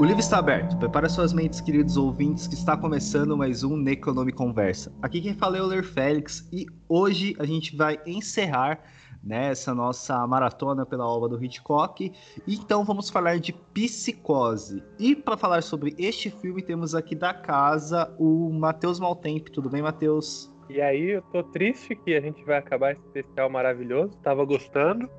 O 0.00 0.04
livro 0.04 0.20
está 0.20 0.38
aberto. 0.38 0.78
Prepara 0.78 1.10
suas 1.10 1.30
mentes, 1.30 1.60
queridos 1.60 1.98
ouvintes, 1.98 2.46
que 2.46 2.54
está 2.54 2.74
começando 2.74 3.36
mais 3.36 3.62
um 3.62 3.76
Necronome 3.76 4.32
Conversa. 4.32 4.90
Aqui 5.02 5.20
quem 5.20 5.34
fala 5.34 5.58
é 5.58 5.60
o 5.60 5.66
Ler 5.66 5.84
Félix 5.84 6.48
e 6.50 6.64
hoje 6.88 7.36
a 7.38 7.44
gente 7.44 7.76
vai 7.76 8.00
encerrar 8.06 8.80
né, 9.22 9.50
essa 9.50 9.74
nossa 9.74 10.26
maratona 10.26 10.86
pela 10.86 11.06
obra 11.06 11.28
do 11.28 11.44
Hitchcock. 11.44 12.14
Então 12.48 12.82
vamos 12.82 13.10
falar 13.10 13.38
de 13.40 13.52
Psicose. 13.52 14.82
E 14.98 15.14
para 15.14 15.36
falar 15.36 15.62
sobre 15.62 15.94
este 15.98 16.30
filme, 16.30 16.62
temos 16.62 16.94
aqui 16.94 17.14
da 17.14 17.34
casa 17.34 18.10
o 18.18 18.50
Matheus 18.54 18.98
Maltempo. 18.98 19.50
Tudo 19.50 19.68
bem, 19.68 19.82
Matheus? 19.82 20.50
E 20.70 20.80
aí, 20.80 21.10
eu 21.10 21.22
tô 21.30 21.42
triste 21.42 21.94
que 21.94 22.14
a 22.14 22.22
gente 22.22 22.42
vai 22.44 22.56
acabar 22.56 22.92
esse 22.92 23.02
especial 23.02 23.50
maravilhoso. 23.50 24.16
Tava 24.22 24.46
gostando. 24.46 25.10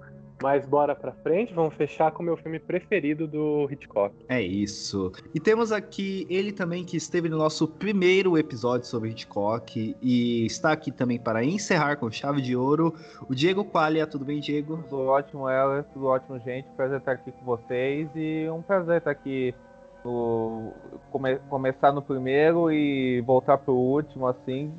Mas 0.41 0.65
bora 0.65 0.95
pra 0.95 1.11
frente, 1.11 1.53
vamos 1.53 1.73
fechar 1.75 2.11
com 2.11 2.23
o 2.23 2.25
meu 2.25 2.35
filme 2.35 2.59
preferido 2.59 3.27
do 3.27 3.67
Hitchcock. 3.69 4.15
É 4.27 4.41
isso. 4.41 5.11
E 5.33 5.39
temos 5.39 5.71
aqui 5.71 6.25
ele 6.29 6.51
também 6.51 6.83
que 6.83 6.97
esteve 6.97 7.29
no 7.29 7.37
nosso 7.37 7.67
primeiro 7.67 8.37
episódio 8.37 8.87
sobre 8.87 9.09
Hitchcock 9.09 9.95
e 10.01 10.45
está 10.45 10.71
aqui 10.71 10.91
também 10.91 11.19
para 11.19 11.43
encerrar 11.43 11.97
com 11.97 12.09
chave 12.09 12.41
de 12.41 12.55
ouro, 12.55 12.93
o 13.29 13.35
Diego 13.35 13.63
Qualia. 13.63 14.07
Tudo 14.07 14.25
bem, 14.25 14.39
Diego? 14.39 14.83
Tudo 14.89 15.03
ótimo, 15.03 15.47
Ela. 15.47 15.83
Tudo 15.93 16.07
ótimo, 16.07 16.39
gente. 16.39 16.67
Prazer 16.75 16.99
estar 16.99 17.11
aqui 17.13 17.31
com 17.31 17.45
vocês 17.45 18.09
e 18.15 18.47
um 18.49 18.61
prazer 18.61 18.97
estar 18.97 19.11
aqui 19.11 19.53
no, 20.03 20.73
come, 21.11 21.35
começar 21.49 21.91
no 21.91 22.01
primeiro 22.01 22.71
e 22.71 23.21
voltar 23.21 23.57
pro 23.57 23.73
último, 23.73 24.27
assim. 24.27 24.73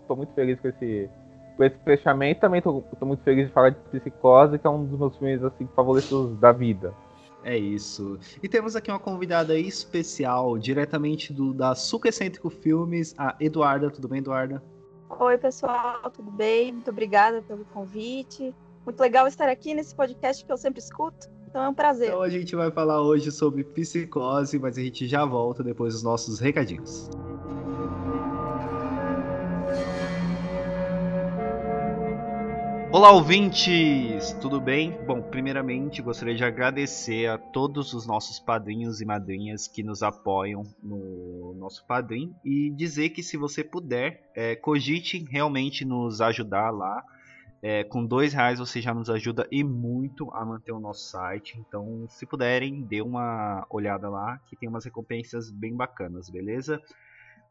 Estou 0.00 0.16
muito 0.16 0.32
feliz 0.34 0.60
com 0.60 0.68
esse 0.68 1.10
com 1.60 1.64
esse 1.64 1.78
fechamento, 1.84 2.40
também 2.40 2.62
tô, 2.62 2.80
tô, 2.98 3.04
muito 3.04 3.22
feliz 3.22 3.48
de 3.48 3.52
falar 3.52 3.68
de 3.68 3.76
Psicose, 3.90 4.58
que 4.58 4.66
é 4.66 4.70
um 4.70 4.86
dos 4.86 4.98
meus 4.98 5.14
filmes 5.18 5.44
assim, 5.44 5.68
favoritos 5.76 6.34
da 6.38 6.52
vida. 6.52 6.94
É 7.44 7.54
isso. 7.54 8.18
E 8.42 8.48
temos 8.48 8.76
aqui 8.76 8.90
uma 8.90 8.98
convidada 8.98 9.54
especial, 9.58 10.56
diretamente 10.58 11.34
do 11.34 11.52
da 11.52 11.74
Suco 11.74 12.08
Excêntrico 12.08 12.48
Filmes, 12.48 13.14
a 13.18 13.36
Eduarda. 13.38 13.90
Tudo 13.90 14.08
bem, 14.08 14.20
Eduarda? 14.20 14.62
Oi, 15.18 15.36
pessoal, 15.36 16.10
tudo 16.10 16.30
bem? 16.30 16.72
Muito 16.72 16.90
obrigada 16.90 17.42
pelo 17.42 17.64
convite. 17.66 18.54
Muito 18.86 18.98
legal 18.98 19.26
estar 19.26 19.48
aqui 19.50 19.74
nesse 19.74 19.94
podcast 19.94 20.42
que 20.42 20.50
eu 20.50 20.56
sempre 20.56 20.80
escuto. 20.80 21.28
Então 21.46 21.62
é 21.62 21.68
um 21.68 21.74
prazer. 21.74 22.08
Então 22.08 22.22
a 22.22 22.30
gente 22.30 22.56
vai 22.56 22.70
falar 22.70 23.02
hoje 23.02 23.30
sobre 23.30 23.64
psicose, 23.64 24.58
mas 24.58 24.78
a 24.78 24.80
gente 24.80 25.06
já 25.06 25.26
volta 25.26 25.62
depois 25.62 25.92
dos 25.92 26.02
nossos 26.02 26.40
recadinhos. 26.40 27.10
Olá, 32.92 33.12
ouvintes! 33.12 34.32
Tudo 34.40 34.60
bem? 34.60 34.90
Bom, 35.06 35.22
primeiramente 35.22 36.02
gostaria 36.02 36.34
de 36.34 36.44
agradecer 36.44 37.28
a 37.28 37.38
todos 37.38 37.94
os 37.94 38.04
nossos 38.04 38.40
padrinhos 38.40 39.00
e 39.00 39.04
madrinhas 39.04 39.68
que 39.68 39.84
nos 39.84 40.02
apoiam 40.02 40.64
no 40.82 41.54
nosso 41.54 41.86
padrim 41.86 42.34
e 42.44 42.68
dizer 42.70 43.10
que 43.10 43.22
se 43.22 43.36
você 43.36 43.62
puder, 43.62 44.28
é, 44.34 44.56
cogite 44.56 45.24
realmente 45.30 45.84
nos 45.84 46.20
ajudar 46.20 46.70
lá. 46.70 47.04
É, 47.62 47.84
com 47.84 48.04
dois 48.04 48.32
reais 48.32 48.58
você 48.58 48.80
já 48.80 48.92
nos 48.92 49.08
ajuda 49.08 49.46
e 49.52 49.62
muito 49.62 50.28
a 50.32 50.44
manter 50.44 50.72
o 50.72 50.80
nosso 50.80 51.10
site. 51.10 51.56
Então, 51.60 52.06
se 52.08 52.26
puderem, 52.26 52.82
dê 52.82 53.00
uma 53.00 53.64
olhada 53.70 54.08
lá 54.08 54.40
que 54.48 54.56
tem 54.56 54.68
umas 54.68 54.84
recompensas 54.84 55.48
bem 55.48 55.76
bacanas, 55.76 56.28
beleza? 56.28 56.82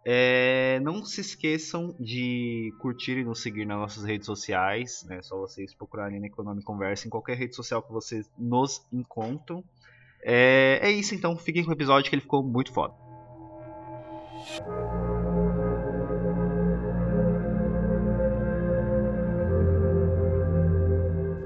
É, 0.06 0.80
não 0.82 1.04
se 1.06 1.22
esqueçam 1.22 1.94
de 2.00 2.74
curtir 2.80 3.18
e 3.18 3.24
nos 3.24 3.42
seguir 3.42 3.66
nas 3.66 3.78
nossas 3.78 4.04
redes 4.04 4.26
sociais. 4.26 5.06
É 5.10 5.16
né? 5.16 5.22
só 5.22 5.38
vocês 5.38 5.74
procurarem 5.74 6.20
na 6.20 6.28
Econômica 6.28 6.66
Conversa 6.66 7.08
em 7.08 7.10
qualquer 7.10 7.38
rede 7.38 7.56
social 7.56 7.82
que 7.82 7.92
vocês 7.92 8.30
nos 8.38 8.86
encontram. 8.92 9.64
É, 10.22 10.80
é 10.82 10.92
isso 10.92 11.16
então, 11.16 11.36
fiquem 11.38 11.64
com 11.64 11.70
o 11.70 11.74
episódio 11.74 12.10
que 12.10 12.16
ele 12.16 12.22
ficou 12.22 12.44
muito 12.44 12.74
foda. 12.74 12.94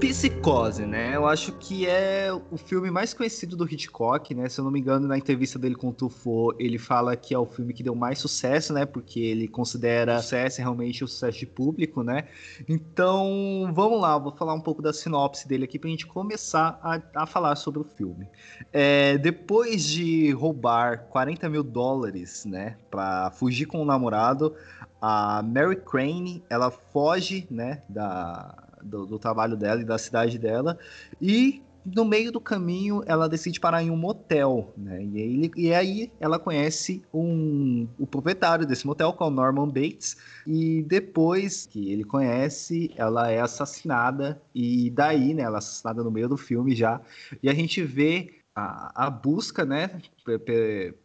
Psicose, 0.04 0.84
né? 0.84 1.16
Eu 1.16 1.26
acho 1.26 1.52
que 1.52 1.86
é 1.86 2.28
o 2.50 2.58
filme 2.58 2.90
mais 2.90 3.14
conhecido 3.14 3.56
do 3.56 3.64
Hitchcock, 3.64 4.34
né? 4.34 4.50
Se 4.50 4.60
eu 4.60 4.64
não 4.64 4.70
me 4.70 4.78
engano, 4.78 5.08
na 5.08 5.16
entrevista 5.16 5.58
dele 5.58 5.74
com 5.74 5.88
o 5.88 5.92
Truffaut, 5.94 6.54
ele 6.62 6.76
fala 6.76 7.16
que 7.16 7.32
é 7.32 7.38
o 7.38 7.46
filme 7.46 7.72
que 7.72 7.82
deu 7.82 7.94
mais 7.94 8.18
sucesso, 8.18 8.74
né? 8.74 8.84
Porque 8.84 9.18
ele 9.18 9.48
considera 9.48 10.20
sucesso 10.20 10.60
realmente 10.60 11.02
o 11.02 11.08
sucesso 11.08 11.38
de 11.38 11.46
público, 11.46 12.02
né? 12.02 12.28
Então, 12.68 13.72
vamos 13.72 13.98
lá, 13.98 14.18
vou 14.18 14.30
falar 14.30 14.52
um 14.52 14.60
pouco 14.60 14.82
da 14.82 14.92
sinopse 14.92 15.48
dele 15.48 15.64
aqui 15.64 15.78
pra 15.78 15.88
gente 15.88 16.06
começar 16.06 16.78
a, 16.82 17.22
a 17.22 17.26
falar 17.26 17.56
sobre 17.56 17.80
o 17.80 17.84
filme. 17.84 18.28
É, 18.74 19.16
depois 19.16 19.84
de 19.84 20.32
roubar 20.32 21.04
40 21.04 21.48
mil 21.48 21.62
dólares, 21.62 22.44
né? 22.44 22.76
Pra 22.90 23.30
fugir 23.30 23.64
com 23.64 23.80
o 23.80 23.86
namorado, 23.86 24.54
a 25.00 25.42
Mary 25.42 25.76
Crane, 25.76 26.44
ela 26.50 26.70
foge, 26.70 27.46
né? 27.50 27.82
Da 27.88 28.64
do, 28.84 29.06
do 29.06 29.18
trabalho 29.18 29.56
dela 29.56 29.80
e 29.80 29.84
da 29.84 29.98
cidade 29.98 30.38
dela. 30.38 30.78
E 31.20 31.62
no 31.84 32.04
meio 32.04 32.32
do 32.32 32.40
caminho 32.40 33.02
ela 33.06 33.28
decide 33.28 33.60
parar 33.60 33.82
em 33.82 33.90
um 33.90 33.96
motel, 33.96 34.72
né? 34.76 35.04
E 35.04 35.22
aí, 35.22 35.50
e 35.56 35.74
aí 35.74 36.12
ela 36.18 36.38
conhece 36.38 37.02
um, 37.12 37.86
o 37.98 38.06
proprietário 38.06 38.66
desse 38.66 38.86
motel, 38.86 39.12
que 39.12 39.22
é 39.22 39.26
o 39.26 39.30
Norman 39.30 39.68
Bates, 39.68 40.16
e 40.46 40.82
depois 40.82 41.66
que 41.66 41.90
ele 41.90 42.04
conhece, 42.04 42.90
ela 42.96 43.30
é 43.30 43.40
assassinada, 43.40 44.40
e 44.54 44.90
daí, 44.90 45.34
né, 45.34 45.42
ela 45.42 45.56
é 45.56 45.58
assassinada 45.58 46.02
no 46.02 46.10
meio 46.10 46.28
do 46.28 46.36
filme 46.36 46.74
já, 46.74 47.00
e 47.42 47.50
a 47.50 47.54
gente 47.54 47.82
vê 47.82 48.34
a, 48.54 49.06
a 49.06 49.10
busca, 49.10 49.64
né, 49.64 50.00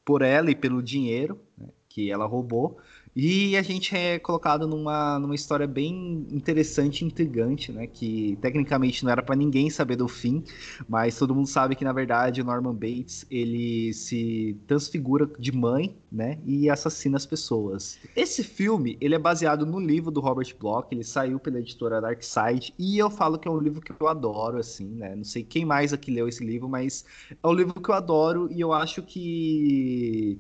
por 0.06 0.22
ela 0.22 0.50
e 0.52 0.56
pelo 0.56 0.82
dinheiro 0.82 1.40
né, 1.58 1.68
que 1.90 2.12
ela 2.12 2.26
roubou, 2.26 2.78
e 3.22 3.58
a 3.58 3.62
gente 3.62 3.94
é 3.94 4.18
colocado 4.18 4.66
numa, 4.66 5.20
numa 5.20 5.36
história 5.36 5.68
bem 5.68 6.26
interessante 6.32 7.04
intrigante, 7.04 7.70
né? 7.70 7.86
Que 7.86 8.38
tecnicamente 8.42 9.04
não 9.04 9.12
era 9.12 9.22
para 9.22 9.36
ninguém 9.36 9.70
saber 9.70 9.98
do 9.98 10.08
fim, 10.08 10.42
mas 10.88 11.18
todo 11.18 11.36
mundo 11.36 11.48
sabe 11.48 11.76
que 11.76 11.84
na 11.84 11.92
verdade 11.92 12.42
o 12.42 12.46
Norman 12.46 12.74
Bates 12.74 13.26
ele 13.30 13.94
se 13.94 14.58
transfigura 14.66 15.30
de 15.38 15.52
mãe, 15.52 15.98
né? 16.10 16.40
E 16.46 16.70
assassina 16.70 17.18
as 17.18 17.26
pessoas. 17.26 18.00
Esse 18.16 18.42
filme 18.42 18.98
ele 19.02 19.16
é 19.16 19.20
baseado 19.20 19.66
no 19.66 19.82
livro 19.82 20.12
do 20.12 20.22
Robert 20.22 20.56
Bloch, 20.58 20.88
ele 20.90 21.04
saiu 21.04 21.40
pela 21.42 21.60
editora 21.60 22.00
Darkside 22.00 22.74
e 22.80 22.98
eu 22.98 23.10
falo 23.10 23.38
que 23.38 23.50
é 23.50 23.52
um 23.52 23.60
livro 23.60 23.82
que 23.82 23.92
eu 24.00 24.08
adoro, 24.08 24.58
assim, 24.58 24.88
né? 24.88 25.14
Não 25.14 25.26
sei 25.26 25.44
quem 25.44 25.66
mais 25.66 25.92
aqui 25.92 26.10
leu 26.10 26.30
esse 26.30 26.46
livro, 26.46 26.70
mas 26.70 27.04
é 27.32 27.46
um 27.46 27.54
livro 27.54 27.82
que 27.82 27.90
eu 27.90 27.96
adoro 27.96 28.48
e 28.50 28.62
eu 28.62 28.72
acho 28.72 29.04
que 29.04 30.40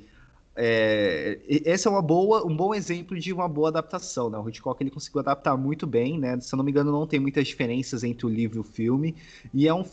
é, 0.61 1.39
esse 1.47 1.87
é 1.87 1.89
uma 1.89 2.01
boa, 2.01 2.45
um 2.45 2.53
bom 2.53 2.75
exemplo 2.75 3.17
de 3.17 3.31
uma 3.31 3.47
boa 3.47 3.69
adaptação, 3.69 4.29
né? 4.29 4.37
O 4.37 4.49
Hitchcock 4.49 4.83
ele 4.83 4.91
conseguiu 4.91 5.21
adaptar 5.21 5.55
muito 5.55 5.87
bem, 5.87 6.19
né? 6.19 6.37
Se 6.41 6.53
eu 6.53 6.57
não 6.57 6.65
me 6.65 6.71
engano, 6.71 6.91
não 6.91 7.07
tem 7.07 7.17
muitas 7.17 7.47
diferenças 7.47 8.03
entre 8.03 8.25
o 8.25 8.29
livro 8.29 8.57
e 8.57 8.59
o 8.59 8.63
filme. 8.63 9.15
E 9.53 9.69
é, 9.69 9.73
um, 9.73 9.85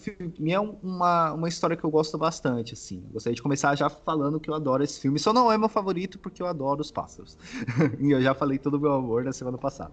é 0.45 0.59
uma, 0.59 1.33
uma 1.35 1.49
história 1.49 1.77
que 1.77 1.85
eu 1.85 1.91
gosto 1.91 2.19
bastante, 2.19 2.75
assim. 2.75 3.01
Gostaria 3.13 3.37
de 3.37 3.43
começar 3.43 3.77
já 3.77 3.89
falando 3.89 4.41
que 4.41 4.51
eu 4.51 4.55
adoro 4.55 4.83
esse 4.83 5.01
filme. 5.01 5.21
Só 5.21 5.33
não 5.33 5.53
é 5.53 5.57
meu 5.57 5.69
favorito 5.69 6.19
porque 6.19 6.43
eu 6.43 6.49
adoro 6.49 6.81
os 6.81 6.91
pássaros. 6.91 7.39
e 8.01 8.11
eu 8.11 8.21
já 8.21 8.35
falei 8.35 8.59
todo 8.59 8.75
o 8.75 8.81
meu 8.81 8.93
amor 8.93 9.23
na 9.23 9.33
semana 9.33 9.59
passada. 9.59 9.93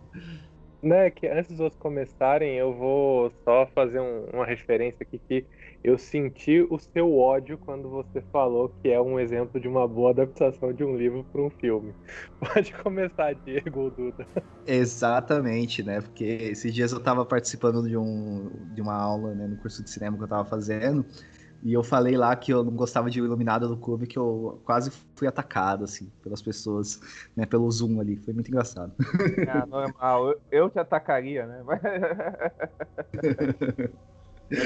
Né, 0.81 1.11
que 1.11 1.27
antes 1.27 1.51
dos 1.51 1.59
outros 1.59 1.79
começarem, 1.79 2.55
eu 2.55 2.73
vou 2.73 3.31
só 3.45 3.67
fazer 3.67 4.01
um, 4.01 4.25
uma 4.33 4.45
referência 4.45 5.03
aqui 5.03 5.19
que 5.19 5.45
eu 5.83 5.97
senti 5.97 6.65
o 6.69 6.79
seu 6.79 7.17
ódio 7.17 7.57
quando 7.57 7.89
você 7.89 8.21
falou 8.31 8.69
que 8.81 8.89
é 8.89 9.01
um 9.01 9.19
exemplo 9.19 9.59
de 9.59 9.67
uma 9.67 9.85
boa 9.85 10.11
adaptação 10.11 10.71
de 10.71 10.83
um 10.83 10.95
livro 10.95 11.25
para 11.25 11.41
um 11.41 11.49
filme. 11.49 11.93
Pode 12.39 12.73
começar, 12.75 13.33
Diego 13.33 13.81
ou 13.81 13.91
Duda. 13.91 14.25
Exatamente, 14.65 15.83
né? 15.83 15.99
Porque 15.99 16.23
esses 16.23 16.73
dias 16.73 16.93
eu 16.93 16.99
estava 16.99 17.25
participando 17.25 17.87
de, 17.87 17.97
um, 17.97 18.49
de 18.73 18.81
uma 18.81 18.95
aula 18.95 19.35
né, 19.35 19.45
no 19.45 19.57
curso 19.57 19.83
de 19.83 19.89
cinema 19.89 20.15
que 20.15 20.23
eu 20.23 20.25
estava 20.25 20.45
fazendo. 20.45 21.05
E 21.61 21.73
eu 21.73 21.83
falei 21.83 22.17
lá 22.17 22.35
que 22.35 22.51
eu 22.51 22.63
não 22.63 22.73
gostava 22.75 23.09
de 23.09 23.19
Iluminado 23.19 23.69
do 23.69 23.77
Clube, 23.77 24.05
que 24.05 24.19
eu 24.19 24.61
quase 24.65 24.91
fui 25.15 25.27
atacado, 25.27 25.85
assim, 25.85 26.11
pelas 26.21 26.41
pessoas, 26.41 26.99
né, 27.35 27.45
pelo 27.45 27.71
Zoom 27.71 28.01
ali. 28.01 28.17
Foi 28.17 28.33
muito 28.33 28.49
engraçado. 28.49 28.93
Ah, 29.47 29.65
normal. 29.67 30.29
Eu, 30.29 30.41
eu 30.51 30.69
te 30.69 30.79
atacaria, 30.79 31.45
né? 31.45 31.63
Mas... 31.63 31.81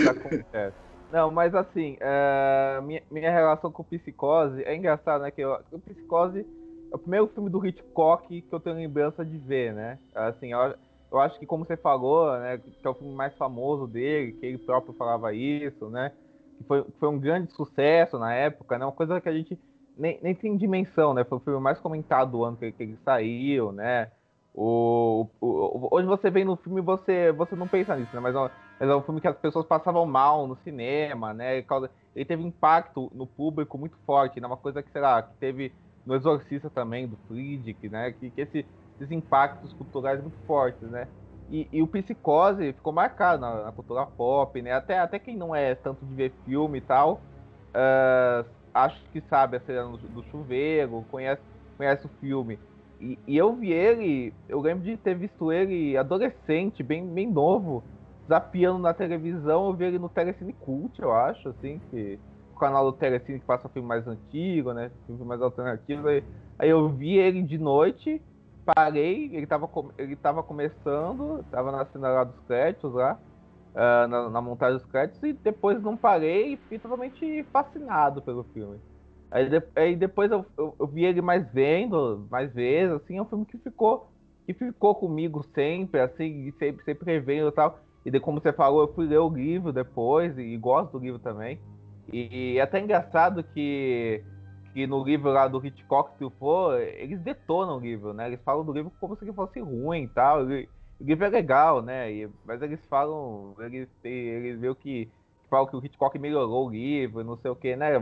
acontece. 0.08 0.87
Não, 1.12 1.32
mas 1.32 1.56
assim, 1.56 1.98
uh, 2.02 2.82
minha, 2.82 3.02
minha 3.10 3.32
relação 3.32 3.72
com 3.72 3.84
Psicose 3.84 4.64
é 4.64 4.76
engraçado, 4.76 5.22
né? 5.22 5.32
Que 5.32 5.42
eu, 5.42 5.58
Psicose 5.86 6.46
é 6.92 6.96
o 6.96 7.00
primeiro 7.00 7.28
filme 7.28 7.50
do 7.50 7.66
Hitchcock 7.66 8.42
que 8.42 8.54
eu 8.54 8.60
tenho 8.60 8.76
lembrança 8.76 9.24
de 9.24 9.38
ver, 9.38 9.74
né? 9.74 9.98
Assim, 10.14 10.52
eu, 10.52 10.76
eu 11.12 11.20
acho 11.20 11.40
que 11.40 11.46
como 11.46 11.66
você 11.66 11.78
falou, 11.78 12.38
né? 12.40 12.58
Que 12.58 12.86
é 12.86 12.90
o 12.90 12.94
filme 12.94 13.14
mais 13.14 13.34
famoso 13.36 13.88
dele, 13.88 14.34
que 14.34 14.46
ele 14.46 14.58
próprio 14.58 14.94
falava 14.94 15.34
isso, 15.34 15.90
né? 15.90 16.12
que 16.58 16.64
foi, 16.64 16.84
foi 17.00 17.10
um 17.10 17.20
grande 17.20 17.52
sucesso 17.54 18.18
na 18.18 18.34
época, 18.34 18.78
né? 18.78 18.86
Uma 18.86 18.92
coisa 18.92 19.22
que 19.22 19.30
a 19.30 19.34
gente 19.34 19.58
nem, 19.98 20.20
nem 20.22 20.36
tem 20.36 20.58
dimensão, 20.58 21.14
né? 21.14 21.24
Foi 21.24 21.38
o 21.38 21.42
filme 21.42 21.60
mais 21.60 21.80
comentado 21.80 22.32
do 22.32 22.44
ano 22.44 22.58
que, 22.58 22.72
que 22.72 22.84
ele 22.84 22.98
saiu, 23.06 23.72
né? 23.72 24.12
O, 24.60 25.30
o, 25.40 25.88
hoje 25.92 26.08
você 26.08 26.32
vê 26.32 26.44
no 26.44 26.56
filme 26.56 26.82
você 26.82 27.32
você 27.32 27.56
não 27.56 27.68
pensa 27.68 27.96
nisso, 27.96 28.10
né? 28.12 28.20
Mas, 28.20 28.36
é 28.36 28.52
mas 28.80 28.90
é 28.90 28.96
um 28.96 29.04
filme 29.04 29.22
que 29.22 29.28
as 29.28 29.38
pessoas 29.38 29.68
passavam 29.68 30.04
mal 30.08 30.48
no 30.48 30.58
cinema, 30.64 31.32
né? 31.32 31.64
Ele 32.16 32.26
teve 32.26 32.42
impacto 32.42 33.12
no 33.14 33.28
público 33.28 33.78
muito 33.78 33.96
forte, 34.04 34.42
né? 34.42 34.48
Uma 34.48 34.58
coisa 34.58 34.82
que, 34.82 34.92
sei 34.92 35.00
lá, 35.00 35.22
que 35.22 35.36
teve 35.36 35.72
no 36.04 36.16
Exorcista 36.16 36.72
também, 36.72 37.08
do 37.08 37.16
Friedrich, 37.28 37.88
né? 37.88 38.12
Que, 38.14 38.32
que 38.32 38.42
esse, 38.42 38.66
esses 38.96 39.12
impactos 39.12 39.72
culturais 39.74 40.20
muito 40.20 40.38
fortes, 40.48 40.90
né? 40.90 41.08
E, 41.52 41.68
e 41.72 41.84
o 41.84 41.88
Psicose 41.88 42.74
ficou 42.74 42.92
marcado 42.92 43.40
na, 43.40 43.66
na, 43.66 43.72
cultura 43.72 44.08
pop, 44.08 44.60
né? 44.60 44.72
Até, 44.72 44.98
até 44.98 45.20
quem 45.20 45.38
não 45.38 45.56
é 45.56 45.76
tanto 45.76 46.04
de 46.04 46.16
ver 46.16 46.34
filme 46.46 46.80
e 46.80 46.82
tal, 46.82 47.22
uh, 47.76 48.50
acho 48.74 49.00
que 49.12 49.22
sabe 49.22 49.58
a 49.58 49.60
cena 49.60 49.84
do, 49.84 49.98
do 49.98 50.24
chuveiro, 50.24 51.06
conhece, 51.12 51.44
conhece 51.78 52.08
o 52.08 52.10
filme. 52.20 52.58
E, 53.00 53.20
e, 53.28 53.38
eu 53.38 53.56
vi 53.56 53.72
ele, 53.72 54.34
eu 54.50 54.60
lembro 54.60 54.84
de 54.84 54.98
ter 54.98 55.16
visto 55.16 55.52
ele 55.52 55.96
adolescente, 55.98 56.82
bem, 56.82 57.06
bem 57.06 57.30
novo, 57.30 57.84
zapeando 58.28 58.80
na 58.80 58.94
televisão, 58.94 59.68
eu 59.68 59.74
vi 59.74 59.86
ele 59.86 60.00
no 60.00 60.10
Telecine 60.10 60.54
Cult, 60.54 61.00
eu 61.00 61.14
acho, 61.14 61.50
assim, 61.50 61.80
que 61.90 62.20
o 62.56 62.60
canal 62.60 62.92
do 62.92 62.98
Telecine 62.98 63.40
que 63.40 63.46
passa 63.46 63.70
filme 63.70 63.88
mais 63.88 64.08
antigo, 64.08 64.74
né? 64.74 64.92
Filme 65.06 65.24
mais 65.24 65.42
alternativo. 65.42 66.08
Aí, 66.08 66.24
aí 66.58 66.70
eu 66.70 66.90
vi 66.90 67.18
ele 67.18 67.44
de 67.44 67.58
noite 67.58 68.22
parei, 68.76 69.34
ele 69.34 69.48
tava, 69.48 69.70
ele 69.98 70.16
tava 70.18 70.44
começando, 70.44 71.44
tava 71.50 71.72
na 71.72 71.86
cena 71.86 72.10
lá 72.10 72.24
dos 72.26 72.38
créditos 72.42 72.94
lá, 72.94 73.18
uh, 73.74 74.08
na, 74.08 74.30
na, 74.30 74.42
montagem 74.42 74.78
dos 74.78 74.86
créditos, 74.86 75.24
e 75.24 75.32
depois 75.32 75.82
não 75.82 75.96
parei 75.96 76.54
e 76.54 76.58
fiquei 76.58 76.80
totalmente 76.80 77.44
fascinado 77.46 78.22
pelo 78.22 78.44
filme. 78.54 78.78
Aí, 79.30 79.50
de, 79.50 79.62
aí 79.76 79.96
depois 79.96 80.32
eu, 80.32 80.46
eu, 80.58 80.76
eu, 80.80 80.88
vi 80.88 81.06
ele 81.06 81.22
mais 81.22 81.46
vendo, 81.52 82.28
mais 82.32 82.54
vezes, 82.54 82.96
assim, 82.96 83.18
é 83.18 83.22
um 83.22 83.26
filme 83.26 83.46
que 83.46 83.58
ficou, 83.58 84.10
que 84.46 84.54
ficou 84.54 84.96
comigo 84.96 85.44
sempre, 85.54 86.00
assim, 86.00 86.52
sempre, 86.58 86.84
sempre 86.86 87.06
revendo 87.06 87.50
e 87.50 87.52
tal. 87.52 87.80
E 88.06 88.12
de, 88.12 88.20
como 88.20 88.40
você 88.40 88.54
falou, 88.54 88.82
eu 88.82 88.94
fui 88.94 89.06
ler 89.06 89.20
o 89.20 89.30
livro 89.30 89.74
depois, 89.74 90.38
e, 90.38 90.42
e 90.42 90.58
gosto 90.58 90.94
do 90.94 91.00
livro 91.00 91.20
também. 91.20 91.60
E, 92.12 92.54
e 92.54 92.58
é 92.58 92.62
até 92.62 92.80
engraçado 92.80 93.44
que 93.44 94.24
que 94.78 94.86
no 94.86 95.04
livro 95.04 95.32
lá 95.32 95.48
do 95.48 95.66
Hitchcock, 95.66 96.14
for, 96.38 96.80
eles 96.80 97.20
detonam 97.22 97.78
o 97.78 97.80
livro, 97.80 98.14
né? 98.14 98.28
Eles 98.28 98.40
falam 98.44 98.64
do 98.64 98.72
livro 98.72 98.92
como 99.00 99.16
se 99.16 99.26
ele 99.26 99.34
fosse 99.34 99.60
ruim 99.60 100.04
e 100.04 100.08
tal. 100.08 100.44
O 100.44 101.04
livro 101.04 101.26
é 101.26 101.30
legal, 101.30 101.82
né? 101.82 102.12
E, 102.12 102.30
mas 102.46 102.62
eles 102.62 102.86
falam, 102.86 103.56
eles, 103.58 103.90
eles 104.04 104.60
veem 104.60 104.76
que, 104.76 105.06
que 105.08 105.50
falam 105.50 105.66
que 105.66 105.76
o 105.76 105.84
Hitchcock 105.84 106.20
melhorou 106.20 106.68
o 106.68 106.70
livro, 106.70 107.24
não 107.24 107.36
sei 107.38 107.50
o 107.50 107.56
que, 107.56 107.76
né? 107.76 108.00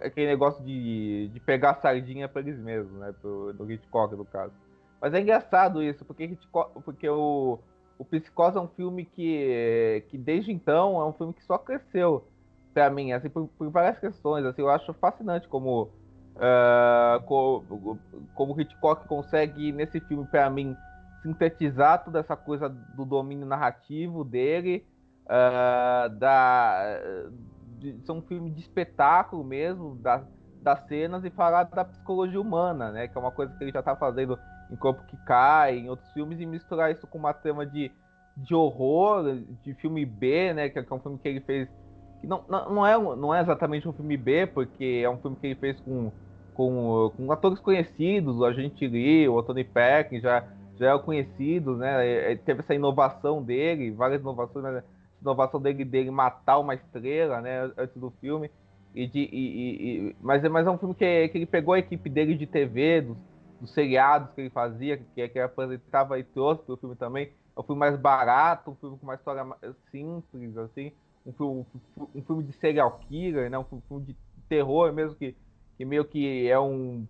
Aquele 0.00 0.26
negócio 0.26 0.64
de, 0.64 1.28
de 1.32 1.40
pegar 1.40 1.72
a 1.72 1.74
sardinha 1.74 2.28
para 2.28 2.40
eles 2.40 2.58
mesmos, 2.58 2.92
né? 2.98 3.14
Pro, 3.20 3.52
do 3.52 3.70
Hitchcock, 3.70 4.14
no 4.16 4.24
caso. 4.24 4.52
Mas 5.00 5.14
é 5.14 5.20
engraçado 5.20 5.82
isso, 5.82 6.04
porque, 6.04 6.24
Hitchcock, 6.24 6.80
porque 6.82 7.08
o, 7.08 7.58
o 7.98 8.04
Psicose 8.04 8.56
é 8.56 8.60
um 8.60 8.68
filme 8.68 9.04
que, 9.04 10.04
que 10.08 10.18
desde 10.18 10.52
então 10.52 11.00
é 11.00 11.04
um 11.04 11.12
filme 11.12 11.32
que 11.32 11.44
só 11.44 11.58
cresceu 11.58 12.26
para 12.72 12.88
mim, 12.90 13.12
assim, 13.12 13.28
por, 13.28 13.48
por, 13.58 13.68
várias 13.70 13.98
questões, 13.98 14.44
assim, 14.44 14.62
eu 14.62 14.70
acho 14.70 14.92
fascinante 14.94 15.48
como 15.48 15.90
uh, 16.36 17.20
como, 17.26 17.98
como 18.34 18.60
Hitchcock 18.60 19.06
consegue 19.08 19.72
nesse 19.72 20.00
filme 20.00 20.26
para 20.26 20.48
mim 20.48 20.76
sintetizar 21.22 22.04
toda 22.04 22.20
essa 22.20 22.36
coisa 22.36 22.68
do 22.68 23.04
domínio 23.04 23.46
narrativo 23.46 24.24
dele, 24.24 24.86
uh, 25.26 26.08
da 26.16 27.00
de 27.80 27.98
ser 28.04 28.12
um 28.12 28.22
filme 28.22 28.50
de 28.50 28.60
espetáculo 28.60 29.42
mesmo, 29.42 29.96
da, 29.96 30.22
das 30.62 30.86
cenas 30.86 31.24
e 31.24 31.30
falar 31.30 31.64
da 31.64 31.84
psicologia 31.84 32.40
humana, 32.40 32.92
né, 32.92 33.08
que 33.08 33.16
é 33.16 33.20
uma 33.20 33.30
coisa 33.30 33.52
que 33.56 33.64
ele 33.64 33.72
já 33.72 33.80
está 33.80 33.96
fazendo 33.96 34.38
em 34.70 34.76
Corpo 34.76 35.02
que 35.06 35.16
Cai, 35.24 35.78
em 35.78 35.88
outros 35.88 36.10
filmes, 36.12 36.38
e 36.38 36.46
misturar 36.46 36.92
isso 36.92 37.06
com 37.06 37.18
uma 37.18 37.32
trama 37.32 37.66
de, 37.66 37.90
de 38.36 38.54
horror, 38.54 39.38
de 39.64 39.74
filme 39.74 40.04
B, 40.04 40.52
né, 40.52 40.68
que 40.68 40.78
é 40.78 40.84
um 40.92 41.00
filme 41.00 41.18
que 41.18 41.28
ele 41.28 41.40
fez 41.40 41.68
que 42.20 42.26
não, 42.26 42.44
não, 42.48 42.86
é, 42.86 42.98
não 42.98 43.34
é 43.34 43.40
exatamente 43.40 43.88
um 43.88 43.92
filme 43.94 44.16
B, 44.16 44.46
porque 44.46 45.00
é 45.02 45.08
um 45.08 45.16
filme 45.16 45.36
que 45.40 45.46
ele 45.46 45.54
fez 45.54 45.80
com, 45.80 46.12
com, 46.52 47.10
com 47.16 47.32
atores 47.32 47.58
conhecidos, 47.58 48.36
o 48.36 48.44
Agente 48.44 48.86
Lee, 48.86 49.26
o 49.26 49.38
Anthony 49.38 49.64
Peck, 49.64 50.20
já, 50.20 50.44
já 50.78 50.94
é 50.94 50.98
conhecidos, 50.98 51.78
né? 51.78 52.36
Teve 52.44 52.60
essa 52.60 52.74
inovação 52.74 53.42
dele, 53.42 53.90
várias 53.90 54.20
inovações, 54.20 54.66
a 54.66 54.82
inovação 55.20 55.60
dele, 55.60 55.84
dele 55.84 56.10
matar 56.10 56.58
uma 56.58 56.74
estrela, 56.74 57.40
né, 57.40 57.70
antes 57.76 57.96
do 57.96 58.10
filme. 58.20 58.50
E 58.94 59.06
de, 59.06 59.20
e, 59.20 60.08
e, 60.08 60.16
mas, 60.20 60.42
mas 60.50 60.66
é 60.66 60.70
um 60.70 60.78
filme 60.78 60.94
que, 60.94 61.28
que 61.28 61.38
ele 61.38 61.46
pegou 61.46 61.74
a 61.74 61.78
equipe 61.78 62.10
dele 62.10 62.34
de 62.34 62.46
TV, 62.46 63.02
dos, 63.02 63.16
dos 63.60 63.72
seriados 63.72 64.32
que 64.34 64.40
ele 64.40 64.50
fazia, 64.50 64.96
que, 64.96 65.28
que 65.28 65.38
ele 65.38 65.44
apresentava 65.44 66.18
e 66.18 66.24
trouxe 66.24 66.62
para 66.64 66.74
o 66.74 66.76
filme 66.76 66.96
também. 66.96 67.30
É 67.56 67.60
um 67.60 67.62
filme 67.62 67.78
mais 67.78 67.96
barato, 67.96 68.70
um 68.70 68.74
filme 68.74 68.98
com 68.98 69.06
uma 69.06 69.14
história 69.14 69.46
simples, 69.90 70.56
assim 70.56 70.92
um 71.24 71.32
filme, 71.32 71.66
um 72.14 72.22
filme 72.22 72.44
de 72.44 72.52
serial 72.54 72.98
killer, 73.08 73.50
né? 73.50 73.58
um 73.58 73.64
filme 73.64 74.04
de 74.06 74.16
terror 74.48 74.92
mesmo, 74.92 75.16
que, 75.16 75.36
que 75.76 75.84
meio 75.84 76.04
que 76.04 76.48
é 76.48 76.58
um 76.58 77.06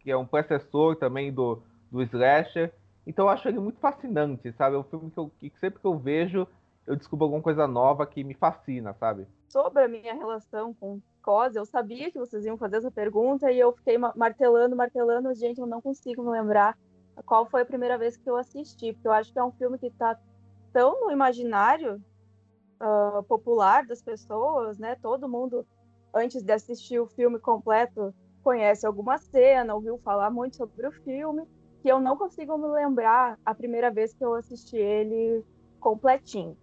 que 0.00 0.10
é 0.10 0.16
um 0.16 0.24
precessor 0.24 0.96
também 0.96 1.30
do, 1.30 1.62
do 1.90 2.02
slasher. 2.02 2.72
Então 3.06 3.26
eu 3.26 3.28
acho 3.28 3.46
ele 3.46 3.58
muito 3.58 3.78
fascinante, 3.78 4.50
sabe? 4.52 4.74
É 4.74 4.78
um 4.78 4.84
filme 4.84 5.10
que, 5.10 5.18
eu, 5.18 5.30
que 5.38 5.52
sempre 5.60 5.78
que 5.78 5.86
eu 5.86 5.98
vejo, 5.98 6.46
eu 6.86 6.96
descubro 6.96 7.24
alguma 7.24 7.42
coisa 7.42 7.66
nova 7.66 8.06
que 8.06 8.24
me 8.24 8.34
fascina, 8.34 8.92
sabe? 8.94 9.26
Sobre 9.48 9.84
a 9.84 9.88
minha 9.88 10.14
relação 10.14 10.74
com 10.74 11.00
Cosa, 11.22 11.60
eu 11.60 11.64
sabia 11.64 12.10
que 12.10 12.18
vocês 12.18 12.44
iam 12.44 12.58
fazer 12.58 12.78
essa 12.78 12.90
pergunta 12.90 13.50
e 13.50 13.58
eu 13.58 13.72
fiquei 13.72 13.96
martelando, 13.96 14.74
martelando, 14.74 15.32
gente, 15.34 15.60
eu 15.60 15.66
não 15.66 15.80
consigo 15.80 16.20
me 16.24 16.30
lembrar 16.30 16.76
qual 17.24 17.46
foi 17.46 17.62
a 17.62 17.66
primeira 17.66 17.96
vez 17.96 18.16
que 18.16 18.28
eu 18.28 18.36
assisti, 18.36 18.92
porque 18.92 19.06
eu 19.06 19.12
acho 19.12 19.32
que 19.32 19.38
é 19.38 19.44
um 19.44 19.52
filme 19.52 19.78
que 19.78 19.86
está 19.86 20.18
tão 20.72 21.00
no 21.00 21.12
imaginário 21.12 22.02
uh, 22.80 23.22
popular 23.22 23.86
das 23.86 24.02
pessoas, 24.02 24.78
né? 24.78 24.96
Todo 25.00 25.28
mundo, 25.28 25.64
antes 26.12 26.42
de 26.42 26.52
assistir 26.52 26.98
o 26.98 27.06
filme 27.06 27.38
completo, 27.38 28.12
conhece 28.42 28.84
alguma 28.84 29.16
cena, 29.18 29.74
ouviu 29.74 29.98
falar 29.98 30.30
muito 30.30 30.56
sobre 30.56 30.88
o 30.88 30.92
filme, 30.92 31.46
que 31.82 31.88
eu 31.88 32.00
não 32.00 32.16
consigo 32.16 32.58
me 32.58 32.66
lembrar 32.66 33.38
a 33.44 33.54
primeira 33.54 33.92
vez 33.92 34.12
que 34.12 34.24
eu 34.24 34.34
assisti 34.34 34.76
ele 34.76 35.44
completinho. 35.78 36.56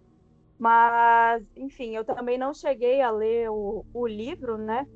Mas, 0.60 1.42
enfim, 1.56 1.96
eu 1.96 2.04
também 2.04 2.36
não 2.36 2.52
cheguei 2.52 3.00
a 3.00 3.10
ler 3.10 3.50
o, 3.50 3.82
o 3.94 4.06
livro, 4.06 4.58
né? 4.58 4.86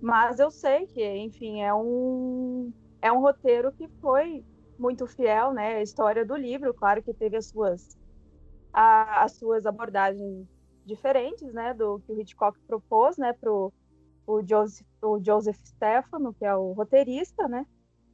Mas 0.00 0.38
eu 0.38 0.52
sei 0.52 0.86
que, 0.86 1.04
enfim, 1.04 1.62
é 1.62 1.74
um, 1.74 2.72
é 3.02 3.10
um 3.10 3.20
roteiro 3.20 3.72
que 3.72 3.88
foi 4.00 4.44
muito 4.78 5.08
fiel, 5.08 5.52
né? 5.52 5.78
A 5.78 5.82
história 5.82 6.24
do 6.24 6.36
livro, 6.36 6.72
claro 6.72 7.02
que 7.02 7.12
teve 7.12 7.36
as 7.36 7.46
suas, 7.46 7.98
a, 8.72 9.24
as 9.24 9.32
suas 9.32 9.66
abordagens 9.66 10.46
diferentes, 10.86 11.52
né, 11.52 11.74
do 11.74 11.98
que 12.00 12.12
o 12.12 12.20
Hitchcock 12.20 12.58
propôs, 12.66 13.16
né, 13.16 13.32
pro 13.32 13.72
o 14.26 14.42
Joseph, 14.46 14.86
o 15.02 15.18
Joseph 15.22 15.58
Stefano, 15.64 16.32
que 16.34 16.44
é 16.44 16.54
o 16.54 16.72
roteirista, 16.72 17.48
né, 17.48 17.66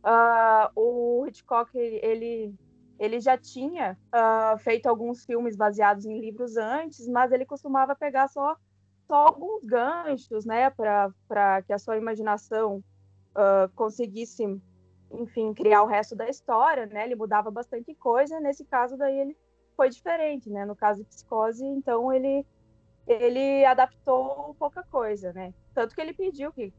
uh, 0.03 0.71
o 0.75 1.27
Hitchcock, 1.27 1.71
ele, 1.77 2.01
ele 2.03 2.55
já 3.21 3.37
tinha 3.37 3.97
uh, 4.09 4.59
feito 4.59 4.87
alguns 4.87 5.25
filmes 5.25 5.57
baseados 5.57 6.05
em 6.07 6.21
livros 6.21 6.57
antes, 6.57 7.07
mas 7.09 7.33
ele 7.33 7.45
costumava 7.45 7.95
pegar 7.95 8.29
só, 8.29 8.57
só 9.07 9.15
alguns 9.15 9.65
ganchos, 9.65 10.45
né, 10.45 10.71
para 10.71 11.63
que 11.63 11.73
a 11.73 11.79
sua 11.79 11.97
imaginação 11.97 12.83
uh, 13.33 13.69
conseguisse, 13.75 14.45
enfim, 15.13 15.53
criar 15.55 15.83
o 15.83 15.87
resto 15.87 16.17
da 16.17 16.29
história, 16.29 16.87
né, 16.87 17.05
ele 17.05 17.15
mudava 17.15 17.51
bastante 17.51 17.95
coisa, 17.95 18.41
nesse 18.41 18.65
caso 18.65 18.97
daí 18.97 19.19
ele 19.19 19.37
foi 19.77 19.91
diferente, 19.91 20.49
né, 20.49 20.65
no 20.65 20.75
caso 20.75 21.03
de 21.03 21.09
Psicose, 21.09 21.65
então 21.65 22.13
ele 22.13 22.47
ele 23.07 23.65
adaptou 23.65 24.55
pouca 24.59 24.83
coisa, 24.83 25.33
né? 25.33 25.55
Tanto 25.73 25.95
que 25.95 26.01
ele 26.01 26.13
pediu 26.13 26.53
que, 26.53 26.73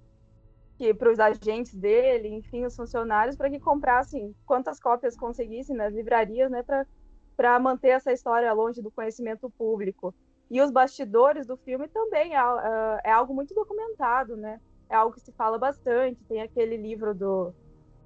que 0.78 0.94
para 0.94 1.12
os 1.12 1.20
agentes 1.20 1.74
dele, 1.74 2.28
enfim, 2.30 2.64
os 2.64 2.76
funcionários, 2.76 3.36
para 3.36 3.50
que 3.50 3.60
comprassem 3.60 4.36
quantas 4.46 4.80
cópias 4.80 5.18
conseguissem 5.18 5.76
nas 5.76 5.94
livrarias, 5.94 6.52
né? 6.52 6.64
Para 7.36 7.60
manter 7.60 7.90
essa 7.90 8.12
história 8.12 8.54
longe 8.54 8.82
do 8.82 8.92
conhecimento 8.92 9.50
público. 9.50 10.14
E 10.50 10.62
os 10.62 10.72
bastidores 10.72 11.48
do 11.48 11.58
filme 11.58 11.88
também 11.88 12.36
é, 12.36 12.40
é, 12.40 13.10
é 13.10 13.12
algo 13.12 13.34
muito 13.34 13.56
documentado, 13.56 14.38
né? 14.38 14.62
É 14.88 14.96
algo 14.96 15.14
que 15.14 15.20
se 15.20 15.32
fala 15.32 15.58
bastante. 15.58 16.24
Tem 16.26 16.42
aquele 16.42 16.78
livro 16.78 17.14
do, 17.14 17.54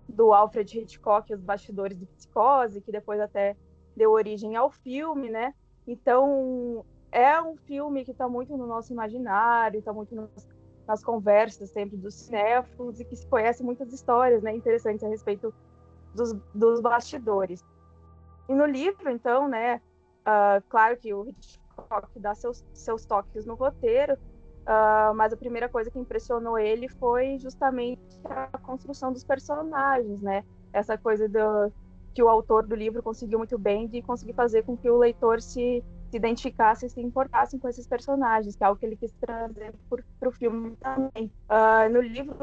do 0.08 0.34
Alfred 0.34 0.80
Hitchcock, 0.80 1.34
Os 1.34 1.42
Bastidores 1.42 2.00
de 2.00 2.06
Psicose, 2.06 2.82
que 2.82 2.92
depois 2.92 3.20
até 3.20 3.56
deu 3.96 4.12
origem 4.12 4.56
ao 4.56 4.72
filme, 4.72 5.30
né? 5.30 5.54
Então, 5.86 6.86
é 7.12 7.40
um 7.42 7.58
filme 7.58 8.06
que 8.06 8.12
está 8.12 8.30
muito 8.30 8.56
no 8.56 8.66
nosso 8.66 8.94
imaginário, 8.94 9.80
está 9.80 9.92
muito 9.92 10.16
nas, 10.16 10.30
nas, 10.88 11.04
conversas 11.04 11.70
sempre 11.70 11.98
dos 11.98 12.16
cinéfilos 12.16 13.00
e 13.00 13.06
que 13.06 13.16
se 13.16 13.28
conhece 13.28 13.64
muitas 13.64 13.92
histórias 13.94 14.42
né, 14.42 14.56
interessantes 14.56 15.04
a 15.04 15.08
respeito 15.08 15.54
dos, 16.14 16.34
dos 16.54 16.82
bastidores. 16.82 17.64
E 18.50 18.54
no 18.54 18.66
livro, 18.66 19.10
então, 19.10 19.48
né, 19.48 19.82
uh, 20.22 20.62
claro 20.70 20.98
que 20.98 21.14
o 21.14 21.28
Hitchcock 21.28 22.20
dá 22.20 22.36
seus, 22.36 22.66
seus 22.74 23.06
toques 23.06 23.46
no 23.46 23.56
roteiro, 23.56 24.14
uh, 24.14 25.14
mas 25.16 25.32
a 25.32 25.38
primeira 25.38 25.70
coisa 25.70 25.90
que 25.90 26.00
impressionou 26.00 26.60
ele 26.60 26.88
foi 26.88 27.38
justamente 27.40 28.02
a 28.26 28.58
construção 28.58 29.12
dos 29.12 29.24
personagens, 29.24 30.22
né? 30.22 30.44
essa 30.74 30.98
coisa 30.98 31.28
do, 31.28 31.72
que 32.14 32.24
o 32.24 32.30
autor 32.30 32.66
do 32.66 32.76
livro 32.76 33.02
conseguiu 33.02 33.38
muito 33.38 33.58
bem 33.58 33.88
de 33.88 34.02
conseguir 34.02 34.34
fazer 34.34 34.64
com 34.64 34.76
que 34.76 34.90
o 34.90 34.98
leitor 34.98 35.42
se, 35.42 35.84
se 36.12 36.18
identificasse 36.18 36.86
e 36.86 36.90
se 36.90 37.00
importasse 37.00 37.58
com 37.58 37.70
esses 37.70 37.88
personagens, 37.88 38.54
que 38.54 38.64
é 38.64 38.68
algo 38.68 38.78
que 38.78 38.86
ele 38.86 38.98
quis 38.98 39.14
trazer 39.14 39.74
para 40.20 40.30
o 40.30 40.32
filme 40.32 40.76
também. 40.76 41.32
Uh, 41.50 41.90
no 41.90 42.02
livro, 42.02 42.36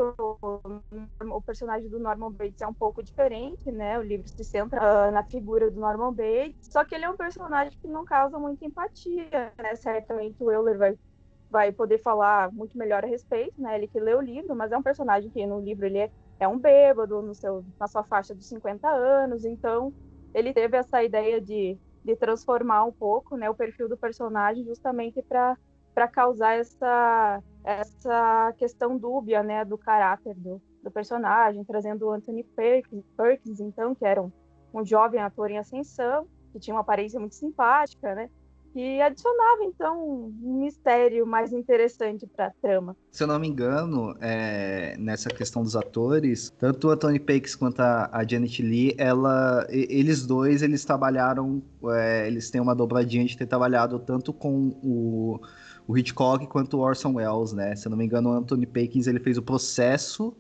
o 1.21 1.43
personagem 1.43 1.89
do 1.91 1.99
Norman 1.99 2.33
Bates 2.33 2.63
é 2.63 2.67
um 2.67 2.73
pouco 2.73 3.03
diferente, 3.03 3.71
né? 3.71 3.99
O 3.99 4.03
livro 4.03 4.27
se 4.27 4.43
centra 4.43 4.81
uh, 4.81 5.13
na 5.13 5.23
figura 5.23 5.71
do 5.71 5.79
Norman 5.79 6.15
Bates, 6.15 6.69
só 6.71 6.83
que 6.83 6.95
ele 6.95 7.05
é 7.05 7.11
um 7.11 7.17
personagem 7.17 7.79
que 7.79 7.87
não 7.87 8.07
causa 8.07 8.39
muita 8.39 8.65
empatia, 8.65 9.53
né? 9.59 9.77
Certamente 9.77 10.43
o 10.43 10.51
Euler 10.51 10.79
vai 10.79 10.99
vai 11.51 11.73
poder 11.73 11.97
falar 12.03 12.53
muito 12.53 12.77
melhor 12.77 13.03
a 13.03 13.07
respeito, 13.07 13.55
né? 13.59 13.75
Ele 13.75 13.89
que 13.89 13.99
lê 13.99 14.15
o 14.15 14.21
livro, 14.21 14.55
mas 14.55 14.71
é 14.71 14.77
um 14.77 14.83
personagem 14.83 15.31
que 15.31 15.47
no 15.47 15.61
livro 15.61 15.87
ele 15.87 15.99
é 15.99 16.11
é 16.41 16.47
um 16.47 16.59
bêbado 16.59 17.21
no 17.21 17.35
seu, 17.35 17.65
na 17.81 17.89
sua 17.89 18.05
faixa 18.05 18.33
dos 18.33 18.47
50 18.47 18.89
anos, 18.89 19.45
então 19.45 19.93
ele 20.33 20.53
teve 20.53 20.77
essa 20.77 21.03
ideia 21.03 21.41
de, 21.41 21.77
de 22.05 22.17
transformar 22.17 22.85
um 22.85 22.93
pouco 22.93 23.37
né, 23.37 23.49
o 23.49 23.55
perfil 23.55 23.89
do 23.89 23.97
personagem 23.97 24.65
justamente 24.65 25.23
para 25.23 26.09
causar 26.09 26.59
essa, 26.59 27.43
essa 27.65 28.55
questão 28.57 28.97
dúbia 28.97 29.43
né, 29.43 29.65
do 29.65 29.77
caráter 29.77 30.35
do, 30.35 30.61
do 30.83 30.91
personagem, 30.91 31.65
trazendo 31.65 32.07
o 32.07 32.13
Anthony 32.13 32.45
Perkins, 32.45 33.05
Perkins 33.17 33.61
então, 33.61 33.95
que 33.95 34.05
era 34.05 34.23
um, 34.23 34.33
um 34.73 34.85
jovem 34.85 35.21
ator 35.21 35.51
em 35.51 35.59
ascensão, 35.59 36.27
que 36.53 36.59
tinha 36.59 36.75
uma 36.75 36.81
aparência 36.81 37.19
muito 37.19 37.35
simpática, 37.35 38.15
né? 38.15 38.31
Que 38.73 39.01
adicionava 39.01 39.65
então 39.65 40.33
um 40.43 40.61
mistério 40.61 41.27
mais 41.27 41.53
interessante 41.53 42.27
para 42.27 42.47
a 42.47 42.51
trama. 42.51 42.97
Se 43.11 43.23
eu 43.23 43.27
não 43.27 43.39
me 43.39 43.49
engano, 43.49 44.15
é, 44.21 44.97
nessa 44.99 45.29
questão 45.29 45.63
dos 45.63 45.77
atores, 45.77 46.53
tanto 46.59 46.91
a 46.91 46.97
Tony 46.97 47.19
Pakes 47.19 47.55
quanto 47.55 47.81
a, 47.81 48.09
a 48.13 48.27
Janet 48.27 48.63
Lee, 48.63 48.95
ela, 48.99 49.67
eles 49.71 50.27
dois 50.27 50.63
eles 50.63 50.85
trabalharam, 50.85 51.63
é, 51.87 52.27
eles 52.27 52.51
têm 52.51 52.61
uma 52.61 52.75
dobradinha 52.75 53.25
de 53.25 53.37
ter 53.37 53.47
trabalhado 53.47 53.99
tanto 53.99 54.33
com 54.33 54.77
o, 54.83 55.41
o 55.87 55.97
Hitchcock 55.97 56.47
quanto 56.47 56.79
o 56.79 56.81
Orson 56.81 57.15
Welles, 57.15 57.53
né? 57.53 57.75
Se 57.75 57.87
eu 57.87 57.91
não 57.91 57.97
me 57.97 58.05
engano, 58.05 58.31
o 58.31 58.33
Anthony 58.33 58.67
Pakes 58.67 59.07
ele 59.07 59.21
fez 59.21 59.39
o 59.39 59.43
processo 59.43 60.37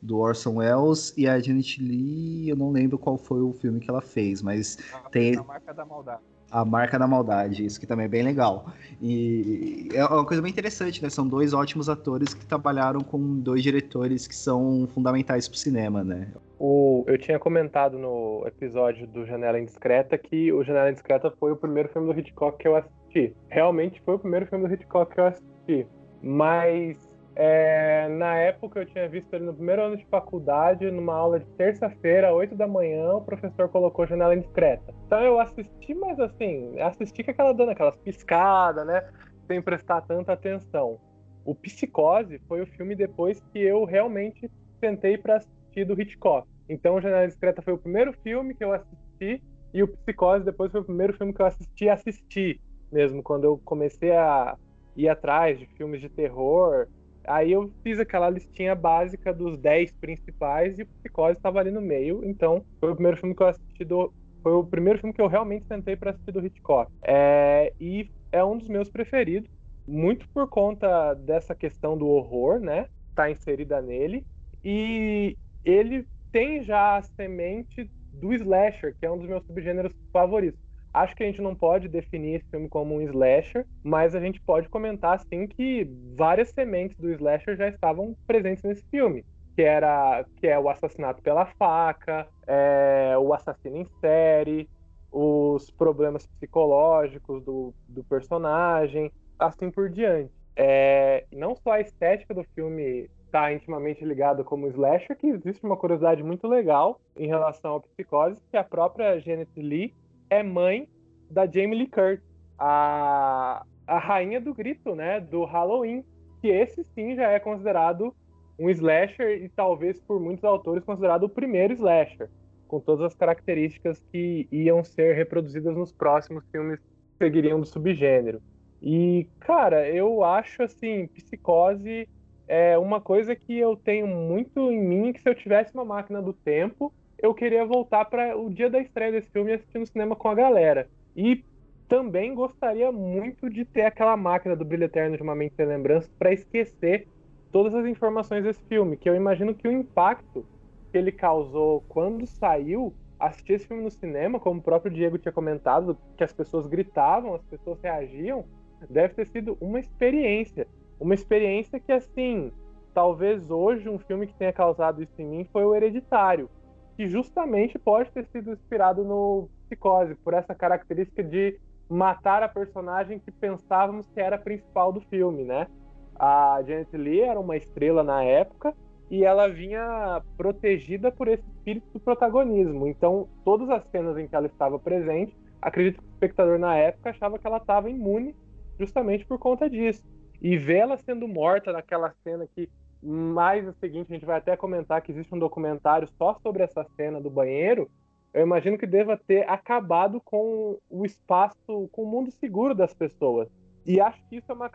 do 0.00 0.18
Orson 0.18 0.56
Welles 0.56 1.14
e 1.16 1.26
a 1.26 1.40
Janet 1.40 1.82
Lee, 1.82 2.48
eu 2.48 2.56
não 2.56 2.70
lembro 2.70 2.98
qual 2.98 3.16
foi 3.16 3.40
o 3.40 3.54
filme 3.54 3.80
que 3.80 3.88
ela 3.88 4.02
fez, 4.02 4.42
mas 4.42 4.76
a, 4.92 5.08
tem 5.08 5.36
a 5.36 5.42
marca 5.42 5.72
da 5.72 5.84
maldade. 5.84 6.33
A 6.50 6.64
marca 6.64 6.98
da 6.98 7.06
maldade, 7.06 7.64
isso 7.64 7.80
que 7.80 7.86
também 7.86 8.06
é 8.06 8.08
bem 8.08 8.22
legal. 8.22 8.66
E 9.02 9.88
é 9.92 10.04
uma 10.04 10.24
coisa 10.24 10.40
bem 10.40 10.52
interessante, 10.52 11.02
né? 11.02 11.10
São 11.10 11.26
dois 11.26 11.52
ótimos 11.52 11.88
atores 11.88 12.32
que 12.32 12.46
trabalharam 12.46 13.00
com 13.00 13.40
dois 13.40 13.62
diretores 13.62 14.26
que 14.26 14.36
são 14.36 14.86
fundamentais 14.94 15.48
para 15.48 15.56
o 15.56 15.58
cinema, 15.58 16.04
né? 16.04 16.28
O, 16.58 17.04
eu 17.08 17.18
tinha 17.18 17.38
comentado 17.38 17.98
no 17.98 18.44
episódio 18.46 19.06
do 19.06 19.26
Janela 19.26 19.58
Indiscreta 19.58 20.16
que 20.16 20.52
o 20.52 20.62
Janela 20.62 20.90
Indiscreta 20.90 21.32
foi 21.38 21.52
o 21.52 21.56
primeiro 21.56 21.88
filme 21.88 22.12
do 22.12 22.18
Hitchcock 22.18 22.56
que 22.58 22.68
eu 22.68 22.76
assisti. 22.76 23.34
Realmente 23.48 24.00
foi 24.04 24.14
o 24.14 24.18
primeiro 24.18 24.46
filme 24.46 24.66
do 24.66 24.72
Hitchcock 24.72 25.12
que 25.12 25.20
eu 25.20 25.26
assisti. 25.26 25.86
Mas 26.22 26.96
é, 27.36 28.08
na 28.08 28.36
época 28.36 28.80
eu 28.80 28.86
tinha 28.86 29.08
visto 29.08 29.32
ele 29.34 29.44
no 29.44 29.54
primeiro 29.54 29.82
ano 29.82 29.96
de 29.96 30.06
faculdade, 30.06 30.90
numa 30.90 31.14
aula 31.14 31.40
de 31.40 31.46
terça-feira, 31.56 32.32
8 32.32 32.54
da 32.54 32.66
manhã, 32.66 33.14
o 33.14 33.20
professor 33.20 33.68
colocou 33.68 34.06
janela 34.06 34.34
indiscreta. 34.34 34.94
Então 35.06 35.20
eu 35.20 35.40
assisti, 35.40 35.94
mas 35.94 36.18
assim, 36.20 36.78
assisti 36.80 37.24
com 37.24 37.30
aquela 37.32 37.52
dando 37.52 37.70
aquelas 37.70 37.96
piscadas, 37.96 38.86
né? 38.86 39.02
Sem 39.46 39.60
prestar 39.60 40.02
tanta 40.02 40.32
atenção. 40.32 41.00
O 41.44 41.54
Psicose 41.54 42.40
foi 42.48 42.62
o 42.62 42.66
filme 42.66 42.94
depois 42.94 43.40
que 43.52 43.58
eu 43.58 43.84
realmente 43.84 44.50
tentei 44.80 45.18
para 45.18 45.36
assistir 45.36 45.84
do 45.84 46.00
Hitchcock. 46.00 46.48
Então 46.68 47.00
Janela 47.00 47.24
Indiscreta 47.24 47.60
foi 47.60 47.74
o 47.74 47.78
primeiro 47.78 48.12
filme 48.22 48.54
que 48.54 48.64
eu 48.64 48.72
assisti 48.72 49.42
e 49.72 49.82
o 49.82 49.88
Psicose 49.88 50.44
depois 50.44 50.70
foi 50.70 50.80
o 50.80 50.84
primeiro 50.84 51.12
filme 51.14 51.34
que 51.34 51.42
eu 51.42 51.46
assisti 51.46 51.88
assisti 51.88 52.60
mesmo, 52.94 53.22
quando 53.22 53.44
eu 53.44 53.60
comecei 53.64 54.12
a 54.12 54.56
ir 54.96 55.08
atrás 55.08 55.58
de 55.58 55.66
filmes 55.66 56.00
de 56.00 56.08
terror, 56.08 56.86
Aí 57.26 57.52
eu 57.52 57.70
fiz 57.82 57.98
aquela 57.98 58.28
listinha 58.30 58.74
básica 58.74 59.32
dos 59.32 59.58
10 59.58 59.90
principais 60.00 60.78
e 60.78 60.82
o 60.82 60.86
Psicose 60.86 61.36
estava 61.36 61.60
ali 61.60 61.70
no 61.70 61.80
meio. 61.80 62.24
Então, 62.24 62.62
foi 62.80 62.90
o 62.90 62.94
primeiro 62.94 63.16
filme 63.18 63.34
que 63.34 63.42
eu 63.42 63.48
assisti 63.48 63.84
do. 63.84 64.12
Foi 64.42 64.52
o 64.52 64.66
primeiro 64.66 64.98
filme 64.98 65.14
que 65.14 65.22
eu 65.22 65.26
realmente 65.26 65.66
sentei 65.66 65.96
para 65.96 66.10
assistir 66.10 66.32
do 66.32 66.44
Hitchcock. 66.44 66.90
É, 67.04 67.72
e 67.80 68.10
é 68.30 68.44
um 68.44 68.58
dos 68.58 68.68
meus 68.68 68.90
preferidos, 68.90 69.48
muito 69.86 70.26
por 70.34 70.48
conta 70.48 71.14
dessa 71.14 71.54
questão 71.54 71.96
do 71.96 72.06
horror, 72.08 72.60
né? 72.60 72.86
Tá 73.14 73.30
inserida 73.30 73.80
nele. 73.80 74.22
E 74.62 75.36
ele 75.64 76.06
tem 76.32 76.62
já 76.62 76.96
a 76.98 77.02
semente 77.02 77.90
do 78.12 78.32
slasher, 78.34 78.94
que 78.98 79.06
é 79.06 79.10
um 79.10 79.18
dos 79.18 79.28
meus 79.28 79.44
subgêneros 79.46 79.92
favoritos. 80.12 80.63
Acho 80.94 81.16
que 81.16 81.24
a 81.24 81.26
gente 81.26 81.42
não 81.42 81.56
pode 81.56 81.88
definir 81.88 82.36
esse 82.36 82.48
filme 82.48 82.68
como 82.68 82.94
um 82.94 83.02
slasher, 83.02 83.66
mas 83.82 84.14
a 84.14 84.20
gente 84.20 84.40
pode 84.40 84.68
comentar 84.68 85.16
assim 85.16 85.48
que 85.48 85.90
várias 86.16 86.50
sementes 86.50 86.96
do 86.96 87.10
slasher 87.10 87.56
já 87.56 87.66
estavam 87.66 88.16
presentes 88.28 88.62
nesse 88.62 88.84
filme, 88.92 89.24
que 89.56 89.62
era 89.62 90.24
que 90.36 90.46
é 90.46 90.56
o 90.56 90.68
assassinato 90.68 91.20
pela 91.20 91.46
faca, 91.46 92.28
é, 92.46 93.16
o 93.18 93.34
assassino 93.34 93.76
em 93.76 93.86
série, 94.00 94.68
os 95.10 95.68
problemas 95.72 96.28
psicológicos 96.28 97.42
do, 97.42 97.74
do 97.88 98.04
personagem, 98.04 99.10
assim 99.36 99.72
por 99.72 99.90
diante. 99.90 100.32
É, 100.54 101.24
não 101.32 101.56
só 101.56 101.72
a 101.72 101.80
estética 101.80 102.32
do 102.32 102.44
filme 102.54 103.10
está 103.26 103.52
intimamente 103.52 104.04
ligada 104.04 104.44
como 104.44 104.68
slasher, 104.68 105.16
que 105.16 105.26
existe 105.26 105.64
uma 105.64 105.76
curiosidade 105.76 106.22
muito 106.22 106.46
legal 106.46 107.00
em 107.16 107.26
relação 107.26 107.72
ao 107.72 107.80
psicose, 107.80 108.40
que 108.48 108.56
a 108.56 108.62
própria 108.62 109.18
Janet 109.18 109.50
Lee 109.56 109.92
é 110.34 110.42
mãe 110.42 110.88
da 111.30 111.46
Jamie 111.46 111.78
Lee 111.78 111.86
Curtis, 111.86 112.24
a, 112.58 113.64
a 113.86 113.98
rainha 113.98 114.40
do 114.40 114.54
grito, 114.54 114.94
né, 114.94 115.20
do 115.20 115.44
Halloween, 115.44 116.04
que 116.40 116.48
esse 116.48 116.84
sim 116.94 117.14
já 117.14 117.30
é 117.30 117.38
considerado 117.38 118.14
um 118.58 118.70
slasher 118.70 119.42
e 119.42 119.48
talvez 119.48 120.00
por 120.00 120.20
muitos 120.20 120.44
autores 120.44 120.84
considerado 120.84 121.24
o 121.24 121.28
primeiro 121.28 121.72
slasher, 121.74 122.28
com 122.68 122.80
todas 122.80 123.06
as 123.06 123.14
características 123.14 124.02
que 124.12 124.46
iam 124.50 124.84
ser 124.84 125.14
reproduzidas 125.14 125.74
nos 125.76 125.92
próximos 125.92 126.44
filmes 126.50 126.78
que 126.78 127.24
seguiriam 127.24 127.60
do 127.60 127.66
subgênero. 127.66 128.40
E, 128.80 129.26
cara, 129.40 129.88
eu 129.88 130.22
acho 130.22 130.62
assim, 130.62 131.06
psicose 131.08 132.08
é 132.46 132.76
uma 132.76 133.00
coisa 133.00 133.34
que 133.34 133.58
eu 133.58 133.74
tenho 133.74 134.06
muito 134.06 134.70
em 134.70 134.78
mim 134.78 135.12
que 135.12 135.20
se 135.20 135.28
eu 135.28 135.34
tivesse 135.34 135.72
uma 135.74 135.84
máquina 135.84 136.20
do 136.20 136.32
tempo, 136.32 136.92
eu 137.24 137.32
queria 137.32 137.64
voltar 137.64 138.04
para 138.04 138.36
o 138.36 138.50
dia 138.50 138.68
da 138.68 138.78
estreia 138.78 139.10
desse 139.10 139.30
filme 139.30 139.50
e 139.50 139.54
assistir 139.54 139.78
no 139.78 139.86
cinema 139.86 140.14
com 140.14 140.28
a 140.28 140.34
galera. 140.34 140.90
E 141.16 141.42
também 141.88 142.34
gostaria 142.34 142.92
muito 142.92 143.48
de 143.48 143.64
ter 143.64 143.86
aquela 143.86 144.14
máquina 144.14 144.54
do 144.54 144.62
Brilho 144.62 144.84
Eterno 144.84 145.16
de 145.16 145.22
uma 145.22 145.34
Mente 145.34 145.54
Sem 145.54 145.64
Lembrança 145.64 146.10
para 146.18 146.34
esquecer 146.34 147.08
todas 147.50 147.74
as 147.74 147.86
informações 147.86 148.44
desse 148.44 148.62
filme, 148.64 148.98
que 148.98 149.08
eu 149.08 149.14
imagino 149.14 149.54
que 149.54 149.66
o 149.66 149.72
impacto 149.72 150.44
que 150.92 150.98
ele 150.98 151.10
causou 151.10 151.82
quando 151.88 152.26
saiu, 152.26 152.92
assistir 153.18 153.54
esse 153.54 153.66
filme 153.66 153.82
no 153.82 153.90
cinema, 153.90 154.38
como 154.38 154.60
o 154.60 154.62
próprio 154.62 154.92
Diego 154.92 155.16
tinha 155.16 155.32
comentado, 155.32 155.96
que 156.18 156.24
as 156.24 156.32
pessoas 156.32 156.66
gritavam, 156.66 157.34
as 157.34 157.44
pessoas 157.44 157.80
reagiam, 157.80 158.44
deve 158.90 159.14
ter 159.14 159.26
sido 159.28 159.56
uma 159.62 159.80
experiência. 159.80 160.66
Uma 161.00 161.14
experiência 161.14 161.80
que, 161.80 161.90
assim, 161.90 162.52
talvez 162.92 163.50
hoje 163.50 163.88
um 163.88 163.98
filme 163.98 164.26
que 164.26 164.34
tenha 164.34 164.52
causado 164.52 165.02
isso 165.02 165.14
em 165.18 165.24
mim 165.24 165.48
foi 165.50 165.64
o 165.64 165.74
Hereditário 165.74 166.50
que 166.96 167.06
justamente 167.08 167.78
pode 167.78 168.10
ter 168.10 168.26
sido 168.26 168.52
inspirado 168.52 169.04
no 169.04 169.48
Psicose, 169.64 170.14
por 170.16 170.34
essa 170.34 170.54
característica 170.54 171.22
de 171.22 171.58
matar 171.88 172.42
a 172.42 172.48
personagem 172.48 173.18
que 173.18 173.30
pensávamos 173.30 174.06
que 174.08 174.20
era 174.20 174.36
a 174.36 174.38
principal 174.38 174.92
do 174.92 175.00
filme, 175.00 175.44
né? 175.44 175.66
A 176.14 176.62
Janet 176.66 176.96
Lee 176.96 177.20
era 177.20 177.38
uma 177.38 177.56
estrela 177.56 178.02
na 178.02 178.22
época 178.22 178.74
e 179.10 179.24
ela 179.24 179.48
vinha 179.48 180.22
protegida 180.36 181.10
por 181.10 181.28
esse 181.28 181.44
espírito 181.48 181.86
do 181.92 182.00
protagonismo. 182.00 182.86
Então, 182.86 183.28
todas 183.44 183.68
as 183.68 183.84
cenas 183.90 184.16
em 184.16 184.26
que 184.26 184.34
ela 184.34 184.46
estava 184.46 184.78
presente, 184.78 185.36
acredito 185.60 186.00
que 186.00 186.06
o 186.06 186.10
espectador 186.14 186.58
na 186.58 186.76
época 186.76 187.10
achava 187.10 187.38
que 187.38 187.46
ela 187.46 187.58
estava 187.58 187.90
imune 187.90 188.34
justamente 188.78 189.26
por 189.26 189.38
conta 189.38 189.68
disso. 189.68 190.02
E 190.40 190.56
vê-la 190.56 190.96
sendo 190.96 191.26
morta 191.26 191.72
naquela 191.72 192.12
cena 192.22 192.46
que 192.54 192.68
mais 193.04 193.68
o 193.68 193.72
seguinte, 193.74 194.10
a 194.10 194.14
gente 194.14 194.26
vai 194.26 194.38
até 194.38 194.56
comentar 194.56 195.02
que 195.02 195.12
existe 195.12 195.34
um 195.34 195.38
documentário 195.38 196.08
só 196.16 196.34
sobre 196.42 196.62
essa 196.62 196.84
cena 196.96 197.20
do 197.20 197.30
banheiro. 197.30 197.90
Eu 198.32 198.42
imagino 198.42 198.78
que 198.78 198.86
deva 198.86 199.16
ter 199.16 199.48
acabado 199.48 200.20
com 200.20 200.78
o 200.90 201.04
espaço, 201.04 201.88
com 201.92 202.02
o 202.02 202.06
mundo 202.06 202.30
seguro 202.32 202.74
das 202.74 202.94
pessoas. 202.94 203.48
E 203.86 204.00
acho 204.00 204.18
que 204.28 204.36
isso 204.36 204.50
é 204.50 204.54
uma 204.54 204.70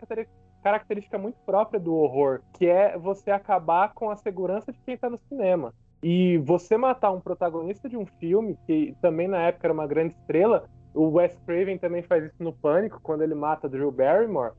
característica 0.62 1.18
muito 1.18 1.38
própria 1.44 1.80
do 1.80 1.94
horror, 1.94 2.40
que 2.56 2.66
é 2.66 2.96
você 2.96 3.30
acabar 3.30 3.92
com 3.92 4.08
a 4.08 4.16
segurança 4.16 4.72
de 4.72 4.78
quem 4.80 4.94
está 4.94 5.10
no 5.10 5.18
cinema. 5.28 5.74
E 6.02 6.38
você 6.38 6.76
matar 6.76 7.10
um 7.10 7.20
protagonista 7.20 7.88
de 7.88 7.96
um 7.96 8.06
filme, 8.06 8.56
que 8.66 8.96
também 9.02 9.28
na 9.28 9.38
época 9.42 9.66
era 9.66 9.74
uma 9.74 9.86
grande 9.86 10.14
estrela, 10.14 10.64
o 10.94 11.08
Wes 11.10 11.36
Craven 11.46 11.78
também 11.78 12.02
faz 12.02 12.24
isso 12.24 12.42
no 12.42 12.52
Pânico, 12.52 13.00
quando 13.02 13.22
ele 13.22 13.34
mata 13.34 13.68
Drew 13.68 13.90
Barrymore, 13.90 14.52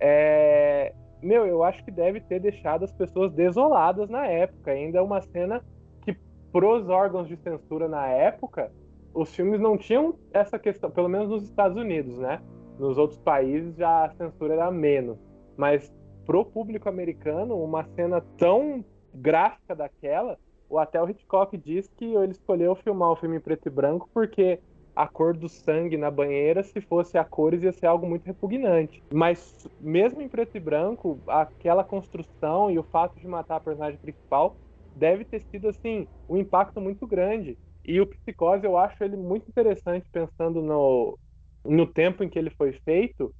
é, 0.00 0.92
meu, 1.22 1.46
eu 1.46 1.62
acho 1.62 1.84
que 1.84 1.90
deve 1.90 2.20
ter 2.20 2.40
deixado 2.40 2.84
as 2.84 2.92
pessoas 2.92 3.32
desoladas 3.32 4.08
na 4.08 4.26
época. 4.26 4.70
Ainda 4.70 4.98
é 4.98 5.02
uma 5.02 5.20
cena 5.20 5.64
que 6.02 6.16
pros 6.52 6.88
órgãos 6.88 7.28
de 7.28 7.36
censura 7.36 7.88
na 7.88 8.06
época, 8.06 8.70
os 9.12 9.34
filmes 9.34 9.60
não 9.60 9.76
tinham 9.76 10.14
essa 10.32 10.58
questão, 10.58 10.90
pelo 10.90 11.08
menos 11.08 11.28
nos 11.28 11.42
Estados 11.42 11.76
Unidos, 11.76 12.18
né? 12.18 12.40
Nos 12.78 12.96
outros 12.96 13.18
países 13.18 13.74
já 13.76 14.04
a 14.04 14.10
censura 14.10 14.54
era 14.54 14.70
menos. 14.70 15.18
Mas 15.56 15.92
pro 16.24 16.44
público 16.44 16.88
americano, 16.88 17.56
uma 17.62 17.84
cena 17.96 18.20
tão 18.36 18.84
gráfica 19.12 19.74
daquela, 19.74 20.38
o 20.68 20.78
até 20.78 21.02
o 21.02 21.08
Hitchcock 21.08 21.56
diz 21.56 21.88
que 21.96 22.04
ele 22.14 22.32
escolheu 22.32 22.74
filmar 22.74 23.10
o 23.10 23.16
filme 23.16 23.38
em 23.38 23.40
preto 23.40 23.66
e 23.66 23.70
branco 23.70 24.08
porque 24.12 24.60
a 24.98 25.06
cor 25.06 25.36
do 25.36 25.48
sangue 25.48 25.96
na 25.96 26.10
banheira, 26.10 26.64
se 26.64 26.80
fosse 26.80 27.16
a 27.16 27.24
cores, 27.24 27.62
ia 27.62 27.72
ser 27.72 27.86
algo 27.86 28.04
muito 28.04 28.24
repugnante. 28.26 29.00
Mas 29.14 29.54
mesmo 29.78 30.20
em 30.20 30.28
preto 30.28 30.56
e 30.56 30.60
branco, 30.60 31.22
aquela 31.28 31.84
construção 31.84 32.68
e 32.68 32.80
o 32.80 32.82
fato 32.82 33.20
de 33.20 33.28
matar 33.28 33.56
a 33.56 33.60
personagem 33.60 33.96
principal 34.00 34.56
deve 34.92 35.24
ter 35.24 35.40
sido 35.52 35.68
assim 35.68 36.08
um 36.28 36.36
impacto 36.36 36.80
muito 36.80 37.06
grande. 37.06 37.56
E 37.84 38.00
o 38.00 38.06
Psicose 38.08 38.64
eu 38.66 38.76
acho 38.76 39.04
ele 39.04 39.16
muito 39.16 39.48
interessante 39.48 40.08
pensando 40.10 40.60
no, 40.60 41.16
no 41.64 41.86
tempo 41.86 42.24
em 42.24 42.28
que 42.28 42.36
ele 42.36 42.50
foi 42.50 42.72
feito, 42.84 43.32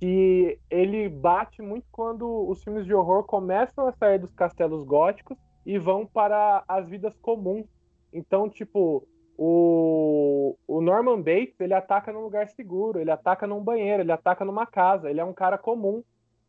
que 0.00 0.58
ele 0.70 1.10
bate 1.10 1.60
muito 1.60 1.84
quando 1.92 2.48
os 2.48 2.62
filmes 2.62 2.86
de 2.86 2.94
horror 2.94 3.24
começam 3.24 3.86
a 3.86 3.92
sair 3.92 4.18
dos 4.18 4.32
castelos 4.32 4.82
góticos 4.82 5.36
e 5.66 5.78
vão 5.78 6.06
para 6.06 6.64
as 6.66 6.88
vidas 6.88 7.14
comuns. 7.20 7.66
Então, 8.10 8.48
tipo, 8.48 9.06
o, 9.36 10.56
o 10.66 10.80
Norman 10.80 11.20
Bates, 11.20 11.60
ele 11.60 11.74
ataca 11.74 12.12
num 12.12 12.22
lugar 12.22 12.48
seguro, 12.48 13.00
ele 13.00 13.10
ataca 13.10 13.46
num 13.46 13.62
banheiro, 13.62 14.02
ele 14.02 14.12
ataca 14.12 14.44
numa 14.44 14.66
casa, 14.66 15.10
ele 15.10 15.20
é 15.20 15.24
um 15.24 15.32
cara 15.32 15.56
comum. 15.58 16.02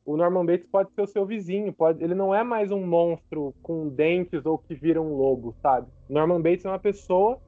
O 0.05 0.17
Norman 0.17 0.45
Bates 0.45 0.67
pode 0.69 0.91
ser 0.93 1.01
o 1.01 1.07
seu 1.07 1.25
vizinho, 1.25 1.71
pode, 1.71 2.03
ele 2.03 2.13
não 2.13 2.35
é 2.35 2.43
mais 2.43 2.71
um 2.71 2.85
monstro 2.85 3.53
com 3.63 3.87
dentes 3.87 4.45
ou 4.45 4.57
que 4.57 4.75
vira 4.75 5.01
um 5.01 5.15
lobo, 5.15 5.55
sabe? 5.61 5.87
Norman 6.09 6.41
Bates 6.41 6.65
é 6.65 6.69
uma 6.69 6.79
pessoa 6.79 7.39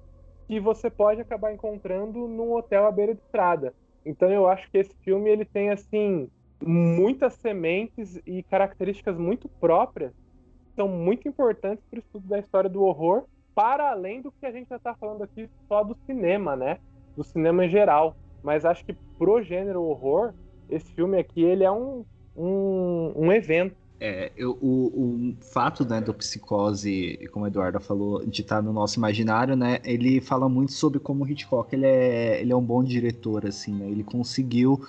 que 0.48 0.60
você 0.60 0.90
pode 0.90 1.20
acabar 1.20 1.54
encontrando 1.54 2.28
num 2.28 2.54
hotel 2.54 2.86
à 2.86 2.92
beira 2.92 3.14
de 3.14 3.22
estrada. 3.22 3.74
Então 4.06 4.32
eu 4.32 4.48
acho 4.48 4.70
que 4.72 4.78
esse 4.78 4.96
filme 5.04 5.30
ele 5.30 5.44
tem 5.44 5.70
assim 5.70 6.30
muitas 6.64 7.34
sementes 7.34 8.20
e 8.26 8.42
características 8.44 9.18
muito 9.18 9.50
próprias, 9.50 10.14
são 10.76 10.88
muito 10.88 11.28
importantes 11.28 11.84
para 11.90 11.98
o 11.98 12.00
estudo 12.00 12.28
da 12.28 12.40
história 12.40 12.70
do 12.70 12.84
horror, 12.84 13.26
para 13.56 13.90
além 13.90 14.22
do 14.22 14.32
que 14.32 14.46
a 14.46 14.52
gente 14.52 14.68
já 14.68 14.76
está 14.76 14.94
falando 14.94 15.24
aqui 15.24 15.50
só 15.68 15.84
do 15.84 15.98
cinema, 16.06 16.56
né? 16.56 16.78
Do 17.16 17.24
cinema 17.24 17.66
em 17.66 17.70
geral. 17.70 18.16
Mas 18.44 18.66
acho 18.66 18.86
que 18.86 18.94
pro 19.18 19.42
gênero 19.42 19.82
horror, 19.82 20.34
esse 20.70 20.92
filme 20.92 21.18
aqui 21.18 21.42
ele 21.42 21.64
é 21.64 21.72
um, 21.72 22.04
um, 22.36 23.14
um 23.16 23.32
evento. 23.32 23.76
É, 23.98 24.30
eu, 24.36 24.52
o, 24.62 25.32
o 25.32 25.36
fato 25.54 25.88
né, 25.88 26.02
do 26.02 26.14
psicose, 26.14 27.18
como 27.32 27.46
a 27.46 27.48
Eduarda 27.48 27.80
falou, 27.80 28.26
de 28.26 28.42
estar 28.42 28.62
no 28.62 28.74
nosso 28.74 29.00
imaginário, 29.00 29.56
né? 29.56 29.80
Ele 29.86 30.20
fala 30.20 30.50
muito 30.50 30.74
sobre 30.74 31.00
como 31.00 31.24
o 31.24 31.28
Hitchcock 31.28 31.74
ele 31.74 31.86
é, 31.86 32.42
ele 32.42 32.52
é 32.52 32.56
um 32.56 32.64
bom 32.64 32.84
diretor, 32.84 33.46
assim, 33.46 33.74
né? 33.74 33.90
Ele 33.90 34.04
conseguiu 34.04 34.86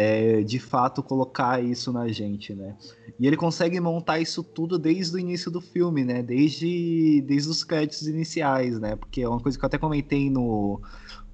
é, 0.00 0.42
de 0.42 0.58
fato 0.58 1.02
colocar 1.02 1.62
isso 1.62 1.92
na 1.92 2.08
gente, 2.08 2.54
né? 2.54 2.74
E 3.18 3.26
ele 3.26 3.36
consegue 3.36 3.78
montar 3.78 4.18
isso 4.18 4.42
tudo 4.42 4.78
desde 4.78 5.14
o 5.14 5.18
início 5.18 5.50
do 5.50 5.60
filme, 5.60 6.04
né? 6.04 6.22
Desde, 6.22 7.22
desde 7.26 7.50
os 7.50 7.62
créditos 7.62 8.08
iniciais, 8.08 8.80
né? 8.80 8.96
Porque 8.96 9.20
é 9.20 9.28
uma 9.28 9.38
coisa 9.38 9.58
que 9.58 9.62
eu 9.62 9.66
até 9.66 9.76
comentei 9.76 10.30
no, 10.30 10.80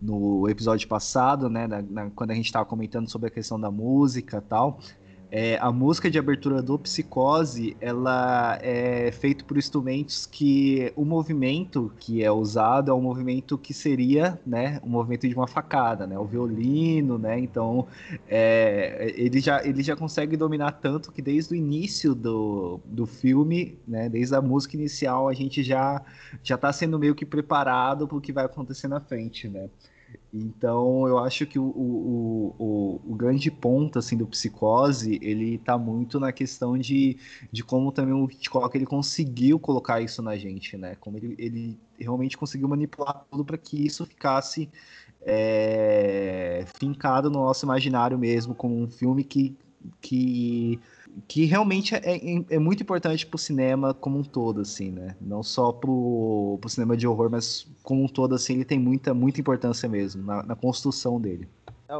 no 0.02 0.49
episódio 0.49 0.88
passado, 0.88 1.49
né? 1.49 1.68
Na, 1.68 2.11
quando 2.11 2.32
a 2.32 2.35
gente 2.35 2.46
estava 2.46 2.64
comentando 2.64 3.08
sobre 3.08 3.28
a 3.28 3.30
questão 3.30 3.61
da 3.61 3.70
música 3.70 4.40
tal. 4.40 4.80
É, 5.30 5.59
a 5.59 5.73
música 5.73 6.09
de 6.09 6.18
abertura 6.18 6.62
do 6.62 6.78
Psicose, 6.78 7.76
ela 7.80 8.59
é 8.62 9.11
feita 9.11 9.45
por 9.45 9.59
instrumentos 9.59 10.25
que 10.25 10.92
o 10.95 11.04
movimento 11.04 11.92
que 11.99 12.23
é 12.23 12.30
usado 12.30 12.92
é 12.92 12.95
um 12.95 13.00
movimento 13.00 13.59
que 13.59 13.75
seria, 13.75 14.40
né, 14.47 14.80
um 14.85 14.88
movimento 14.88 15.28
de 15.28 15.35
uma 15.35 15.49
facada, 15.49 16.06
né, 16.06 16.16
o 16.16 16.25
violino, 16.25 17.18
né, 17.18 17.38
então 17.40 17.88
é, 18.28 19.12
ele, 19.17 19.41
já, 19.41 19.65
ele 19.65 19.82
já 19.82 19.97
consegue 19.97 20.36
dominar 20.36 20.73
tanto 20.73 21.10
que 21.10 21.21
desde 21.21 21.54
o 21.54 21.56
início 21.56 22.15
do, 22.15 22.80
do 22.84 23.04
filme, 23.04 23.78
né, 23.86 24.08
desde 24.08 24.34
a 24.36 24.41
música 24.41 24.76
inicial, 24.76 25.28
a 25.28 25.34
gente 25.34 25.62
já 25.62 26.00
já 26.43 26.54
está 26.54 26.73
sendo 26.73 26.99
meio 26.99 27.15
que 27.15 27.26
preparado 27.26 28.06
para 28.06 28.17
o 28.17 28.21
que 28.21 28.32
vai 28.32 28.45
acontecer 28.45 28.86
na 28.86 29.00
frente, 29.00 29.49
né. 29.49 29.69
Então, 30.38 31.08
eu 31.08 31.18
acho 31.18 31.46
que 31.46 31.58
o, 31.58 31.64
o, 31.64 32.54
o, 32.58 33.00
o, 33.12 33.14
grande 33.14 33.50
ponto 33.50 33.99
assim 33.99 34.16
do 34.16 34.26
Psicose, 34.26 35.18
ele 35.22 35.56
tá 35.56 35.78
muito 35.78 36.20
na 36.20 36.30
questão 36.30 36.76
de, 36.76 37.16
de 37.50 37.64
como 37.64 37.90
também 37.90 38.12
o 38.12 38.25
Hitchcock 38.25 38.76
ele 38.76 38.84
conseguiu 38.84 39.58
colocar 39.58 40.00
isso 40.02 40.20
na 40.20 40.36
gente, 40.36 40.76
né? 40.76 40.94
Como 41.00 41.16
ele, 41.16 41.34
ele 41.38 41.78
realmente 41.99 42.36
conseguiu 42.36 42.68
manipular 42.68 43.25
tudo 43.30 43.44
para 43.46 43.56
que 43.56 43.86
isso 43.86 44.04
ficasse 44.04 44.68
é, 45.22 46.66
fincado 46.78 47.30
no 47.30 47.40
nosso 47.40 47.64
imaginário 47.64 48.18
mesmo, 48.18 48.54
como 48.54 48.78
um 48.78 48.88
filme 48.88 49.25
que, 49.25 49.56
que 50.02 50.78
que 51.26 51.44
realmente 51.44 51.94
é, 51.94 52.16
é, 52.16 52.44
é 52.50 52.58
muito 52.58 52.82
importante 52.82 53.26
pro 53.26 53.38
cinema 53.38 53.94
como 53.94 54.18
um 54.18 54.22
todo, 54.22 54.60
assim, 54.60 54.90
né? 54.90 55.16
Não 55.20 55.42
só 55.42 55.72
pro, 55.72 56.58
pro 56.60 56.68
cinema 56.68 56.96
de 56.96 57.06
horror, 57.06 57.30
mas 57.30 57.66
como 57.82 58.04
um 58.04 58.08
todo, 58.08 58.34
assim, 58.34 58.54
ele 58.54 58.64
tem 58.64 58.78
muita, 58.78 59.14
muita 59.14 59.40
importância 59.40 59.88
mesmo 59.88 60.22
na, 60.22 60.42
na 60.42 60.54
construção 60.54 61.20
dele. 61.20 61.48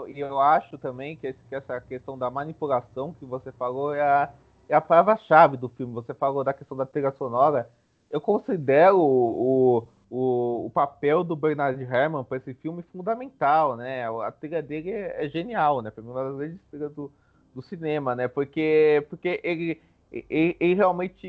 E 0.09 0.21
eu 0.21 0.41
acho 0.41 0.77
também 0.79 1.17
que, 1.17 1.33
que, 1.33 1.55
essa 1.55 1.81
questão 1.81 2.19
da 2.19 2.29
manipulação 2.29 3.15
que 3.15 3.25
você 3.25 3.53
falou 3.53 3.95
é 3.95 4.03
a, 4.03 4.33
é 4.69 4.75
a 4.75 4.81
palavra-chave 4.81 5.57
do 5.57 5.69
filme. 5.69 5.95
Você 5.95 6.13
falou 6.13 6.43
da 6.43 6.53
questão 6.53 6.77
da 6.77 6.85
trilha 6.85 7.13
sonora. 7.13 7.71
Eu 8.11 8.21
considero 8.21 8.99
o, 8.99 9.87
o, 10.11 10.67
o 10.67 10.71
papel 10.71 11.23
do 11.23 11.37
Bernard 11.37 11.81
Herrmann 11.81 12.25
para 12.25 12.39
esse 12.39 12.53
filme 12.55 12.83
fundamental, 12.93 13.77
né? 13.77 14.05
A 14.09 14.33
trilha 14.33 14.61
dele 14.61 14.91
é, 14.91 15.25
é 15.25 15.29
genial, 15.29 15.81
né? 15.81 15.91
Foi 15.93 16.03
uma 16.03 16.25
das 16.25 16.37
grandes 16.37 16.61
trilhas 16.69 16.93
do, 16.93 17.13
do 17.57 17.63
cinema, 17.63 18.15
né? 18.15 18.29
Porque, 18.29 19.05
porque 19.09 19.41
ele, 19.43 19.81
ele, 20.13 20.57
ele 20.61 20.75
realmente, 20.75 21.27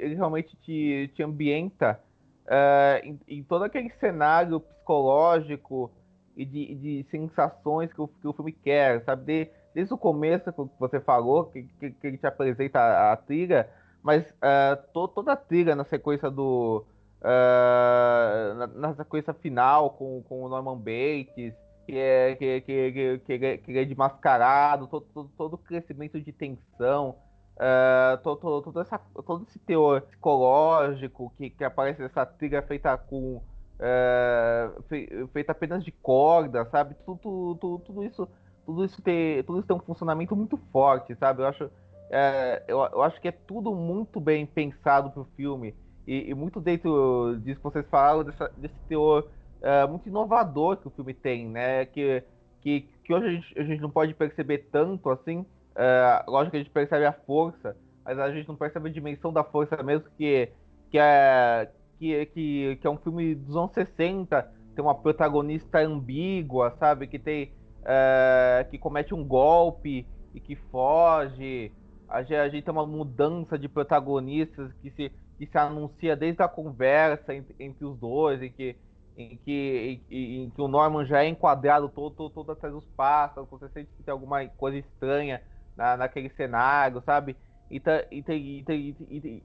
ele 0.00 0.14
realmente 0.14 0.56
te, 0.56 1.10
te 1.14 1.22
ambienta 1.22 2.00
uh, 2.46 3.06
em, 3.06 3.20
em, 3.28 3.42
todo 3.42 3.64
aquele 3.64 3.90
cenário 4.00 4.58
psicológico 4.58 5.92
e 6.34 6.46
de, 6.46 6.74
de 6.74 7.06
sensações 7.10 7.92
que 7.92 8.00
o, 8.00 8.08
que 8.08 8.26
o 8.26 8.32
filme 8.32 8.52
quer, 8.52 9.04
sabe? 9.04 9.24
De, 9.24 9.50
desde 9.74 9.92
o 9.92 9.98
começo 9.98 10.50
que 10.50 10.62
você 10.78 10.98
falou, 10.98 11.44
que, 11.44 11.64
que, 11.78 11.90
que 11.90 12.06
ele 12.06 12.16
te 12.16 12.26
apresenta 12.26 12.80
a, 12.80 13.12
a 13.12 13.16
trilha, 13.16 13.68
mas 14.02 14.28
uh, 14.30 14.82
to, 14.94 15.08
toda 15.08 15.32
a 15.32 15.36
trilha 15.36 15.76
na 15.76 15.84
sequência 15.84 16.30
do. 16.30 16.84
Uh, 17.20 18.54
na, 18.54 18.66
na, 18.66 18.94
sequência 18.94 19.34
final 19.34 19.90
com, 19.90 20.22
com 20.26 20.42
o 20.42 20.48
Norman 20.48 20.78
Bates, 20.78 21.52
que 21.90 21.98
é, 21.98 22.36
que, 22.36 22.60
que, 22.60 23.20
que, 23.26 23.58
que, 23.58 23.78
é 23.78 23.84
desmascarado, 23.84 24.86
todo, 24.86 25.06
todo, 25.12 25.30
todo 25.36 25.54
o 25.54 25.58
crescimento 25.58 26.20
de 26.20 26.32
tensão, 26.32 27.16
uh, 27.56 28.16
todo, 28.22 28.80
essa, 28.80 28.98
todo 28.98 29.44
esse 29.48 29.58
teor 29.58 30.02
psicológico 30.02 31.32
que, 31.36 31.50
que 31.50 31.64
aparece 31.64 32.00
nessa 32.00 32.24
trilha 32.24 32.62
feita 32.62 32.96
com. 32.96 33.42
Uh, 33.80 35.28
feita 35.32 35.52
apenas 35.52 35.82
de 35.82 35.90
corda, 35.90 36.64
sabe? 36.66 36.94
Tudo, 37.06 37.56
tudo, 37.56 37.78
tudo 37.78 38.04
isso 38.04 38.28
tudo 38.66 38.84
isso 38.84 39.00
tem 39.00 39.42
tudo 39.42 39.58
isso 39.58 39.66
tem 39.66 39.76
um 39.76 39.80
funcionamento 39.80 40.36
muito 40.36 40.58
forte, 40.70 41.14
sabe? 41.16 41.42
Eu 41.42 41.46
acho 41.46 41.70
é, 42.10 42.62
eu, 42.68 42.78
eu, 42.78 43.02
acho 43.02 43.20
que 43.20 43.28
é 43.28 43.32
tudo 43.32 43.74
muito 43.74 44.20
bem 44.20 44.44
pensado 44.44 45.10
pro 45.10 45.24
filme 45.36 45.74
e, 46.06 46.28
e 46.28 46.34
muito 46.34 46.60
dentro 46.60 47.38
disso 47.40 47.58
que 47.58 47.64
vocês 47.64 47.86
falaram 47.88 48.22
dessa, 48.22 48.48
desse 48.58 48.74
teor 48.86 49.28
é, 49.62 49.86
muito 49.86 50.08
inovador 50.08 50.76
que 50.76 50.88
o 50.88 50.90
filme 50.90 51.14
tem, 51.14 51.48
né? 51.48 51.84
Que, 51.86 52.22
que, 52.60 52.88
que 53.04 53.14
hoje 53.14 53.26
a 53.26 53.30
gente, 53.30 53.58
a 53.58 53.62
gente 53.62 53.80
não 53.80 53.90
pode 53.90 54.14
perceber 54.14 54.68
tanto 54.70 55.10
assim. 55.10 55.44
É, 55.76 56.24
lógico 56.26 56.52
que 56.52 56.56
a 56.56 56.60
gente 56.60 56.72
percebe 56.72 57.04
a 57.04 57.12
força, 57.12 57.76
mas 58.04 58.18
a 58.18 58.30
gente 58.32 58.48
não 58.48 58.56
percebe 58.56 58.88
a 58.88 58.92
dimensão 58.92 59.32
da 59.32 59.44
força 59.44 59.82
mesmo, 59.82 60.08
que, 60.16 60.50
que, 60.90 60.98
é, 60.98 61.70
que, 61.98 62.26
que, 62.26 62.78
que 62.80 62.86
é 62.86 62.90
um 62.90 62.98
filme 62.98 63.34
dos 63.34 63.56
anos 63.56 63.72
60, 63.72 64.42
tem 64.74 64.84
uma 64.84 64.94
protagonista 64.94 65.80
ambígua, 65.80 66.74
sabe? 66.78 67.06
Que 67.06 67.18
tem. 67.18 67.52
É, 67.82 68.66
que 68.70 68.78
comete 68.78 69.14
um 69.14 69.24
golpe 69.24 70.06
e 70.34 70.40
que 70.40 70.54
foge. 70.54 71.72
A 72.08 72.22
gente, 72.22 72.34
a 72.34 72.48
gente 72.48 72.64
tem 72.64 72.72
uma 72.72 72.86
mudança 72.86 73.58
de 73.58 73.68
protagonistas 73.68 74.72
que 74.82 74.90
se, 74.90 75.12
que 75.38 75.46
se 75.46 75.56
anuncia 75.56 76.16
desde 76.16 76.42
a 76.42 76.48
conversa 76.48 77.34
entre, 77.34 77.54
entre 77.58 77.84
os 77.84 77.96
dois, 77.98 78.42
em 78.42 78.50
que 78.50 78.76
em 79.20 79.36
que, 79.44 80.02
em, 80.10 80.44
em, 80.44 80.50
que 80.50 80.60
o 80.60 80.68
Norman 80.68 81.04
já 81.04 81.22
é 81.22 81.28
enquadrado 81.28 81.88
todo, 81.88 82.14
todo, 82.14 82.30
todo 82.30 82.52
atrás 82.52 82.74
dos 82.74 82.84
pássaros, 82.96 83.48
você 83.50 83.68
sente 83.68 83.90
que 83.96 84.02
tem 84.02 84.12
alguma 84.12 84.46
coisa 84.48 84.78
estranha 84.78 85.42
na, 85.76 85.96
naquele 85.96 86.30
cenário, 86.30 87.02
sabe? 87.04 87.36
Então, 87.70 87.94
então, 88.10 88.34
então, 88.34 88.74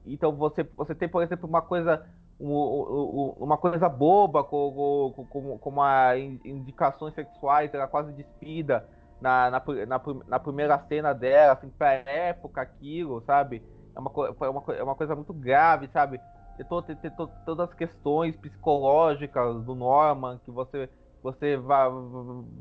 então 0.04 0.32
você, 0.32 0.64
você 0.76 0.94
tem, 0.94 1.08
por 1.08 1.22
exemplo, 1.22 1.48
uma 1.48 1.62
coisa 1.62 2.04
uma 2.38 3.56
coisa 3.56 3.88
boba 3.88 4.44
como, 4.44 5.26
como, 5.30 5.58
como 5.58 5.82
a 5.82 6.18
indicações 6.18 7.14
sexuais, 7.14 7.72
ela 7.72 7.86
quase 7.86 8.12
despida 8.12 8.86
na, 9.20 9.50
na, 9.50 9.62
na, 9.86 10.00
na, 10.28 10.38
primeira 10.38 10.78
cena 10.80 11.14
dela, 11.14 11.54
assim, 11.54 11.70
pra 11.70 11.92
época 11.94 12.60
aquilo, 12.60 13.22
sabe? 13.22 13.62
É 13.94 13.98
uma, 13.98 14.10
é 14.44 14.48
uma, 14.50 14.64
é 14.74 14.82
uma 14.82 14.94
coisa 14.94 15.14
muito 15.14 15.32
grave, 15.32 15.88
sabe? 15.88 16.20
Ter 16.56 17.12
todas 17.44 17.68
as 17.68 17.74
questões 17.74 18.36
psicológicas 18.36 19.64
do 19.64 19.74
Norman 19.74 20.40
que 20.44 20.50
você, 20.50 20.88
você 21.22 21.56
vai, 21.56 21.88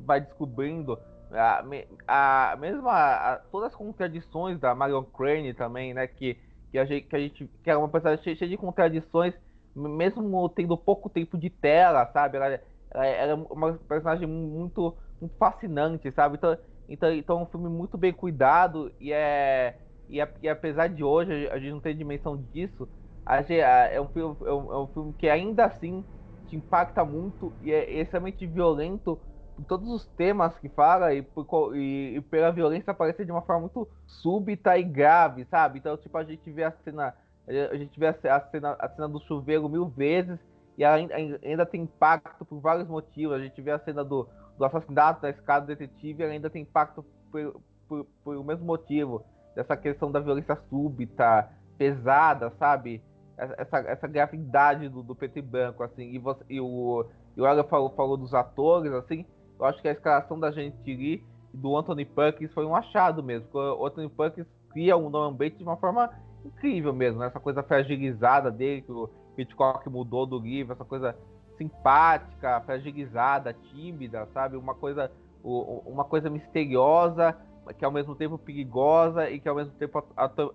vai 0.05 0.21
descobrindo. 0.21 0.99
A, 1.31 1.63
a, 2.07 2.55
mesmo 2.57 2.87
a, 2.87 3.33
a, 3.33 3.37
todas 3.51 3.71
as 3.71 3.75
contradições 3.75 4.59
da 4.59 4.75
Marion 4.75 5.03
Crane 5.03 5.53
também, 5.53 5.93
né? 5.93 6.07
Que, 6.07 6.37
que, 6.71 6.77
a 6.77 6.85
gente, 6.85 7.07
que 7.07 7.15
a 7.15 7.19
gente 7.19 7.49
que 7.63 7.69
é 7.69 7.75
uma 7.77 7.89
personagem 7.89 8.23
cheia, 8.23 8.35
cheia 8.35 8.49
de 8.49 8.57
contradições, 8.57 9.33
mesmo 9.75 10.49
tendo 10.49 10.77
pouco 10.77 11.09
tempo 11.09 11.37
de 11.37 11.49
tela, 11.49 12.05
sabe? 12.13 12.37
Ela, 12.37 12.61
ela, 12.91 13.05
ela 13.05 13.31
é 13.31 13.35
uma 13.49 13.73
personagem 13.73 14.27
muito, 14.27 14.95
muito 15.19 15.35
fascinante, 15.37 16.11
sabe? 16.11 16.35
Então, 16.35 16.57
então, 16.87 17.11
então 17.13 17.39
é 17.39 17.43
um 17.43 17.45
filme 17.47 17.69
muito 17.69 17.97
bem 17.97 18.13
cuidado 18.13 18.91
e 18.99 19.11
é. 19.11 19.77
E, 20.07 20.17
e 20.41 20.49
apesar 20.49 20.87
de 20.87 21.03
hoje 21.03 21.47
a 21.49 21.57
gente 21.57 21.71
não 21.71 21.79
ter 21.79 21.95
dimensão 21.95 22.37
disso, 22.53 22.87
é 23.27 23.99
um, 23.99 24.07
filme, 24.07 24.37
é, 24.45 24.51
um, 24.51 24.73
é 24.73 24.77
um 24.77 24.87
filme 24.87 25.13
que 25.13 25.27
ainda 25.27 25.65
assim 25.65 26.03
te 26.47 26.55
impacta 26.55 27.03
muito 27.03 27.51
e 27.61 27.71
é 27.71 28.01
extremamente 28.01 28.45
violento 28.45 29.19
por 29.55 29.65
todos 29.65 29.89
os 29.89 30.05
temas 30.09 30.57
que 30.59 30.69
fala 30.69 31.13
e, 31.13 31.21
por, 31.21 31.75
e, 31.75 32.17
e, 32.17 32.21
pela 32.21 32.51
violência 32.51 32.91
aparece 32.91 33.25
de 33.25 33.31
uma 33.31 33.41
forma 33.41 33.61
muito 33.61 33.87
súbita 34.05 34.77
e 34.77 34.83
grave, 34.83 35.45
sabe? 35.45 35.79
Então, 35.79 35.95
tipo, 35.97 36.17
a 36.17 36.23
gente 36.23 36.51
vê 36.51 36.65
a 36.65 36.71
cena, 36.83 37.15
a 37.47 37.75
gente 37.75 37.97
vê 37.99 38.07
a 38.07 38.41
cena, 38.41 38.75
a 38.77 38.89
cena 38.89 39.07
do 39.07 39.19
chuveiro 39.21 39.69
mil 39.69 39.87
vezes 39.87 40.39
e 40.77 40.83
ainda, 40.83 41.15
ainda 41.15 41.65
tem 41.65 41.83
impacto 41.83 42.43
por 42.43 42.59
vários 42.59 42.87
motivos. 42.87 43.35
A 43.35 43.39
gente 43.39 43.61
vê 43.61 43.71
a 43.71 43.79
cena 43.79 44.03
do, 44.03 44.27
do 44.57 44.65
assassinato 44.65 45.21
da 45.21 45.29
escada 45.29 45.65
detetive 45.65 46.23
e 46.23 46.25
ainda 46.25 46.49
tem 46.49 46.63
impacto 46.63 47.05
por, 47.31 47.61
por, 47.87 48.05
por 48.23 48.35
o 48.35 48.43
mesmo 48.43 48.65
motivo, 48.65 49.23
dessa 49.55 49.77
questão 49.77 50.11
da 50.11 50.19
violência 50.19 50.57
súbita, 50.69 51.49
pesada, 51.77 52.51
sabe? 52.59 53.01
Essa, 53.37 53.77
essa 53.79 54.07
gravidade 54.07 54.89
do, 54.89 55.03
do 55.03 55.15
preto 55.15 55.39
e 55.39 55.41
branco, 55.41 55.83
assim, 55.83 56.09
e, 56.13 56.19
você, 56.19 56.43
e 56.49 56.59
o, 56.59 57.05
e 57.35 57.41
o 57.41 57.63
falou, 57.65 57.89
falou 57.91 58.17
dos 58.17 58.33
atores, 58.33 58.91
assim, 58.93 59.25
eu 59.59 59.65
acho 59.65 59.81
que 59.81 59.87
a 59.87 59.91
escalação 59.91 60.39
da 60.39 60.51
gente 60.51 60.75
e 60.91 61.23
do 61.53 61.77
Anthony 61.77 62.05
Perkins 62.05 62.53
foi 62.53 62.65
um 62.65 62.75
achado 62.75 63.23
mesmo. 63.23 63.47
O 63.53 63.85
Anthony 63.85 64.09
Perkins 64.09 64.47
cria 64.71 64.97
um 64.97 65.09
Norman 65.09 65.37
Bates 65.37 65.57
de 65.57 65.63
uma 65.63 65.77
forma 65.77 66.09
incrível 66.43 66.93
mesmo, 66.93 67.19
né? 67.19 67.27
essa 67.27 67.39
coisa 67.39 67.63
fragilizada 67.63 68.51
dele, 68.51 68.81
que 68.81 68.91
o 68.91 69.09
Hitchcock 69.37 69.89
mudou 69.89 70.25
do 70.25 70.37
livro, 70.37 70.73
essa 70.73 70.85
coisa 70.85 71.15
simpática, 71.57 72.61
fragilizada, 72.61 73.53
tímida, 73.53 74.27
sabe? 74.33 74.57
Uma 74.57 74.75
coisa, 74.75 75.09
uma 75.43 76.03
coisa 76.03 76.29
misteriosa, 76.29 77.35
que 77.77 77.85
ao 77.85 77.91
mesmo 77.91 78.15
tempo 78.15 78.37
perigosa 78.37 79.29
e 79.29 79.39
que 79.39 79.47
ao 79.47 79.55
mesmo 79.55 79.73
tempo 79.73 80.03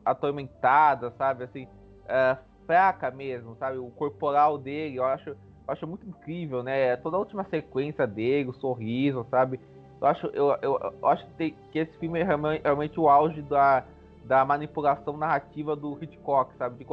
atormentada, 0.04 1.10
sabe? 1.12 1.44
Assim, 1.44 1.64
uh, 1.64 2.49
fraca 2.70 3.10
mesmo, 3.10 3.56
sabe? 3.58 3.78
O 3.78 3.90
corporal 3.90 4.56
dele, 4.56 4.94
eu 4.94 5.04
acho, 5.04 5.30
eu 5.30 5.36
acho 5.66 5.88
muito 5.88 6.06
incrível, 6.06 6.62
né? 6.62 6.94
Toda 6.98 7.16
a 7.16 7.18
última 7.18 7.42
sequência 7.50 8.06
dele, 8.06 8.48
o 8.48 8.52
sorriso, 8.52 9.26
sabe? 9.28 9.58
Eu 10.00 10.06
acho, 10.06 10.26
eu, 10.28 10.56
eu, 10.62 10.94
eu 11.02 11.08
acho 11.08 11.26
que, 11.36 11.52
esse 11.74 11.90
filme 11.98 12.20
é 12.20 12.22
realmente, 12.22 12.62
realmente, 12.62 13.00
o 13.00 13.08
auge 13.08 13.42
da, 13.42 13.82
da 14.24 14.44
manipulação 14.44 15.16
narrativa 15.16 15.74
do 15.74 15.98
Hitchcock, 16.00 16.54
sabe? 16.56 16.76
De, 16.76 16.86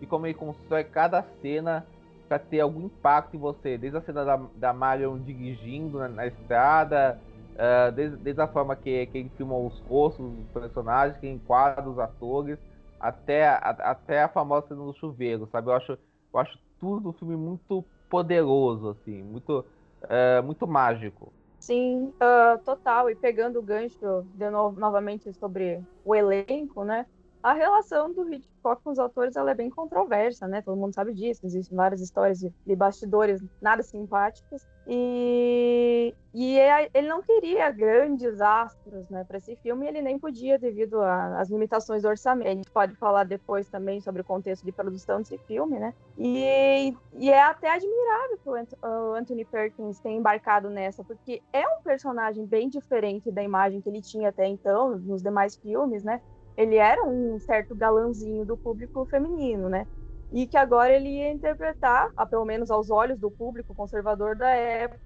de 0.00 0.06
como 0.06 0.26
ele 0.26 0.34
constrói 0.34 0.82
cada 0.82 1.22
cena 1.40 1.86
para 2.28 2.40
ter 2.40 2.58
algum 2.58 2.86
impacto 2.86 3.36
em 3.36 3.38
você, 3.38 3.78
desde 3.78 3.98
a 3.98 4.00
cena 4.00 4.24
da, 4.24 4.40
da 4.56 4.72
Marion 4.72 5.16
dirigindo 5.16 6.00
na, 6.00 6.08
na 6.08 6.26
estrada, 6.26 7.20
uh, 7.54 7.92
desde, 7.92 8.16
desde, 8.16 8.42
a 8.42 8.48
forma 8.48 8.74
que, 8.74 9.06
que 9.06 9.18
ele 9.18 9.30
filma 9.36 9.56
os 9.56 9.78
rostos 9.88 10.28
dos 10.28 10.48
personagens, 10.48 11.16
que 11.18 11.28
enquadra 11.28 11.88
os 11.88 12.00
atores, 12.00 12.58
até 13.00 13.48
a, 13.48 13.56
até 13.56 14.22
a 14.22 14.28
famosa 14.28 14.68
cena 14.68 14.84
do 14.84 14.94
chuveiro, 14.94 15.48
sabe? 15.50 15.68
Eu 15.68 15.74
acho, 15.74 15.92
eu 15.92 16.40
acho 16.40 16.58
tudo 16.78 17.12
do 17.12 17.18
filme 17.18 17.36
muito 17.36 17.84
poderoso, 18.08 18.90
assim, 18.90 19.22
muito, 19.22 19.64
é, 20.08 20.42
muito 20.42 20.66
mágico. 20.66 21.32
Sim, 21.60 22.08
uh, 22.08 22.58
total. 22.64 23.10
E 23.10 23.16
pegando 23.16 23.58
o 23.58 23.62
gancho 23.62 24.22
de 24.34 24.50
novo, 24.50 24.78
novamente 24.80 25.32
sobre 25.34 25.82
o 26.04 26.14
elenco, 26.14 26.84
né? 26.84 27.06
A 27.42 27.54
relação 27.54 28.12
do 28.12 28.30
Hitchcock 28.32 28.82
com 28.82 28.90
os 28.90 28.98
autores 28.98 29.34
ela 29.34 29.50
é 29.50 29.54
bem 29.54 29.70
controversa, 29.70 30.46
né? 30.46 30.60
Todo 30.60 30.76
mundo 30.76 30.94
sabe 30.94 31.14
disso. 31.14 31.40
Existem 31.44 31.74
várias 31.74 32.00
histórias 32.02 32.38
de, 32.38 32.76
bastidores 32.76 33.42
nada 33.62 33.82
simpáticas. 33.82 34.66
E, 34.86 36.14
e 36.34 36.58
é, 36.58 36.90
ele 36.92 37.08
não 37.08 37.22
queria 37.22 37.70
grandes 37.70 38.40
astros 38.40 39.08
né, 39.08 39.24
para 39.24 39.38
esse 39.38 39.54
filme, 39.56 39.86
ele 39.86 40.02
nem 40.02 40.18
podia 40.18 40.58
devido 40.58 41.00
às 41.00 41.48
limitações 41.48 42.02
do 42.02 42.08
orçamento. 42.08 42.48
A 42.48 42.54
gente 42.54 42.70
pode 42.70 42.94
falar 42.96 43.24
depois 43.24 43.68
também 43.68 44.00
sobre 44.00 44.20
o 44.20 44.24
contexto 44.24 44.64
de 44.64 44.72
produção 44.72 45.18
desse 45.18 45.38
filme, 45.38 45.78
né? 45.78 45.94
E, 46.18 46.94
e 47.14 47.30
é 47.30 47.42
até 47.42 47.70
admirável 47.70 48.38
que 48.42 48.48
o 48.82 49.14
Anthony 49.14 49.44
Perkins 49.44 50.00
tenha 50.00 50.18
embarcado 50.18 50.68
nessa, 50.68 51.04
porque 51.04 51.40
é 51.52 51.66
um 51.66 51.82
personagem 51.82 52.44
bem 52.44 52.68
diferente 52.68 53.30
da 53.30 53.42
imagem 53.42 53.80
que 53.80 53.88
ele 53.88 54.02
tinha 54.02 54.28
até 54.28 54.46
então 54.46 54.98
nos 54.98 55.22
demais 55.22 55.56
filmes, 55.56 56.02
né? 56.02 56.20
Ele 56.60 56.76
era 56.76 57.02
um 57.04 57.38
certo 57.38 57.74
galãzinho 57.74 58.44
do 58.44 58.56
público 58.56 59.06
feminino, 59.06 59.68
né? 59.68 59.86
E 60.32 60.46
que 60.46 60.56
agora 60.56 60.94
ele 60.94 61.08
ia 61.08 61.32
interpretar, 61.32 62.10
pelo 62.28 62.44
menos 62.44 62.70
aos 62.70 62.90
olhos 62.90 63.18
do 63.18 63.30
público 63.30 63.74
conservador 63.74 64.36
da 64.36 64.50
época, 64.50 65.00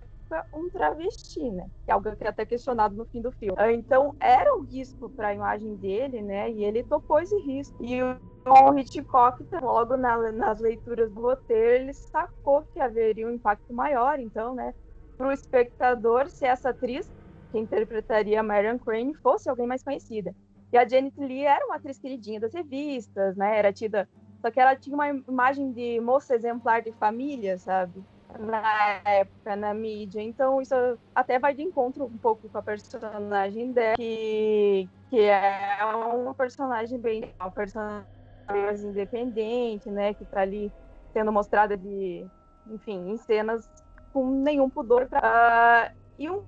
um 0.52 0.68
travesti, 0.68 1.50
né? 1.50 1.66
Que 1.84 1.90
é 1.90 1.94
algo 1.94 2.14
que 2.16 2.24
é 2.24 2.28
até 2.28 2.44
questionado 2.44 2.94
no 2.94 3.06
fim 3.06 3.22
do 3.22 3.30
filme. 3.32 3.56
Então, 3.72 4.14
era 4.20 4.54
um 4.54 4.62
risco 4.62 5.08
para 5.10 5.28
a 5.28 5.34
imagem 5.34 5.76
dele, 5.76 6.20
né? 6.22 6.50
E 6.50 6.64
ele 6.64 6.82
topou 6.82 7.20
esse 7.20 7.36
risco. 7.40 7.76
E 7.82 8.02
o 8.02 8.78
Hitchcock, 8.78 9.42
logo 9.62 9.96
na, 9.96 10.32
nas 10.32 10.60
leituras 10.60 11.10
do 11.12 11.20
roteiro, 11.20 11.84
ele 11.84 11.94
sacou 11.94 12.64
que 12.72 12.80
haveria 12.80 13.26
um 13.26 13.32
impacto 13.32 13.72
maior, 13.72 14.18
então, 14.18 14.54
né? 14.54 14.74
Para 15.16 15.28
o 15.28 15.32
espectador, 15.32 16.28
se 16.28 16.44
essa 16.44 16.70
atriz 16.70 17.08
que 17.50 17.58
interpretaria 17.58 18.42
Marion 18.42 18.78
Crane 18.78 19.14
fosse 19.22 19.48
alguém 19.48 19.66
mais 19.66 19.82
conhecida. 19.82 20.34
E 20.74 20.76
a 20.76 20.88
Janet 20.88 21.14
Lee 21.20 21.44
era 21.44 21.64
uma 21.66 21.76
atriz 21.76 22.00
queridinha 22.00 22.40
das 22.40 22.52
revistas, 22.52 23.36
né? 23.36 23.56
Era 23.56 23.72
tida. 23.72 24.08
Só 24.42 24.50
que 24.50 24.58
ela 24.58 24.74
tinha 24.74 24.96
uma 24.96 25.08
imagem 25.08 25.70
de 25.70 26.00
moça 26.00 26.34
exemplar 26.34 26.82
de 26.82 26.90
família, 26.90 27.56
sabe? 27.58 28.02
Na 28.40 29.00
época, 29.04 29.54
na 29.54 29.72
mídia. 29.72 30.20
Então, 30.20 30.60
isso 30.60 30.74
até 31.14 31.38
vai 31.38 31.54
de 31.54 31.62
encontro 31.62 32.06
um 32.06 32.18
pouco 32.18 32.48
com 32.48 32.58
a 32.58 32.62
personagem 32.62 33.70
dela, 33.70 33.94
que, 33.94 34.88
que 35.10 35.20
é 35.20 35.78
uma 36.12 36.34
personagem 36.34 36.98
bem. 36.98 37.32
Uma 37.38 37.52
personagem 37.52 38.08
mais 38.48 38.82
independente, 38.82 39.88
né? 39.88 40.12
Que 40.12 40.24
tá 40.24 40.40
ali 40.40 40.72
sendo 41.12 41.30
mostrada 41.30 41.76
de. 41.76 42.26
Enfim, 42.66 43.12
em 43.12 43.16
cenas 43.16 43.70
com 44.12 44.28
nenhum 44.28 44.68
pudor. 44.68 45.04
Uh, 45.04 45.94
e 46.18 46.28
um. 46.28 46.42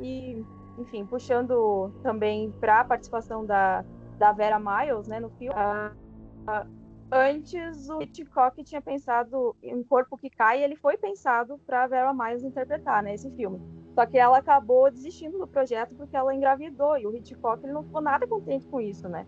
E, 0.00 0.42
enfim, 0.78 1.04
puxando 1.06 1.92
também 2.02 2.50
para 2.60 2.80
a 2.80 2.84
participação 2.84 3.44
da, 3.44 3.84
da 4.18 4.32
Vera 4.32 4.58
Miles, 4.58 5.08
né, 5.08 5.20
no 5.20 5.30
filme. 5.30 5.54
Uh, 5.54 6.50
uh, 6.50 6.68
antes 7.10 7.88
o 7.88 8.02
Hitchcock 8.02 8.62
tinha 8.64 8.82
pensado 8.82 9.54
em 9.62 9.82
Corpo 9.82 10.16
que 10.16 10.30
Cai, 10.30 10.62
ele 10.62 10.76
foi 10.76 10.96
pensado 10.96 11.58
para 11.66 11.86
Vera 11.86 12.12
Miles 12.12 12.42
interpretar, 12.42 13.02
né, 13.02 13.14
esse 13.14 13.30
filme. 13.32 13.60
Só 13.94 14.04
que 14.06 14.18
ela 14.18 14.38
acabou 14.38 14.90
desistindo 14.90 15.38
do 15.38 15.46
projeto 15.46 15.94
porque 15.94 16.16
ela 16.16 16.34
engravidou 16.34 16.98
e 16.98 17.06
o 17.06 17.14
Hitchcock 17.14 17.62
ele 17.62 17.72
não 17.72 17.84
ficou 17.84 18.00
nada 18.00 18.26
contente 18.26 18.66
com 18.66 18.80
isso, 18.80 19.08
né? 19.08 19.24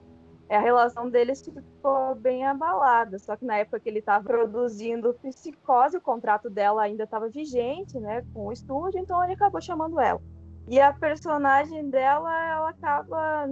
A 0.49 0.61
relação 0.61 1.09
deles 1.11 1.43
ficou 1.43 2.15
bem 2.17 2.45
abalada. 2.45 3.19
Só 3.19 3.37
que 3.37 3.45
na 3.45 3.59
época 3.59 3.81
que 3.81 3.89
ele 3.89 3.99
estava 3.99 4.25
produzindo 4.25 5.15
Psicose, 5.15 5.97
o 5.97 6.01
contrato 6.01 6.49
dela 6.49 6.83
ainda 6.83 7.05
estava 7.05 7.29
vigente, 7.29 7.99
né, 7.99 8.25
com 8.33 8.47
o 8.47 8.53
estúdio, 8.53 9.01
então 9.01 9.23
ele 9.23 9.35
acabou 9.35 9.61
chamando 9.61 10.01
ela. 10.01 10.21
E 10.69 10.81
a 10.81 10.93
personagem 10.93 11.89
dela, 11.91 12.33
ela 12.49 12.71
acaba 12.71 13.47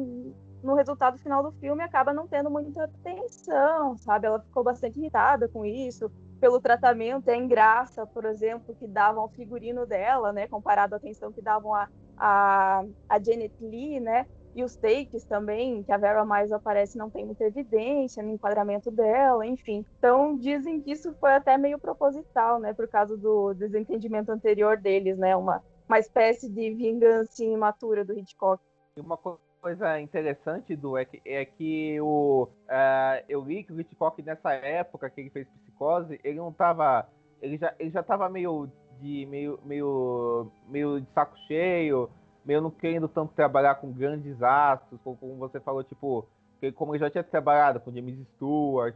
no 0.65 0.75
resultado 0.75 1.19
final 1.19 1.43
do 1.43 1.53
filme 1.53 1.83
acaba 1.83 2.13
não 2.13 2.27
tendo 2.27 2.51
muita 2.51 2.85
atenção, 2.85 3.97
sabe? 3.99 4.27
Ela 4.27 4.41
ficou 4.41 4.65
bastante 4.65 4.99
irritada 4.99 5.47
com 5.47 5.65
isso, 5.65 6.11
pelo 6.41 6.61
tratamento, 6.61 7.29
é 7.29 7.37
em 7.37 7.47
graça, 7.47 8.07
por 8.07 8.25
exemplo, 8.25 8.75
que 8.75 8.87
davam 8.87 9.23
ao 9.23 9.29
figurino 9.29 9.87
dela, 9.87 10.33
né? 10.33 10.49
Comparado 10.49 10.95
à 10.95 10.97
atenção 10.97 11.31
que 11.31 11.43
davam 11.43 11.75
a, 11.75 11.89
a, 12.17 12.85
a 13.09 13.19
Janet 13.23 13.55
Lee, 13.61 14.01
né? 14.01 14.27
E 14.55 14.63
os 14.63 14.77
takes 14.77 15.25
também, 15.25 15.83
que 15.83 15.93
a 15.93 15.97
Vera 15.97 16.25
mais 16.25 16.53
aparece, 16.53 16.97
não 16.97 17.11
tem 17.11 17.25
muita 17.25 17.45
evidência 17.45 18.23
no 18.23 18.31
enquadramento 18.31 18.91
dela, 18.91 19.45
enfim. 19.45 19.85
Então, 19.99 20.37
dizem 20.37 20.81
que 20.81 20.93
isso 20.93 21.13
foi 21.15 21.35
até 21.35 21.59
meio 21.59 21.79
proposital, 21.79 22.61
né? 22.61 22.73
Por 22.73 22.89
causa 22.89 23.17
do 23.17 23.53
desentendimento 23.55 24.31
anterior 24.31 24.77
deles, 24.77 25.19
né? 25.19 25.35
Uma, 25.35 25.63
uma 25.89 25.99
espécie 25.99 26.49
de 26.49 26.75
vingança 26.75 27.45
imatura 27.45 28.05
do 28.05 28.19
Hitchcock. 28.19 28.63
Uma 28.97 29.17
coisa 29.17 30.01
interessante 30.01 30.77
do 30.77 30.97
é 30.97 31.05
que, 31.05 31.21
é 31.25 31.45
que 31.45 32.01
o 32.01 32.49
uh, 32.69 33.25
eu 33.29 33.43
li 33.43 33.65
que 33.65 33.73
o 33.73 33.81
Hitchcock 33.81 34.23
nessa 34.23 34.53
época 34.53 35.11
que 35.11 35.21
ele 35.21 35.31
fez 35.31 35.49
Psicose, 35.49 36.21
ele 36.23 36.39
não 36.39 36.53
tava 36.53 37.09
ele 37.41 37.57
já 37.57 37.75
ele 37.79 37.91
já 37.91 38.03
tava 38.03 38.29
meio 38.29 38.69
de 39.01 39.27
meio 39.27 39.59
meio 39.65 40.51
meio 40.69 41.01
de 41.01 41.07
saco 41.13 41.37
cheio, 41.47 42.09
meio 42.45 42.61
não 42.61 42.71
querendo 42.71 43.09
tanto 43.09 43.35
trabalhar 43.35 43.77
com 43.77 43.93
grandes 43.93 44.43
astros, 44.43 45.01
como, 45.03 45.17
como 45.17 45.37
você 45.37 45.59
falou, 45.61 45.83
tipo, 45.83 46.27
que 46.61 46.71
como 46.73 46.95
ele 46.95 47.01
já 47.01 47.11
tinha 47.11 47.25
trabalhado 47.25 47.81
com 47.81 47.93
James 47.93 48.17
Stewart, 48.37 48.95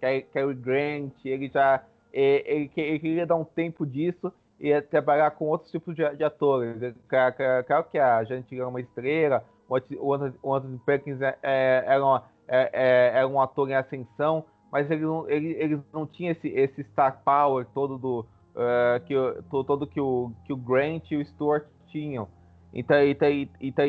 Cary 0.00 0.54
Grant, 0.54 1.12
ele 1.24 1.48
já 1.48 1.82
ele, 2.12 2.70
ele, 2.76 2.98
queria 2.98 3.26
dar 3.26 3.36
um 3.36 3.44
tempo 3.44 3.86
disso 3.86 4.32
e 4.62 4.80
trabalhar 4.80 5.32
com 5.32 5.48
outros 5.48 5.72
tipos 5.72 5.96
de, 5.96 6.08
de 6.14 6.22
atores. 6.22 6.76
Claro 7.08 7.84
que 7.90 7.98
a 7.98 8.22
gente 8.22 8.58
é 8.58 8.64
uma 8.64 8.80
estrela, 8.80 9.44
o 9.68 10.54
Anthony 10.54 10.78
Perkins 10.86 11.20
é, 11.20 11.36
é, 11.42 11.84
era, 11.84 12.04
uma, 12.04 12.24
é, 12.46 12.70
é, 12.72 13.18
era 13.18 13.26
um 13.26 13.40
ator 13.40 13.68
em 13.68 13.74
ascensão, 13.74 14.44
mas 14.70 14.88
ele 14.88 15.02
não, 15.02 15.28
ele, 15.28 15.48
ele 15.58 15.82
não 15.92 16.06
tinha 16.06 16.30
esse, 16.30 16.48
esse 16.48 16.84
star 16.84 17.22
power 17.24 17.66
todo 17.74 17.98
do 17.98 18.20
uh, 18.54 19.04
que 19.04 19.14
todo 19.50 19.86
que 19.86 20.00
o 20.00 20.32
que 20.46 20.52
o 20.52 20.56
Grant 20.56 21.10
e 21.10 21.16
o 21.16 21.26
Stewart 21.26 21.64
tinham. 21.88 22.28
Então, 22.72 22.96
então, 23.04 23.28
então, 23.60 23.84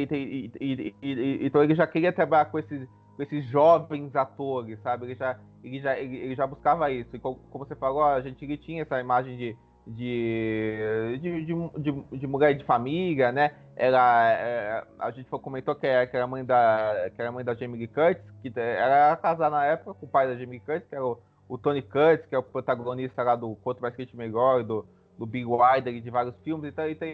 então 1.02 1.64
ele 1.64 1.76
já 1.76 1.88
queria 1.88 2.12
trabalhar 2.12 2.46
com 2.46 2.60
esses, 2.60 2.86
com 3.16 3.24
esses 3.24 3.46
jovens 3.46 4.14
atores, 4.16 4.78
sabe? 4.82 5.06
Ele 5.06 5.16
já, 5.16 5.40
ele 5.64 5.80
já, 5.80 5.98
ele, 5.98 6.18
ele 6.18 6.36
já 6.36 6.46
buscava 6.46 6.92
isso. 6.92 7.16
E 7.16 7.20
como, 7.20 7.40
você 7.54 7.76
falou, 7.76 8.04
a 8.04 8.20
gente 8.20 8.58
tinha 8.58 8.82
essa 8.82 9.00
imagem 9.00 9.38
de, 9.38 9.58
de, 9.86 11.20
de, 11.22 11.46
de, 11.46 12.18
de, 12.18 12.28
mulher 12.28 12.54
de 12.54 12.64
família, 12.64 13.32
né? 13.32 13.52
Ela, 13.76 14.32
é, 14.32 14.84
a 14.98 15.12
gente 15.12 15.30
comentou 15.30 15.76
que 15.76 15.86
era, 15.86 16.08
que 16.08 16.16
era 16.16 16.26
mãe 16.26 16.46
da 16.46 17.10
que 17.14 17.22
era 17.22 17.32
mãe 17.32 17.44
da 17.44 17.54
Jamie 17.54 17.88
Curtis, 17.88 18.24
que 18.42 18.52
era 18.56 19.16
casada 19.18 19.50
na 19.50 19.66
época 19.66 19.94
com 19.96 20.06
o 20.06 20.10
pai 20.10 20.28
da 20.28 20.36
Jamie 20.36 20.60
Curtis, 20.60 20.88
que 20.88 20.96
era 20.96 21.06
o, 21.06 21.20
o 21.50 21.58
Tony 21.58 21.82
Curtis, 21.82 22.26
que 22.28 22.36
é 22.36 22.38
o 22.38 22.44
protagonista 22.44 23.24
lá 23.24 23.36
do 23.36 23.56
Quanto 23.58 23.82
Mais 23.82 23.96
Quente 23.96 24.16
Melhor, 24.16 24.64
do, 24.64 24.86
do 25.18 25.26
Big 25.26 25.46
Wilder 25.46 25.94
e 25.94 26.02
de 26.02 26.10
vários 26.10 26.36
filmes. 26.44 26.72
Então, 26.72 26.90
então, 26.90 27.08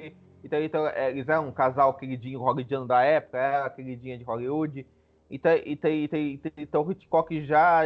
então, 0.44 0.64
então 0.64 0.88
é, 0.88 1.10
eles 1.10 1.28
eram 1.28 1.48
um 1.48 1.52
casal 1.52 1.94
queridinho 1.96 2.40
hollywoodiano 2.40 2.86
da 2.86 3.02
época, 3.02 3.38
era 3.38 3.70
queridinha 3.70 4.18
de 4.18 4.24
Hollywood. 4.24 4.86
Então, 5.30 5.52
então, 5.64 5.92
então, 5.92 6.52
então 6.58 6.82
o 6.84 6.92
Hitchcock 6.92 7.46
já, 7.46 7.84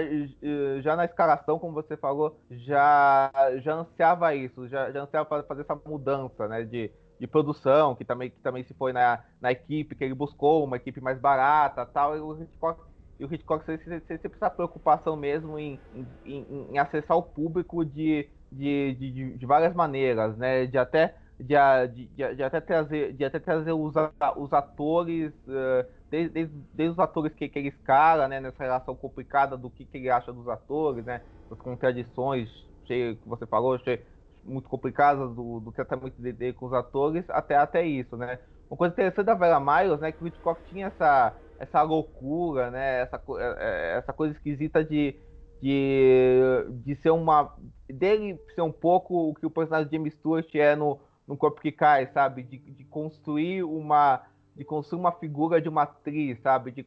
já 0.82 0.96
na 0.96 1.04
escalação, 1.04 1.60
como 1.60 1.74
você 1.74 1.98
falou, 1.98 2.40
já, 2.50 3.30
já 3.62 3.76
ansiava 3.76 4.34
isso, 4.34 4.68
já, 4.70 4.90
já 4.92 5.04
ansiava 5.04 5.44
fazer 5.44 5.62
essa 5.62 5.76
mudança 5.86 6.48
né, 6.48 6.64
de, 6.64 6.90
de 7.20 7.28
produção, 7.28 7.96
que 7.96 8.06
também, 8.06 8.30
que 8.30 8.40
também 8.40 8.64
se 8.64 8.74
foi 8.74 8.94
na, 8.94 9.20
na 9.42 9.52
equipe 9.52 9.94
que 9.94 10.06
ele 10.06 10.14
buscou, 10.14 10.64
uma 10.64 10.78
equipe 10.78 11.02
mais 11.02 11.20
barata 11.20 11.86
tal, 11.86 12.16
e 12.16 12.22
o 12.22 12.42
Hitchcock, 12.42 12.82
e 13.20 13.26
o 13.26 13.34
Hitchcock 13.34 13.66
sempre, 13.66 14.00
sempre 14.00 14.32
essa 14.34 14.50
preocupação 14.50 15.18
mesmo 15.18 15.60
em, 15.60 15.78
em, 16.26 16.68
em, 16.72 16.78
acessar 16.78 17.18
o 17.18 17.24
público 17.24 17.84
de, 17.84 18.30
de, 18.50 18.96
de, 18.96 19.38
de 19.38 19.46
várias 19.46 19.74
maneiras, 19.74 20.38
né, 20.38 20.66
de 20.66 20.78
até 20.78 21.16
de, 21.40 21.56
de, 21.94 22.36
de, 22.36 22.44
até 22.44 22.62
trazer, 22.62 23.14
de 23.14 23.26
até 23.26 23.40
trazer 23.40 23.74
os, 23.74 23.94
os 24.38 24.54
atores, 24.54 25.34
uh, 25.48 25.86
desde, 26.14 26.30
desde, 26.30 26.54
desde, 26.76 26.94
os 26.94 27.00
atores 27.00 27.34
que, 27.34 27.50
que 27.50 27.58
ele 27.58 27.70
escala, 27.70 28.28
né, 28.28 28.40
nessa 28.40 28.64
relação 28.64 28.96
complicada 28.96 29.58
do 29.58 29.68
que, 29.68 29.84
que 29.84 29.98
ele 29.98 30.12
acha 30.12 30.32
dos 30.32 30.48
atores, 30.48 31.04
né, 31.04 31.22
as 31.50 31.58
contradições 31.58 32.48
cheio, 32.86 33.16
que 33.16 33.28
você 33.28 33.48
falou, 33.48 33.80
cheio, 33.80 34.00
muito 34.44 34.70
complicadas 34.70 35.34
do, 35.34 35.60
do 35.60 35.72
tratamento 35.72 36.22
dele 36.22 36.54
com 36.54 36.68
os 36.68 36.74
atores, 36.74 37.26
até, 37.30 37.56
até 37.56 37.84
isso, 37.84 38.16
né. 38.16 38.38
Uma 38.70 38.78
coisa 38.78 38.94
interessante 38.94 39.26
da 39.26 39.34
Vera 39.34 39.60
Miles, 39.60 40.00
né, 40.00 40.12
que 40.12 40.24
o 40.24 40.28
Hitchcock 40.28 40.62
tinha 40.70 40.88
essa, 40.88 41.34
essa 41.58 41.82
loucura, 41.82 42.70
né, 42.70 43.02
essa, 43.02 43.20
é, 43.40 43.56
é, 43.58 43.98
essa 43.98 44.14
coisa 44.14 44.36
esquisita 44.36 44.84
de, 44.84 45.16
de, 45.60 46.40
de 46.84 46.96
ser 46.98 47.10
uma... 47.10 47.56
dele 47.90 48.40
ser 48.54 48.62
um 48.62 48.72
pouco 48.72 49.30
o 49.30 49.34
que 49.34 49.48
o 49.48 49.52
personagem 49.52 49.90
de 49.90 49.98
James 49.98 50.14
Stewart 50.14 50.54
é 50.54 50.76
no 50.76 51.00
no 51.28 51.38
corpo 51.38 51.62
que 51.62 51.72
cai, 51.72 52.08
sabe? 52.08 52.44
De, 52.44 52.58
de 52.58 52.84
construir 52.84 53.64
uma 53.64 54.22
de 54.56 54.64
construir 54.64 55.00
uma 55.00 55.12
figura 55.12 55.62
de 55.62 55.70
uma 55.70 55.84
atriz, 55.84 56.40
sabe? 56.42 56.72
De, 56.72 56.86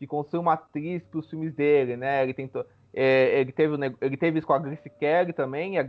de 0.00 0.06
construir 0.06 0.40
uma 0.40 0.54
atriz 0.54 1.02
para 1.04 1.20
os 1.20 1.28
filmes 1.28 1.54
dele, 1.54 1.96
né? 1.96 2.22
Ele 2.22 2.34
tentou, 2.34 2.64
é, 2.94 3.40
ele 3.40 3.52
teve 3.52 3.76
ele 4.00 4.16
teve 4.16 4.38
isso 4.38 4.46
com 4.46 4.52
a 4.52 4.58
Grace 4.58 4.90
Kelly 4.90 5.32
também, 5.32 5.78
a, 5.78 5.82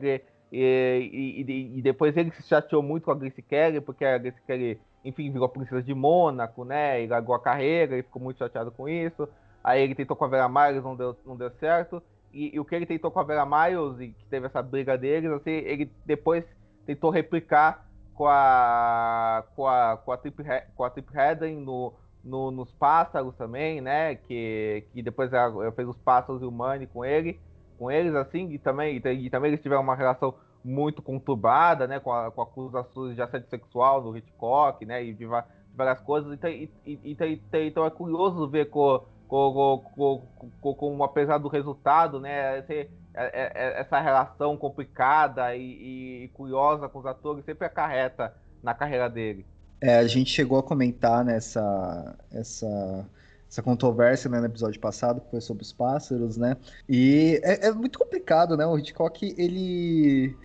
e, 0.51 1.43
e, 1.47 1.77
e, 1.77 1.81
depois 1.81 2.15
ele 2.15 2.31
se 2.31 2.43
chateou 2.43 2.81
muito 2.81 3.03
com 3.03 3.11
a 3.11 3.15
Grace 3.15 3.41
Kelly, 3.41 3.81
porque 3.81 4.05
a 4.05 4.17
Grace 4.17 4.41
Kelly, 4.45 4.79
enfim, 5.03 5.31
virou 5.31 5.49
princesa 5.49 5.83
de 5.83 5.93
Mônaco, 5.93 6.63
né? 6.63 7.03
E 7.03 7.07
largou 7.07 7.35
a 7.35 7.39
carreira, 7.39 7.97
e 7.97 8.03
ficou 8.03 8.21
muito 8.21 8.37
chateado 8.37 8.71
com 8.71 8.87
isso. 8.87 9.27
Aí 9.63 9.81
ele 9.81 9.95
tentou 9.95 10.15
com 10.15 10.23
a 10.23 10.27
Vera 10.27 10.47
Miles, 10.47 10.83
não 10.83 10.95
deu, 10.95 11.17
não 11.25 11.35
deu 11.35 11.51
certo. 11.51 12.01
E, 12.33 12.55
e 12.55 12.59
o 12.59 12.65
que 12.65 12.75
ele 12.75 12.85
tentou 12.85 13.11
com 13.11 13.19
a 13.19 13.23
Vera 13.23 13.45
Miles, 13.45 13.99
e 13.99 14.13
que 14.13 14.25
teve 14.29 14.45
essa 14.45 14.61
briga 14.61 14.97
deles, 14.97 15.31
assim, 15.31 15.51
ele 15.51 15.91
depois 16.05 16.45
tentou 16.85 17.09
replicar 17.09 17.85
com 18.17 18.27
a 18.27 19.43
com 19.55 19.67
a 19.67 19.97
com 19.97 20.11
a 20.11 20.17
Trip, 20.17 20.43
com 20.75 20.83
a 20.83 20.89
Trip 20.89 21.15
Headen 21.15 21.57
no, 21.57 21.93
no, 22.23 22.49
nos 22.49 22.71
pássaros 22.71 23.35
também, 23.35 23.79
né? 23.79 24.15
Que, 24.15 24.83
que 24.91 25.03
depois 25.03 25.31
ela 25.31 25.71
fez 25.71 25.87
os 25.87 25.97
pássaros 25.97 26.41
e 26.41 26.45
Money 26.45 26.87
com 26.87 27.05
ele, 27.05 27.39
com 27.77 27.91
eles 27.91 28.15
assim, 28.15 28.49
e 28.49 28.57
também 28.57 28.97
e, 28.97 29.29
também 29.29 29.51
eles 29.51 29.61
tiveram 29.61 29.83
uma 29.83 29.95
relação 29.95 30.33
muito 30.65 31.01
conturbada, 31.01 31.87
né? 31.87 31.99
Com, 31.99 32.11
a, 32.11 32.31
com 32.31 32.41
acusações 32.41 33.15
de 33.15 33.21
assédio 33.21 33.47
sexual 33.49 34.01
no 34.01 34.17
Hitchcock, 34.17 34.83
né? 34.83 35.03
E 35.03 35.13
de, 35.13 35.19
de 35.19 35.75
várias 35.75 35.99
coisas. 36.01 36.33
Então, 36.33 36.49
e, 36.49 36.71
e, 36.83 36.99
então, 37.05 37.27
então 37.53 37.85
é 37.85 37.89
curioso 37.91 38.49
ver 38.49 38.71
com, 38.71 39.05
com, 39.27 39.83
com, 39.95 40.27
com, 40.61 40.73
com, 40.73 41.03
apesar 41.03 41.37
do 41.37 41.47
resultado, 41.47 42.19
né? 42.19 42.59
Esse, 42.59 42.89
é, 43.13 43.25
é, 43.25 43.51
é, 43.55 43.81
essa 43.81 43.99
relação 43.99 44.55
complicada 44.55 45.55
e, 45.55 46.23
e, 46.23 46.27
curiosa 46.35 46.87
com 46.87 46.99
os 46.99 47.05
atores 47.05 47.43
sempre 47.43 47.65
acarreta 47.65 48.33
na 48.61 48.75
carreira 48.75 49.09
dele. 49.09 49.43
É, 49.81 49.97
a 49.97 50.07
gente 50.07 50.29
chegou 50.29 50.59
a 50.59 50.63
comentar 50.63 51.25
nessa 51.25 52.15
essa 52.31 53.05
essa 53.49 53.63
controvérsia 53.63 54.29
né, 54.29 54.39
no 54.39 54.45
episódio 54.45 54.79
passado, 54.79 55.21
que 55.21 55.31
foi 55.31 55.41
sobre 55.41 55.63
os 55.63 55.71
pássaros, 55.71 56.35
né? 56.37 56.57
E 56.87 57.39
é, 57.43 57.67
é, 57.67 57.71
muito 57.71 57.97
complicado, 57.97 58.57
né? 58.57 58.65
O 58.65 58.77
Hitchcock, 58.77 59.33
ele, 59.37 60.37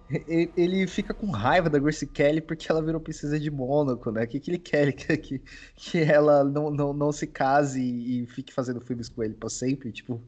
ele 0.56 0.86
fica 0.86 1.12
com 1.12 1.30
raiva 1.30 1.68
da 1.68 1.78
Grace 1.78 2.06
Kelly 2.06 2.40
porque 2.40 2.70
ela 2.70 2.82
virou 2.82 3.00
princesa 3.00 3.38
de 3.40 3.50
Mônaco, 3.50 4.10
né? 4.12 4.24
O 4.24 4.28
que, 4.28 4.38
que 4.40 4.50
ele 4.50 4.58
quer? 4.58 4.92
Que, 5.02 5.16
que, 5.16 5.42
que 5.74 5.98
ela 5.98 6.44
não, 6.44 6.70
não, 6.70 6.92
não 6.92 7.12
se 7.12 7.26
case 7.26 7.80
e 7.82 8.26
fique 8.26 8.52
fazendo 8.52 8.80
filmes 8.80 9.08
com 9.08 9.22
ele 9.22 9.34
pra 9.34 9.48
sempre? 9.48 9.90
Tipo, 9.90 10.22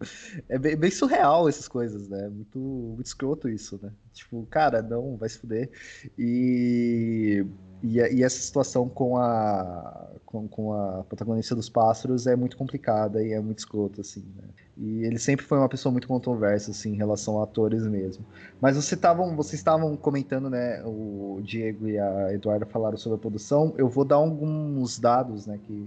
é 0.49 0.59
bem, 0.59 0.77
bem 0.77 0.91
surreal 0.91 1.49
essas 1.49 1.69
coisas, 1.69 2.09
né? 2.09 2.29
Muito, 2.29 2.59
muito 2.59 3.07
escroto 3.07 3.49
isso, 3.49 3.79
né? 3.83 3.93
Tipo, 4.15 4.47
cara, 4.47 4.81
não, 4.81 5.17
vai 5.17 5.29
se 5.29 5.39
fuder. 5.39 5.71
E 6.19 7.45
e, 7.85 7.99
e, 7.99 8.23
essa 8.23 8.39
situação 8.39 8.89
com 8.89 9.19
a, 9.19 10.09
com, 10.25 10.49
com, 10.49 10.73
a 10.73 11.05
protagonista 11.05 11.55
dos 11.55 11.69
pássaros 11.69 12.27
é 12.27 12.35
muito 12.35 12.57
complicada 12.57 13.23
e 13.23 13.33
é 13.33 13.41
muito 13.41 13.59
escrota, 13.59 14.01
assim, 14.01 14.25
né? 14.37 14.49
E 14.75 15.05
ele 15.05 15.19
sempre 15.19 15.45
foi 15.45 15.59
uma 15.59 15.69
pessoa 15.69 15.93
muito 15.93 16.09
controversa, 16.09 16.71
assim, 16.71 16.95
em 16.95 16.97
relação 16.97 17.39
a 17.41 17.45
atores 17.45 17.87
mesmo. 17.87 18.25
Mas 18.59 18.77
você 18.77 18.97
tavam, 18.97 19.37
vocês 19.37 19.61
estavam 19.61 19.95
comentando, 19.99 20.49
né, 20.49 20.83
o 20.83 21.41
Diego 21.43 21.87
e 21.87 21.99
a 21.99 22.33
Eduarda 22.33 22.65
falaram 22.65 22.97
sobre 22.97 23.17
a 23.17 23.21
produção. 23.21 23.75
Eu 23.77 23.87
vou 23.87 24.05
dar 24.05 24.17
alguns 24.17 24.99
dados, 24.99 25.47
né, 25.47 25.61
que, 25.63 25.87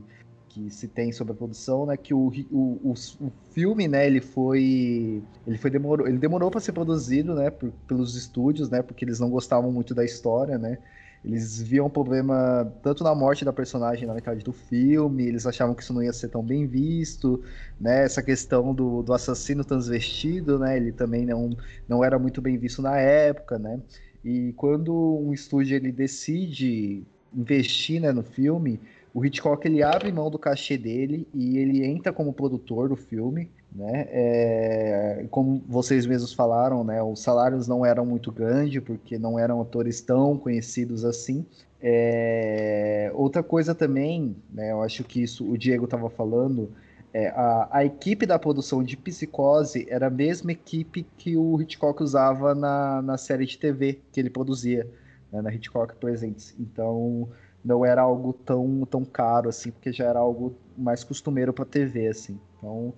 que 0.58 0.72
se 0.72 0.88
tem 0.88 1.12
sobre 1.12 1.34
a 1.34 1.36
produção, 1.36 1.86
né, 1.86 1.96
que 1.96 2.14
o, 2.14 2.32
o, 2.52 2.80
o, 2.84 2.94
o 2.94 3.32
filme, 3.52 3.88
né, 3.88 4.08
ele 4.08 4.20
foi, 4.20 5.22
ele 5.46 5.58
foi 5.58 5.70
demorou, 5.70 6.08
ele 6.08 6.18
demorou 6.18 6.50
para 6.50 6.60
ser 6.60 6.72
produzido, 6.72 7.36
né, 7.36 7.52
por, 7.52 7.72
pelos 7.88 8.16
estúdios, 8.16 8.70
né, 8.70 8.82
porque 8.82 9.06
eles 9.06 9.20
não 9.20 9.30
gostavam 9.30 9.72
muito 9.72 9.94
da 9.94 10.04
história, 10.04 10.58
né, 10.58 10.80
eles 11.24 11.62
viam 11.62 11.90
problema 11.90 12.72
tanto 12.82 13.04
na 13.04 13.14
morte 13.14 13.46
da 13.46 13.54
personagem 13.54 14.08
na 14.08 14.14
metade 14.14 14.44
do 14.44 14.54
filme, 14.54 15.28
eles 15.28 15.46
achavam 15.46 15.76
que 15.76 15.84
isso 15.84 15.94
não 15.94 16.02
ia 16.02 16.14
ser 16.14 16.30
tão 16.30 16.44
bem 16.44 16.66
visto, 16.68 17.44
né? 17.82 18.04
Essa 18.04 18.22
questão 18.22 18.74
do, 18.74 19.02
do 19.02 19.12
assassino 19.12 19.66
transvestido, 19.66 20.60
né? 20.60 20.78
Ele 20.78 20.92
também 20.92 21.26
não, 21.26 21.58
não 21.90 22.06
era 22.06 22.20
muito 22.20 22.40
bem 22.40 22.56
visto 22.56 22.84
na 22.84 22.98
época, 22.98 23.58
né? 23.58 23.82
E 24.24 24.54
quando 24.54 24.94
um 24.94 25.34
estúdio 25.34 25.76
ele 25.76 25.92
decide 25.92 27.04
investir 27.38 28.02
né, 28.02 28.12
no 28.12 28.24
filme, 28.24 28.80
o 29.14 29.26
Hitchcock 29.26 29.66
ele 29.68 29.82
abre 29.84 30.12
mão 30.12 30.30
do 30.30 30.38
cachê 30.38 30.78
dele 30.78 31.28
e 31.34 31.58
ele 31.58 31.86
entra 31.86 32.12
como 32.12 32.34
produtor 32.34 32.90
do 32.90 32.96
filme. 32.96 33.50
Né? 33.74 34.08
É, 34.10 35.26
como 35.30 35.62
vocês 35.68 36.06
mesmos 36.06 36.34
falaram, 36.34 36.84
né, 36.84 37.02
os 37.04 37.22
salários 37.22 37.68
não 37.68 37.86
eram 37.86 38.06
muito 38.06 38.32
grandes, 38.32 38.82
porque 38.82 39.18
não 39.18 39.38
eram 39.38 39.62
atores 39.62 40.02
tão 40.02 40.38
conhecidos 40.38 41.06
assim. 41.06 41.46
É, 41.82 43.12
outra 43.14 43.44
coisa 43.44 43.76
também, 43.76 44.36
né, 44.52 44.72
eu 44.72 44.82
acho 44.82 45.04
que 45.04 45.22
isso 45.22 45.50
o 45.50 45.58
Diego 45.58 45.86
estava 45.86 46.10
falando, 46.10 46.72
é, 47.14 47.30
a, 47.30 47.68
a, 47.72 47.86
equipe 47.86 48.26
da 48.26 48.38
produção 48.38 48.84
de 48.84 48.98
Psicose 48.98 49.88
era 49.90 50.08
a 50.08 50.10
mesma 50.10 50.52
equipe 50.52 51.06
que 51.18 51.38
o 51.38 51.60
Hitchcock 51.62 52.04
usava 52.04 52.54
na, 52.54 53.02
na 53.02 53.18
série 53.18 53.46
de 53.46 53.58
TV 53.58 54.00
que 54.12 54.20
ele 54.20 54.30
produzia, 54.30 54.88
né, 55.32 55.42
na 55.42 55.54
Hitchcock 55.54 55.96
Presents. 55.96 56.56
Então, 56.60 57.30
não 57.64 57.86
era 57.86 58.02
algo 58.02 58.34
tão, 58.34 58.86
tão 58.86 59.04
caro 59.04 59.50
assim, 59.50 59.72
porque 59.72 59.92
já 59.92 60.06
era 60.06 60.20
algo 60.20 60.56
mais 60.78 61.04
costumeiro 61.04 61.54
para 61.54 61.66
TV, 61.66 62.08
assim. 62.08 62.40
Então, 62.58 62.94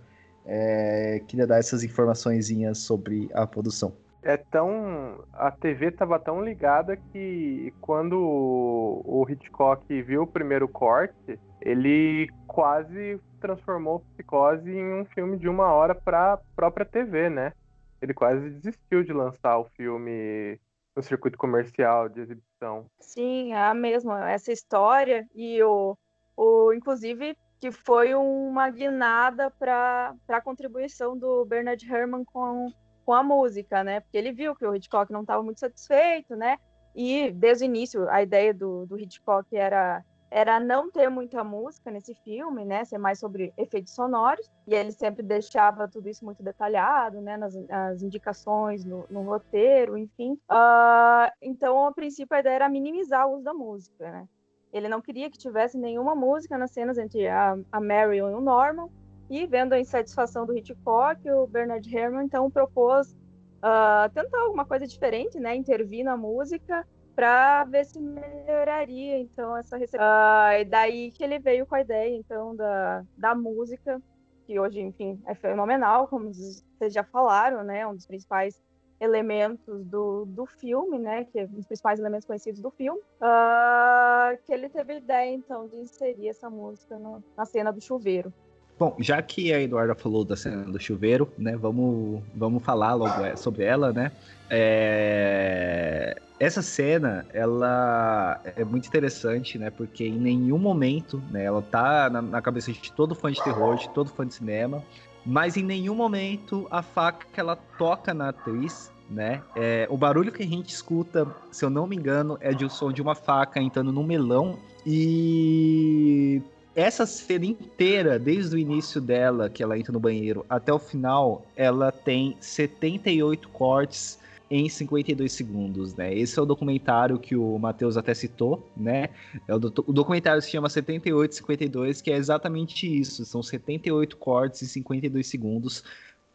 é, 0.46 1.22
queria 1.28 1.48
dar 1.48 1.60
essas 1.60 1.84
informações 1.84 2.50
sobre 2.76 3.30
a 3.34 3.46
produção. 3.46 3.94
É 4.22 4.36
tão. 4.36 5.24
A 5.34 5.50
TV 5.50 5.88
estava 5.88 6.20
tão 6.20 6.44
ligada 6.44 6.98
que 6.98 7.74
quando 7.80 8.20
o 8.20 9.26
Hitchcock 9.30 10.02
viu 10.02 10.24
o 10.24 10.28
primeiro 10.28 10.68
corte, 10.68 11.40
ele 11.62 12.30
quase 12.46 13.20
transformou 13.40 14.02
Psicose 14.02 14.70
em 14.70 14.94
um 14.94 15.06
filme 15.06 15.38
de 15.38 15.48
uma 15.48 15.72
hora 15.72 15.96
para 15.96 16.38
própria 16.56 16.86
TV, 16.86 17.30
né? 17.30 17.54
ele 18.02 18.14
quase 18.14 18.50
desistiu 18.50 19.04
de 19.04 19.14
lançar 19.14 19.58
o 19.58 19.66
filme 19.76 20.60
no 21.00 21.04
circuito 21.04 21.38
comercial 21.38 22.10
de 22.10 22.20
exibição. 22.20 22.86
Sim, 23.00 23.54
é 23.54 23.58
a 23.58 23.74
mesma. 23.74 24.30
Essa 24.30 24.52
história 24.52 25.26
e 25.34 25.64
o, 25.64 25.98
o 26.36 26.74
inclusive 26.74 27.38
que 27.60 27.72
foi 27.72 28.14
uma 28.14 28.70
guinada 28.70 29.50
para 29.52 30.14
a 30.28 30.42
contribuição 30.42 31.18
do 31.18 31.46
Bernard 31.46 31.86
Herrmann 31.86 32.24
com, 32.26 32.72
com 33.06 33.14
a 33.14 33.24
música, 33.24 33.84
né? 33.84 34.02
Porque 34.02 34.18
ele 34.18 34.32
viu 34.32 34.56
que 34.56 34.66
o 34.66 34.76
Hitchcock 34.76 35.12
não 35.12 35.22
estava 35.22 35.42
muito 35.42 35.60
satisfeito, 35.60 36.36
né? 36.36 36.58
E 36.96 37.32
desde 37.32 37.64
o 37.64 37.66
início 37.66 38.10
a 38.10 38.22
ideia 38.22 38.54
do, 38.54 38.86
do 38.86 39.00
Hitchcock 39.00 39.56
era 39.56 40.04
era 40.32 40.60
não 40.60 40.92
ter 40.92 41.10
muita 41.10 41.44
música 41.44 41.90
nesse 41.90 42.14
filme, 42.14 42.64
né? 42.64 42.86
Ser 42.86 42.98
mais 42.98 43.20
sobre 43.20 43.54
efeitos 43.58 43.94
sonoros. 43.94 44.50
E 44.68 44.76
ele 44.76 44.92
sempre 44.92 45.24
deixava 45.24 45.88
tudo 45.88 46.08
isso 46.08 46.24
muito 46.24 46.44
detalhado, 46.44 47.20
né? 47.20 47.36
Nas, 47.36 47.56
nas 47.68 48.02
indicações, 48.04 48.86
no, 48.86 49.06
no, 49.10 49.24
roteiro, 49.24 49.98
enfim. 49.98 50.34
Uh, 50.50 51.32
então, 51.42 51.86
a 51.88 51.92
princípio, 51.92 52.36
a 52.36 52.40
ideia 52.40 52.56
era 52.56 52.70
minimizar 52.70 53.28
o 53.28 53.36
uso 53.36 53.44
da 53.44 53.54
música, 53.54 54.12
né? 54.12 54.28
Ele 54.72 54.88
não 54.88 55.02
queria 55.02 55.32
que 55.32 55.38
tivesse 55.38 55.78
nenhuma 55.78 56.14
música 56.14 56.58
nas 56.58 56.72
cenas 56.72 56.98
entre 57.00 57.28
a, 57.28 57.58
a 57.72 57.82
Marion 57.82 58.30
e 58.30 58.34
o 58.34 58.42
Norman. 58.42 58.88
E 59.30 59.46
vendo 59.48 59.74
a 59.74 59.80
insatisfação 59.80 60.46
do 60.46 60.56
Hitchcock, 60.56 61.30
o 61.30 61.48
Bernard 61.48 61.96
Herrmann 61.96 62.26
então 62.26 62.50
propôs 62.50 63.12
uh, 63.12 64.10
tentar 64.14 64.40
alguma 64.42 64.66
coisa 64.66 64.86
diferente, 64.86 65.40
né? 65.40 65.56
Intervir 65.56 66.04
na 66.04 66.16
música 66.16 66.86
para 67.20 67.66
ver 67.66 67.86
se 67.86 68.00
melhoraria 68.00 69.20
então 69.20 69.58
essa 69.58 69.76
receita. 69.76 70.02
Uh, 70.02 70.62
e 70.62 70.64
daí 70.64 71.12
que 71.12 71.22
ele 71.22 71.38
veio 71.38 71.66
com 71.66 71.76
a 71.76 71.82
ideia 71.82 72.16
então 72.16 72.56
da, 72.56 73.04
da 73.18 73.36
música, 73.36 74.02
que 74.48 74.58
hoje, 74.58 74.80
enfim, 74.80 75.22
é 75.26 75.36
fenomenal, 75.36 76.08
como 76.08 76.34
vocês 76.34 76.94
já 76.94 77.04
falaram, 77.04 77.62
né? 77.62 77.86
Um 77.86 77.94
dos 77.94 78.06
principais 78.06 78.62
elementos 79.02 79.84
do, 79.84 80.24
do 80.28 80.46
filme, 80.46 80.98
né? 80.98 81.26
Que 81.26 81.40
é 81.40 81.44
um 81.44 81.48
dos 81.48 81.68
principais 81.68 82.00
elementos 82.00 82.26
conhecidos 82.26 82.62
do 82.62 82.72
filme. 82.72 83.02
Uh, 83.20 84.38
que 84.46 84.54
ele 84.54 84.70
teve 84.70 84.94
a 84.94 84.98
ideia 84.98 85.36
então 85.36 85.68
de 85.68 85.76
inserir 85.76 86.30
essa 86.30 86.50
música 86.50 86.98
no, 86.98 87.22
na 87.36 87.46
cena 87.46 87.70
do 87.70 87.82
chuveiro. 87.82 88.32
Bom, 88.80 88.96
já 88.98 89.22
que 89.22 89.52
a 89.52 89.62
Eduarda 89.62 89.94
falou 89.94 90.24
da 90.24 90.38
cena 90.38 90.64
do 90.64 90.80
chuveiro, 90.80 91.30
né, 91.38 91.58
vamos, 91.58 92.24
vamos 92.34 92.64
falar 92.64 92.94
logo 92.94 93.12
sobre 93.36 93.66
ela, 93.66 93.92
né? 93.92 94.10
É... 94.50 96.18
Essa 96.40 96.62
cena, 96.62 97.26
ela 97.34 98.40
é 98.56 98.64
muito 98.64 98.88
interessante, 98.88 99.58
né? 99.58 99.70
Porque 99.70 100.06
em 100.06 100.18
nenhum 100.18 100.58
momento, 100.58 101.22
né, 101.30 101.44
ela 101.44 101.62
tá 101.62 102.10
na, 102.10 102.22
na 102.22 102.42
cabeça 102.42 102.72
de 102.72 102.92
todo 102.94 103.14
fã 103.14 103.30
de 103.30 103.44
terror, 103.44 103.76
de 103.76 103.90
todo 103.90 104.10
fã 104.10 104.26
de 104.26 104.34
cinema, 104.34 104.82
mas 105.26 105.58
em 105.58 105.64
nenhum 105.64 105.94
momento 105.94 106.66
a 106.72 106.82
faca 106.82 107.28
que 107.34 107.40
ela 107.42 107.58
toca 107.78 108.14
na 108.14 108.30
atriz, 108.30 108.90
né? 109.10 109.42
É, 109.54 109.86
o 109.90 109.98
barulho 109.98 110.32
que 110.32 110.42
a 110.42 110.48
gente 110.48 110.70
escuta, 110.70 111.28
se 111.52 111.66
eu 111.66 111.70
não 111.70 111.86
me 111.86 111.98
engano, 111.98 112.38
é 112.40 112.54
de 112.54 112.64
o 112.64 112.70
som 112.70 112.92
de 112.92 113.02
uma 113.02 113.16
faca 113.16 113.60
entrando 113.60 113.92
num 113.92 114.04
melão 114.04 114.58
e 114.86 116.42
essa 116.74 117.06
cena 117.06 117.46
inteira, 117.46 118.18
desde 118.18 118.56
o 118.56 118.60
início 118.60 119.02
dela, 119.02 119.50
que 119.50 119.62
ela 119.62 119.78
entra 119.78 119.92
no 119.92 120.00
banheiro, 120.00 120.46
até 120.50 120.72
o 120.72 120.80
final, 120.80 121.46
ela 121.56 121.92
tem 121.92 122.38
78 122.40 123.50
cortes 123.50 124.18
em 124.50 124.68
52 124.68 125.32
segundos, 125.32 125.96
né? 125.96 126.14
Esse 126.14 126.40
é 126.40 126.42
o 126.42 126.46
documentário 126.46 127.20
que 127.20 127.36
o 127.36 127.58
Matheus 127.60 127.98
até 127.98 128.14
citou, 128.14 128.72
né? 128.76 129.10
É 129.48 129.54
o, 129.54 129.60
do, 129.60 129.68
o 129.86 129.94
documentário 129.94 130.42
se 130.42 130.50
chama 130.50 130.70
7852, 130.70 132.02
que 132.02 132.12
é 132.12 132.16
exatamente 132.16 132.88
isso. 132.88 133.26
São 133.26 133.44
78 133.44 134.18
cortes 134.18 134.64
em 134.64 134.66
52 134.66 135.28
segundos 135.28 135.84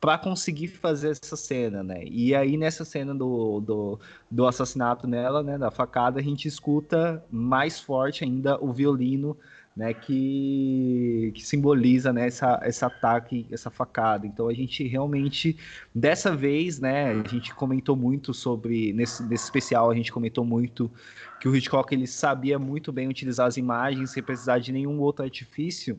para 0.00 0.18
conseguir 0.18 0.68
fazer 0.68 1.10
essa 1.12 1.34
cena, 1.34 1.82
né? 1.82 2.04
E 2.04 2.34
aí 2.34 2.56
nessa 2.56 2.84
cena 2.84 3.14
do, 3.14 3.60
do, 3.60 3.98
do 4.30 4.46
assassinato 4.46 5.06
nela, 5.06 5.42
né, 5.42 5.56
da 5.56 5.70
facada, 5.70 6.20
a 6.20 6.22
gente 6.22 6.46
escuta 6.46 7.24
mais 7.30 7.80
forte 7.80 8.22
ainda 8.22 8.62
o 8.62 8.70
violino 8.70 9.36
né, 9.76 9.92
que, 9.92 11.32
que 11.34 11.44
simboliza 11.44 12.12
né, 12.12 12.28
essa, 12.28 12.60
esse 12.64 12.84
ataque, 12.84 13.46
essa 13.50 13.70
facada. 13.70 14.26
Então 14.26 14.48
a 14.48 14.54
gente 14.54 14.86
realmente, 14.86 15.56
dessa 15.94 16.34
vez, 16.34 16.78
né, 16.78 17.12
a 17.12 17.28
gente 17.28 17.54
comentou 17.54 17.96
muito 17.96 18.32
sobre, 18.32 18.92
nesse, 18.92 19.22
nesse 19.24 19.44
especial, 19.44 19.90
a 19.90 19.94
gente 19.94 20.12
comentou 20.12 20.44
muito 20.44 20.90
que 21.40 21.48
o 21.48 21.56
Hitchcock 21.56 21.92
ele 21.92 22.06
sabia 22.06 22.58
muito 22.58 22.92
bem 22.92 23.08
utilizar 23.08 23.46
as 23.46 23.56
imagens 23.56 24.10
sem 24.10 24.22
precisar 24.22 24.58
de 24.58 24.72
nenhum 24.72 25.00
outro 25.00 25.24
artifício 25.24 25.98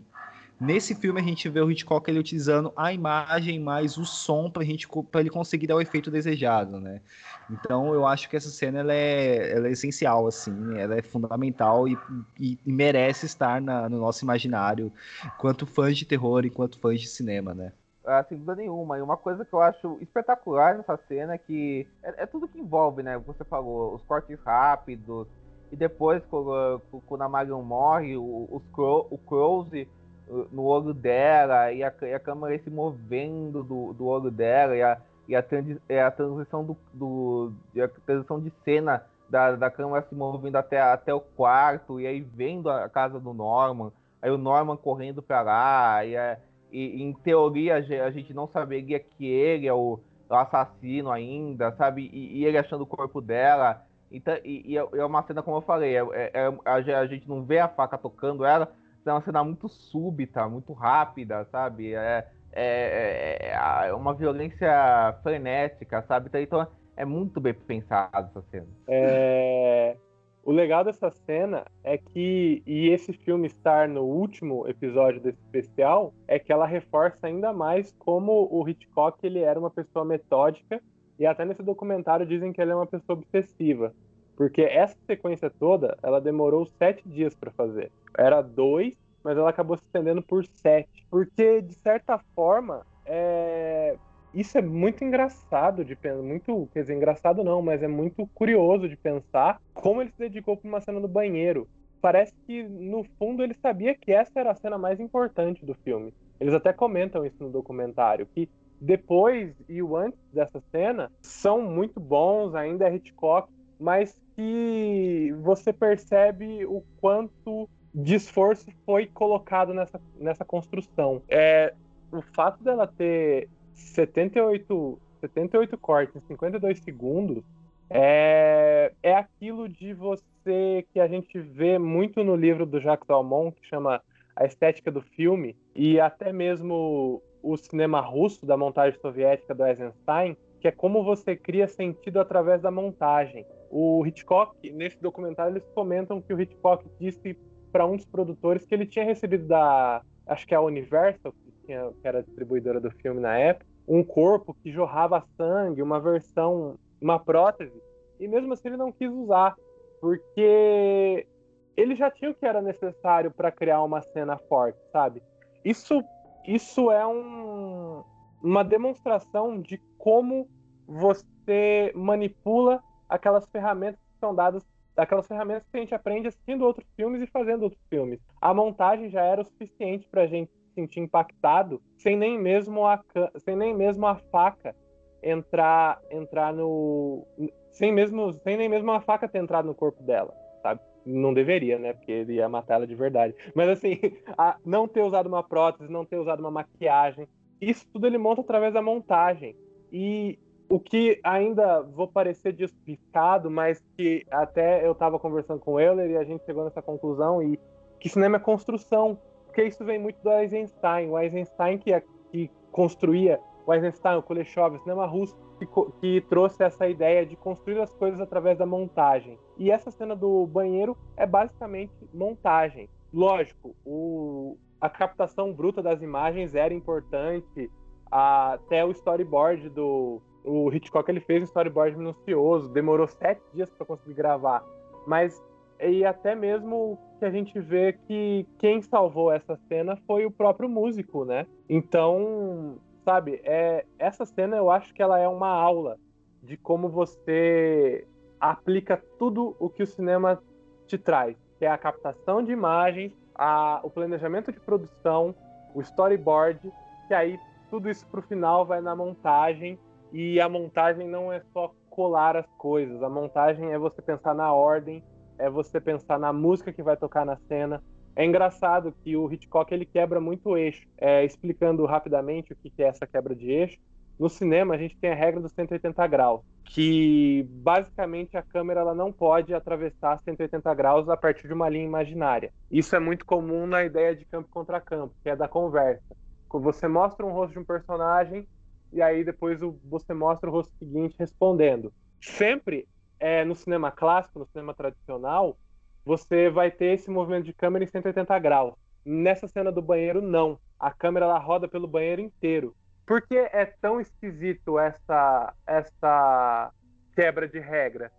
Nesse 0.60 0.96
filme 0.96 1.20
a 1.20 1.24
gente 1.24 1.50
vê 1.50 1.60
o 1.60 1.70
Hitchcock 1.70 2.10
ele 2.10 2.20
utilizando 2.20 2.72
a 2.78 2.94
imagem 2.94 3.60
mais 3.60 3.98
o 3.98 4.06
som 4.06 4.50
para 4.50 4.64
gente 4.64 4.88
para 5.12 5.20
ele 5.20 5.30
conseguir 5.30 5.68
dar 5.68 5.76
o 5.76 5.82
efeito 5.82 6.10
desejado, 6.10 6.80
né? 6.80 7.02
Então 7.50 7.94
eu 7.94 8.08
acho 8.08 8.30
que 8.30 8.38
essa 8.38 8.50
cena 8.50 8.80
ela 8.80 8.94
é, 8.94 9.52
ela 9.52 9.68
é 9.68 9.72
essencial 9.72 10.26
assim, 10.28 10.78
ela 10.78 10.96
é 10.96 11.02
fundamental 11.02 11.88
e, 11.88 11.98
e, 12.40 12.58
e 12.66 12.72
merece 12.72 13.26
estar 13.26 13.62
na, 13.62 13.90
no 13.90 14.00
nosso 14.00 14.24
imaginário, 14.24 14.92
quanto 15.38 15.66
fãs 15.66 15.98
de 15.98 16.06
terror 16.06 16.46
e 16.46 16.50
quanto 16.50 16.80
fãs 16.80 17.02
de 17.02 17.08
cinema, 17.08 17.54
né? 17.54 17.74
Ah, 18.06 18.24
sem 18.24 18.38
dúvida 18.38 18.56
nenhuma. 18.56 18.98
E 18.98 19.02
uma 19.02 19.18
coisa 19.18 19.44
que 19.44 19.52
eu 19.52 19.62
acho 19.62 19.98
espetacular 20.00 20.78
nessa 20.78 20.98
cena 21.08 21.34
é 21.34 21.38
que 21.38 21.86
é, 22.02 22.24
é 22.24 22.26
tudo 22.26 22.48
que 22.48 22.60
envolve, 22.60 23.04
né? 23.04 23.18
Você 23.18 23.44
falou, 23.44 23.96
os 23.96 24.02
cortes 24.04 24.40
rápidos, 24.46 25.28
e 25.72 25.76
depois, 25.76 26.24
quando, 26.30 26.82
quando 27.08 27.24
a 27.24 27.30
Marion 27.30 27.62
morre, 27.62 28.16
o, 28.16 28.48
os, 28.52 28.64
o 29.10 29.18
close 29.18 29.88
no 30.28 30.64
olho 30.64 30.94
dela 30.94 31.72
e 31.72 31.84
a, 31.84 31.94
e 32.02 32.14
a 32.14 32.20
câmera 32.20 32.58
se 32.64 32.70
movendo 32.70 33.64
do, 33.64 33.94
do 33.94 34.08
olho 34.08 34.32
dela 34.32 34.76
e 34.76 34.82
a, 34.82 34.98
e 35.28 35.36
a, 35.36 35.46
e 35.90 36.00
a 36.00 36.12
transição 36.12 36.64
do, 36.64 36.78
do 36.94 37.54
a 37.78 37.88
transição 38.06 38.40
de 38.40 38.52
cena 38.64 39.04
da, 39.30 39.56
da 39.56 39.70
câmera 39.70 40.06
se 40.08 40.16
movendo 40.16 40.56
até, 40.56 40.82
até 40.82 41.14
o 41.14 41.20
quarto 41.20 42.00
e 42.00 42.08
aí 42.08 42.22
vendo 42.22 42.70
a 42.70 42.90
casa 42.90 43.20
do 43.20 43.34
Norman 43.34 43.92
aí 44.22 44.32
o 44.32 44.38
Norman 44.38 44.78
correndo 44.78 45.22
para 45.22 45.42
lá 45.44 46.06
e, 46.06 46.16
é, 46.16 46.40
e, 46.72 47.04
em 47.04 47.14
teoria 47.14 47.76
a 47.76 48.12
gente 48.12 48.34
não 48.34 48.48
saberia 48.48 49.00
que 49.00 49.26
ele 49.28 49.68
é 49.68 49.74
o, 49.74 50.00
o 50.28 50.34
assassino 50.34 51.12
ainda 51.12 51.72
sabe? 51.74 52.10
E, 52.12 52.40
e, 52.40 52.46
ele 52.46 52.58
achando 52.58 52.82
o 52.82 52.88
corpo 52.88 53.22
dela. 53.22 53.86
Então 54.12 54.36
e, 54.44 54.74
e 54.74 54.78
é, 54.78 54.88
é 54.94 55.06
uma 55.06 55.22
cena 55.24 55.44
como 55.44 55.58
eu 55.58 55.62
falei 55.62 55.96
é, 55.96 56.02
é, 56.14 56.32
é 56.34 56.54
a, 56.66 57.00
a 57.00 57.06
gente 57.06 57.30
não 57.30 57.44
vê 57.44 57.60
a 57.60 57.68
faca 57.68 57.96
tocando 57.96 58.44
ela 58.44 58.72
é 59.06 59.14
uma 59.14 59.22
cena 59.22 59.44
muito 59.44 59.68
súbita, 59.70 60.48
muito 60.48 60.74
rápida, 60.74 61.46
sabe? 61.46 61.94
É, 61.94 62.28
é, 62.52 63.38
é, 63.42 63.88
é 63.88 63.94
uma 63.94 64.14
violência 64.14 65.18
frenética, 65.22 66.02
sabe? 66.04 66.28
Então, 66.28 66.42
então 66.42 66.68
é 66.98 67.06
muito 67.06 67.40
bem 67.40 67.54
pensado 67.54 68.30
essa 68.30 68.42
cena. 68.50 68.68
É... 68.88 69.98
O 70.44 70.52
legal 70.52 70.84
dessa 70.84 71.10
cena 71.10 71.66
é 71.84 71.98
que, 71.98 72.62
e 72.68 72.90
esse 72.90 73.12
filme 73.14 73.48
estar 73.48 73.90
no 73.90 74.04
último 74.04 74.68
episódio 74.68 75.20
desse 75.20 75.40
especial, 75.40 76.14
é 76.28 76.38
que 76.38 76.54
ela 76.54 76.68
reforça 76.68 77.26
ainda 77.26 77.52
mais 77.52 77.92
como 77.98 78.48
o 78.52 78.70
Hitchcock 78.70 79.18
ele 79.26 79.40
era 79.40 79.60
uma 79.60 79.72
pessoa 79.72 80.06
metódica, 80.06 80.80
e 81.18 81.26
até 81.26 81.46
nesse 81.46 81.64
documentário 81.64 82.28
dizem 82.28 82.54
que 82.54 82.62
ele 82.62 82.72
é 82.72 82.76
uma 82.76 82.86
pessoa 82.86 83.18
obsessiva. 83.18 83.92
Porque 84.36 84.62
essa 84.62 84.98
sequência 85.06 85.50
toda, 85.50 85.98
ela 86.04 86.20
demorou 86.20 86.66
sete 86.78 87.08
dias 87.08 87.36
para 87.36 87.52
fazer. 87.52 87.92
Era 88.18 88.42
dois, 88.42 88.94
mas 89.24 89.38
ela 89.38 89.50
acabou 89.50 89.78
se 89.78 89.84
estendendo 89.84 90.22
por 90.22 90.46
sete. 90.46 91.06
Porque, 91.10 91.62
de 91.62 91.74
certa 91.76 92.20
forma, 92.36 92.86
é... 93.06 93.96
isso 94.34 94.58
é 94.58 94.62
muito 94.62 95.04
engraçado 95.04 95.86
de 95.86 95.96
pensar. 95.96 96.22
Muito, 96.22 96.68
quer 96.74 96.82
dizer, 96.82 96.96
engraçado 96.96 97.44
não, 97.44 97.62
mas 97.62 97.82
é 97.82 97.88
muito 97.88 98.28
curioso 98.28 98.90
de 98.90 98.98
pensar 98.98 99.62
como 99.74 100.02
ele 100.02 100.12
se 100.12 100.20
dedicou 100.20 100.58
para 100.58 100.68
uma 100.68 100.82
cena 100.82 101.00
do 101.00 101.08
banheiro. 101.08 101.68
Parece 102.02 102.36
que, 102.46 102.62
no 102.62 103.04
fundo, 103.18 103.42
ele 103.42 103.56
sabia 103.56 103.96
que 103.96 104.12
essa 104.12 104.40
era 104.40 104.52
a 104.52 104.56
cena 104.56 104.78
mais 104.78 105.00
importante 105.00 105.66
do 105.66 105.74
filme. 105.74 106.14
Eles 106.40 106.54
até 106.54 106.74
comentam 106.74 107.26
isso 107.26 107.42
no 107.42 107.50
documentário, 107.50 108.28
que 108.28 108.50
depois 108.80 109.56
e 109.70 109.82
o 109.82 109.96
antes 109.96 110.20
dessa 110.32 110.60
cena 110.72 111.12
são 111.22 111.62
muito 111.62 112.00
bons, 112.00 112.54
ainda 112.54 112.88
é 112.88 112.94
Hitchcock, 112.94 113.50
mas 113.80 114.22
que 114.36 115.34
você 115.42 115.72
percebe 115.72 116.66
o 116.66 116.84
quanto 117.00 117.70
de 117.94 118.16
esforço 118.16 118.70
foi 118.86 119.08
colocado 119.08 119.74
nessa, 119.74 120.02
nessa 120.20 120.44
construção. 120.44 121.22
É, 121.30 121.74
o 122.12 122.22
fato 122.22 122.64
dela 122.64 122.86
ter 122.86 123.48
78, 123.74 125.00
78 125.22 125.78
cortes 125.78 126.16
em 126.16 126.22
52 126.28 126.80
segundos 126.80 127.44
é, 127.90 128.92
é 129.02 129.14
aquilo 129.14 129.70
de 129.70 129.94
você 129.94 130.86
que 130.92 131.00
a 131.00 131.08
gente 131.08 131.40
vê 131.40 131.78
muito 131.78 132.24
no 132.24 132.36
livro 132.36 132.66
do 132.66 132.80
Jacques 132.80 133.08
Dalmont, 133.08 133.56
que 133.60 133.68
chama 133.68 134.02
A 134.36 134.46
Estética 134.46 134.92
do 134.92 135.02
Filme, 135.02 135.56
e 135.74 136.00
até 136.00 136.34
mesmo 136.34 137.22
o 137.42 137.58
cinema 137.58 138.02
russo 138.02 138.46
da 138.46 138.58
montagem 138.58 139.00
soviética 139.00 139.54
do 139.54 139.66
Eisenstein, 139.66 140.36
que 140.60 140.68
é 140.68 140.72
como 140.72 141.04
você 141.04 141.36
cria 141.36 141.68
sentido 141.68 142.20
através 142.20 142.62
da 142.62 142.72
montagem. 142.72 143.46
O 143.78 144.06
Hitchcock, 144.06 144.72
nesse 144.72 144.98
documentário, 145.02 145.52
eles 145.52 145.68
comentam 145.76 146.22
que 146.22 146.34
o 146.34 146.40
Hitchcock 146.40 146.86
disse 146.98 147.38
para 147.74 147.86
um 147.86 147.98
dos 147.98 148.06
produtores 148.06 148.66
que 148.66 148.74
ele 148.74 148.86
tinha 148.86 149.04
recebido 149.04 149.48
da, 149.48 150.02
acho 150.26 150.48
que 150.48 150.54
é 150.54 150.58
a 150.58 150.62
Universal, 150.62 151.34
que, 151.34 151.52
tinha, 151.66 151.92
que 151.92 152.08
era 152.08 152.24
distribuidora 152.24 152.80
do 152.80 152.90
filme 152.90 153.20
na 153.20 153.38
época, 153.38 153.66
um 153.86 154.02
corpo 154.02 154.54
que 154.64 154.72
jorrava 154.72 155.26
sangue, 155.36 155.82
uma 155.82 156.00
versão, 156.00 156.80
uma 157.02 157.20
prótese, 157.20 157.74
e 158.18 158.30
mesmo 158.30 158.54
assim 158.54 158.70
ele 158.70 158.78
não 158.78 158.94
quis 158.94 159.12
usar, 159.12 159.58
porque 160.00 161.28
ele 161.76 161.98
já 161.98 162.10
tinha 162.10 162.32
o 162.32 162.34
que 162.34 162.46
era 162.46 162.62
necessário 162.62 163.30
para 163.30 163.52
criar 163.52 163.84
uma 163.84 164.02
cena 164.02 164.38
forte, 164.38 164.80
sabe? 164.94 165.22
Isso, 165.66 166.02
isso 166.48 166.90
é 166.92 167.06
um, 167.06 168.06
uma 168.42 168.64
demonstração 168.64 169.60
de 169.60 169.82
como 169.98 170.48
você 170.88 171.92
manipula 171.94 172.82
aquelas 173.10 173.48
ferramentas 173.50 174.00
que 174.00 174.20
são 174.20 174.34
dadas, 174.34 174.66
aquelas 174.96 175.28
ferramentas 175.28 175.68
que 175.70 175.78
a 175.78 175.80
gente 175.80 175.96
aprende 175.96 176.28
assistindo 176.28 176.64
outros 176.64 176.88
filmes 176.96 177.22
e 177.22 177.28
fazendo 177.28 177.64
outros 177.64 177.82
filmes. 177.90 178.20
A 178.42 178.54
montagem 178.54 179.10
já 179.10 179.24
era 179.24 179.42
o 179.42 179.46
suficiente 179.46 180.08
para 180.10 180.24
a 180.24 180.28
gente 180.28 180.52
se 180.52 180.74
sentir 180.76 181.00
impactado, 181.00 181.82
sem 181.98 182.16
nem 182.16 182.40
mesmo 182.40 182.86
a, 182.86 183.04
sem 183.38 183.56
nem 183.56 183.74
mesmo 183.74 184.06
a 184.06 184.16
faca 184.16 184.76
entrar, 185.22 186.00
entrar 186.12 186.54
no, 186.54 187.26
sem 187.72 187.92
mesmo, 187.92 188.32
sem 188.34 188.56
nem 188.58 188.70
mesmo 188.70 188.92
a 188.92 189.02
faca 189.02 189.28
ter 189.28 189.40
entrado 189.40 189.66
no 189.66 189.76
corpo 189.76 190.02
dela, 190.04 190.34
sabe? 190.62 190.80
Não 191.06 191.34
deveria, 191.34 191.78
né? 191.78 191.94
Porque 191.94 192.12
ele 192.12 192.34
ia 192.34 192.50
matar 192.50 192.76
ela 192.76 192.88
de 192.88 192.96
verdade. 192.96 193.36
Mas 193.54 193.70
assim, 193.70 194.00
não 194.66 194.88
ter 194.88 195.02
usado 195.02 195.28
uma 195.28 195.44
prótese, 195.44 195.92
não 195.92 196.06
ter 196.06 196.18
usado 196.18 196.40
uma 196.40 196.52
maquiagem, 196.52 197.28
isso 197.60 197.86
tudo 197.92 198.08
ele 198.08 198.18
monta 198.18 198.42
através 198.42 198.74
da 198.74 198.82
montagem. 198.82 199.56
E 199.92 200.40
o 200.70 200.80
que 200.80 201.20
ainda 201.24 201.82
vou 201.82 202.08
parecer 202.08 202.54
despicado, 202.54 203.50
mas 203.50 203.84
que 203.96 204.26
até 204.32 204.86
eu 204.86 204.94
estava 204.94 205.20
conversando 205.20 205.60
com 205.60 205.74
o 205.74 205.80
Euler 205.80 206.12
e 206.12 206.18
a 206.18 206.24
gente 206.24 206.46
chegou 206.46 206.64
nessa 206.64 206.82
conclusão 206.82 207.42
e 207.42 207.60
que 208.00 208.10
cinema 208.10 208.38
é 208.38 208.40
construção, 208.40 209.18
porque 209.46 209.64
isso 209.64 209.84
vem 209.84 210.00
muito 210.00 210.22
do 210.22 210.32
Eisenstein, 210.32 211.10
o 211.10 211.20
Eisenstein 211.20 211.78
que, 211.78 211.92
que 212.32 212.52
construía 212.72 213.40
o 213.66 213.74
Eisenstein, 213.74 214.18
o 214.18 214.24
Kuleshov, 214.24 214.76
o 214.76 214.80
cinema 214.80 215.06
russo 215.06 215.36
que, 215.58 215.68
que, 216.00 216.22
trouxe 216.28 216.64
essa 216.64 216.88
ideia 216.88 217.26
de 217.26 217.36
construir 217.36 217.80
as 217.80 217.94
coisas 217.96 218.20
através 218.20 218.58
da 218.58 218.66
montagem. 218.66 219.40
E 219.58 219.72
essa 219.72 219.90
cena 219.90 220.16
do 220.16 220.46
banheiro 220.46 220.98
é 221.16 221.26
basicamente 221.26 221.94
montagem. 222.14 222.90
Lógico, 223.14 223.74
o, 223.86 224.58
a 224.80 224.90
captação 224.90 225.54
bruta 225.54 225.82
das 225.82 226.02
imagens 226.02 226.54
era 226.54 226.74
importante, 226.74 227.72
até 228.12 228.84
o 228.86 228.92
storyboard 228.92 229.70
do 229.70 230.22
o 230.46 230.72
Hitchcock 230.72 231.10
ele 231.10 231.20
fez 231.20 231.42
um 231.42 231.46
storyboard 231.46 231.98
minucioso, 231.98 232.70
demorou 232.70 233.08
sete 233.08 233.42
dias 233.54 233.70
para 233.70 233.86
conseguir 233.86 234.14
gravar, 234.14 234.64
mas 235.08 235.42
e 235.80 236.06
até 236.06 236.34
mesmo 236.36 236.98
que 237.20 237.26
a 237.26 237.30
gente 237.30 237.60
vê 237.60 237.94
que 237.94 238.48
quem 238.58 238.82
salvou 238.82 239.32
essa 239.32 239.58
cena 239.68 239.98
foi 240.08 240.26
o 240.26 240.32
próprio 240.32 240.70
músico, 240.70 241.26
né? 241.26 241.46
Então 241.68 242.78
sabe, 243.04 243.42
é, 243.44 243.86
essa 244.00 244.26
cena 244.26 244.56
eu 244.56 244.72
acho 244.72 244.94
que 244.94 245.02
ela 245.02 245.20
é 245.20 245.28
uma 245.28 245.50
aula 245.50 245.98
de 246.42 246.58
como 246.58 246.90
você 246.90 248.08
aplica 248.40 249.02
tudo 249.18 249.56
o 249.60 249.70
que 249.70 249.84
o 249.84 249.88
cinema 249.88 250.42
te 250.88 250.98
traz, 250.98 251.36
que 251.58 251.66
é 251.66 251.70
a 251.70 251.78
captação 251.78 252.44
de 252.44 252.52
imagens, 252.52 253.12
a, 253.34 253.80
o 253.84 253.90
planejamento 253.90 254.52
de 254.52 254.60
produção, 254.60 255.36
o 255.74 255.82
storyboard, 255.82 256.72
que 257.08 257.14
aí 257.14 257.40
tudo 257.70 257.90
isso 257.90 258.08
pro 258.08 258.22
final 258.22 258.66
vai 258.66 258.82
na 258.82 258.96
montagem 258.96 259.78
e 260.18 260.40
a 260.40 260.48
montagem 260.48 261.06
não 261.06 261.30
é 261.30 261.42
só 261.52 261.76
colar 261.90 262.38
as 262.38 262.46
coisas, 262.58 263.04
a 263.04 263.10
montagem 263.10 263.74
é 263.74 263.78
você 263.78 264.02
pensar 264.02 264.34
na 264.34 264.54
ordem, 264.54 265.04
é 265.38 265.50
você 265.50 265.78
pensar 265.82 266.18
na 266.18 266.32
música 266.32 266.72
que 266.72 266.82
vai 266.82 266.96
tocar 266.96 267.26
na 267.26 267.36
cena, 267.50 267.84
é 268.16 268.24
engraçado 268.24 268.94
que 269.04 269.18
o 269.18 269.30
Hitchcock 269.30 269.74
ele 269.74 269.86
quebra 269.86 270.22
muito 270.22 270.52
o 270.52 270.58
eixo. 270.58 270.88
É, 270.98 271.26
explicando 271.26 271.86
rapidamente 271.86 272.54
o 272.54 272.56
que 272.56 272.72
é 272.82 272.88
essa 272.88 273.06
quebra 273.06 273.36
de 273.36 273.52
eixo, 273.52 273.78
no 274.18 274.30
cinema 274.30 274.76
a 274.76 274.78
gente 274.78 274.96
tem 274.96 275.12
a 275.12 275.16
regra 275.16 275.42
dos 275.42 275.52
180 275.52 276.08
graus, 276.08 276.40
que 276.64 277.46
basicamente 277.50 278.38
a 278.38 278.42
câmera 278.42 278.80
ela 278.80 278.96
não 278.96 279.12
pode 279.12 279.54
atravessar 279.54 280.22
180 280.24 280.74
graus 280.76 281.10
a 281.10 281.18
partir 281.18 281.46
de 281.46 281.54
uma 281.54 281.68
linha 281.68 281.84
imaginária. 281.84 282.54
Isso 282.72 282.96
é 282.96 283.02
muito 283.02 283.26
comum 283.26 283.68
na 283.68 283.84
ideia 283.84 284.16
de 284.16 284.24
campo 284.24 284.48
contra 284.50 284.80
campo, 284.80 285.14
que 285.22 285.30
é 285.30 285.36
da 285.36 285.50
conversa. 285.50 286.16
Você 286.50 286.88
mostra 286.88 287.26
um 287.26 287.34
rosto 287.34 287.52
de 287.52 287.60
um 287.60 287.66
personagem 287.66 288.48
e 288.96 289.02
aí 289.02 289.26
depois 289.26 289.60
você 289.84 290.14
mostra 290.14 290.50
o 290.50 290.54
rosto 290.54 290.74
seguinte 290.80 291.18
respondendo. 291.20 291.94
Sempre 292.22 292.88
é, 293.20 293.44
no 293.44 293.54
cinema 293.54 293.92
clássico, 293.92 294.40
no 294.40 294.46
cinema 294.46 294.74
tradicional, 294.74 295.58
você 296.06 296.50
vai 296.50 296.72
ter 296.72 296.94
esse 296.94 297.12
movimento 297.12 297.44
de 297.44 297.54
câmera 297.54 297.84
em 297.84 297.88
180 297.88 298.40
graus. 298.40 298.74
Nessa 299.06 299.50
cena 299.50 299.70
do 299.70 299.82
banheiro, 299.82 300.22
não. 300.22 300.58
A 300.80 300.92
câmera 300.92 301.26
ela 301.26 301.38
roda 301.38 301.68
pelo 301.68 301.90
banheiro 301.90 302.22
inteiro. 302.22 302.74
Por 303.06 303.22
que 303.22 303.38
é 303.38 303.66
tão 303.82 304.00
esquisito 304.00 304.80
essa, 304.80 305.54
essa 305.68 306.72
quebra 307.14 307.50
de 307.50 307.60
regra? 307.60 308.10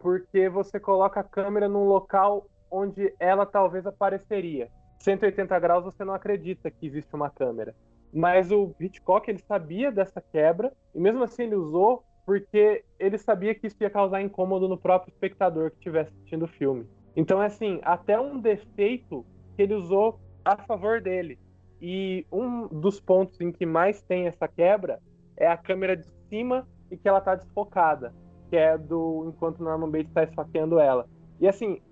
Porque 0.00 0.48
você 0.48 0.80
coloca 0.80 1.20
a 1.20 1.24
câmera 1.24 1.68
num 1.68 1.84
local 1.84 2.46
onde 2.70 3.14
ela 3.20 3.44
talvez 3.44 3.86
apareceria. 3.86 4.70
180 4.98 5.58
graus 5.58 5.84
você 5.84 6.04
não 6.04 6.14
acredita 6.14 6.70
que 6.70 6.86
existe 6.86 7.14
uma 7.14 7.28
câmera. 7.28 7.74
Mas 8.12 8.50
o 8.50 8.74
Hitchcock 8.78 9.30
ele 9.30 9.38
sabia 9.38 9.90
dessa 9.90 10.20
quebra 10.20 10.72
e 10.94 11.00
mesmo 11.00 11.22
assim 11.24 11.44
ele 11.44 11.54
usou 11.54 12.04
porque 12.24 12.84
ele 12.98 13.18
sabia 13.18 13.54
que 13.54 13.66
isso 13.66 13.76
ia 13.80 13.90
causar 13.90 14.22
incômodo 14.22 14.68
no 14.68 14.78
próprio 14.78 15.12
espectador 15.12 15.70
que 15.70 15.76
estivesse 15.78 16.12
assistindo 16.12 16.44
o 16.44 16.48
filme. 16.48 16.86
Então, 17.16 17.42
é 17.42 17.46
assim, 17.46 17.80
até 17.82 18.18
um 18.18 18.40
defeito 18.40 19.26
que 19.56 19.62
ele 19.62 19.74
usou 19.74 20.20
a 20.44 20.56
favor 20.56 21.00
dele. 21.00 21.38
E 21.80 22.24
um 22.30 22.68
dos 22.68 23.00
pontos 23.00 23.40
em 23.40 23.50
que 23.50 23.66
mais 23.66 24.00
tem 24.02 24.26
essa 24.26 24.46
quebra 24.46 25.00
é 25.36 25.46
a 25.46 25.56
câmera 25.56 25.96
de 25.96 26.06
cima 26.28 26.66
e 26.90 26.96
que 26.96 27.08
ela 27.08 27.20
tá 27.20 27.34
desfocada, 27.34 28.14
que 28.48 28.56
é 28.56 28.78
do 28.78 29.24
enquanto 29.28 29.62
Norman 29.62 29.90
Bates 29.90 30.08
está 30.08 30.22
esfaqueando 30.22 30.78
ela. 30.78 31.08
E 31.40 31.48
assim, 31.48 31.82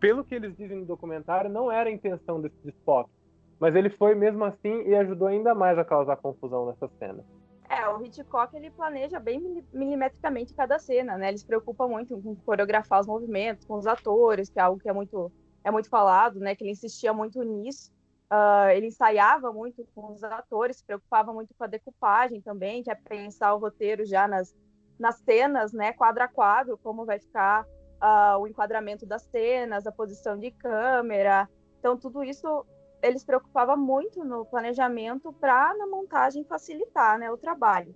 pelo 0.00 0.24
que 0.24 0.34
eles 0.34 0.56
dizem 0.56 0.78
no 0.78 0.84
documentário, 0.84 1.48
não 1.48 1.70
era 1.70 1.88
a 1.88 1.92
intenção 1.92 2.40
desse 2.40 2.56
desfoque, 2.64 3.10
mas 3.58 3.74
ele 3.74 3.90
foi 3.90 4.14
mesmo 4.14 4.44
assim 4.44 4.82
e 4.86 4.94
ajudou 4.94 5.28
ainda 5.28 5.54
mais 5.54 5.78
a 5.78 5.84
causar 5.84 6.16
confusão 6.16 6.66
nessa 6.66 6.88
cena. 6.98 7.24
É, 7.68 7.88
o 7.88 8.02
Hitchcock 8.04 8.54
ele 8.54 8.70
planeja 8.70 9.18
bem 9.18 9.64
milimetricamente 9.72 10.54
cada 10.54 10.78
cena, 10.78 11.16
né? 11.18 11.28
Ele 11.28 11.38
se 11.38 11.46
preocupa 11.46 11.88
muito 11.88 12.16
com 12.20 12.36
coreografar 12.36 13.00
os 13.00 13.06
movimentos, 13.06 13.66
com 13.66 13.74
os 13.74 13.86
atores, 13.86 14.48
que 14.48 14.58
é 14.58 14.62
algo 14.62 14.80
que 14.80 14.88
é 14.88 14.92
muito 14.92 15.32
é 15.64 15.70
muito 15.70 15.88
falado, 15.88 16.38
né? 16.38 16.54
Que 16.54 16.62
ele 16.62 16.70
insistia 16.70 17.12
muito 17.12 17.42
nisso. 17.42 17.90
Uh, 18.32 18.70
ele 18.70 18.86
ensaiava 18.86 19.52
muito 19.52 19.86
com 19.94 20.12
os 20.12 20.22
atores, 20.22 20.76
se 20.76 20.84
preocupava 20.84 21.32
muito 21.32 21.54
com 21.54 21.64
a 21.64 21.66
decupagem 21.68 22.40
também, 22.40 22.82
que 22.82 22.90
é 22.90 22.94
pensar 22.94 23.54
o 23.54 23.58
roteiro 23.58 24.04
já 24.04 24.28
nas, 24.28 24.54
nas 24.98 25.16
cenas, 25.18 25.72
né? 25.72 25.92
Quadro 25.92 26.22
a 26.22 26.28
quadro, 26.28 26.78
como 26.78 27.04
vai 27.04 27.18
ficar 27.18 27.64
uh, 27.64 28.38
o 28.38 28.46
enquadramento 28.46 29.04
das 29.04 29.22
cenas, 29.22 29.86
a 29.86 29.92
posição 29.92 30.38
de 30.38 30.52
câmera. 30.52 31.48
Então 31.80 31.96
tudo 31.96 32.22
isso 32.22 32.64
ele 33.06 33.18
se 33.18 33.26
preocupava 33.26 33.76
muito 33.76 34.24
no 34.24 34.44
planejamento 34.44 35.32
para 35.32 35.74
na 35.74 35.86
montagem 35.86 36.44
facilitar 36.44 37.18
né, 37.18 37.30
o 37.30 37.36
trabalho. 37.36 37.94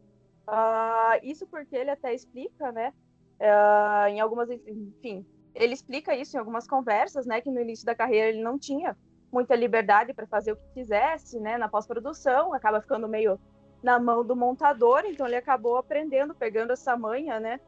Uh, 0.48 1.20
isso 1.22 1.46
porque 1.46 1.76
ele 1.76 1.90
até 1.90 2.14
explica, 2.14 2.72
né, 2.72 2.92
uh, 3.40 4.08
em 4.08 4.20
algumas, 4.20 4.50
enfim, 4.50 5.24
ele 5.54 5.74
explica 5.74 6.14
isso 6.14 6.36
em 6.36 6.40
algumas 6.40 6.66
conversas, 6.66 7.26
né, 7.26 7.40
que 7.40 7.50
no 7.50 7.60
início 7.60 7.84
da 7.84 7.94
carreira 7.94 8.28
ele 8.28 8.42
não 8.42 8.58
tinha 8.58 8.96
muita 9.32 9.54
liberdade 9.54 10.12
para 10.12 10.26
fazer 10.26 10.52
o 10.52 10.56
que 10.56 10.74
quisesse, 10.74 11.38
né, 11.38 11.56
na 11.56 11.68
pós-produção, 11.68 12.52
acaba 12.52 12.80
ficando 12.80 13.08
meio 13.08 13.38
na 13.82 13.98
mão 13.98 14.24
do 14.24 14.36
montador, 14.36 15.04
então 15.04 15.26
ele 15.26 15.36
acabou 15.36 15.76
aprendendo, 15.76 16.34
pegando 16.34 16.72
essa 16.72 16.96
manha, 16.96 17.38
né, 17.38 17.60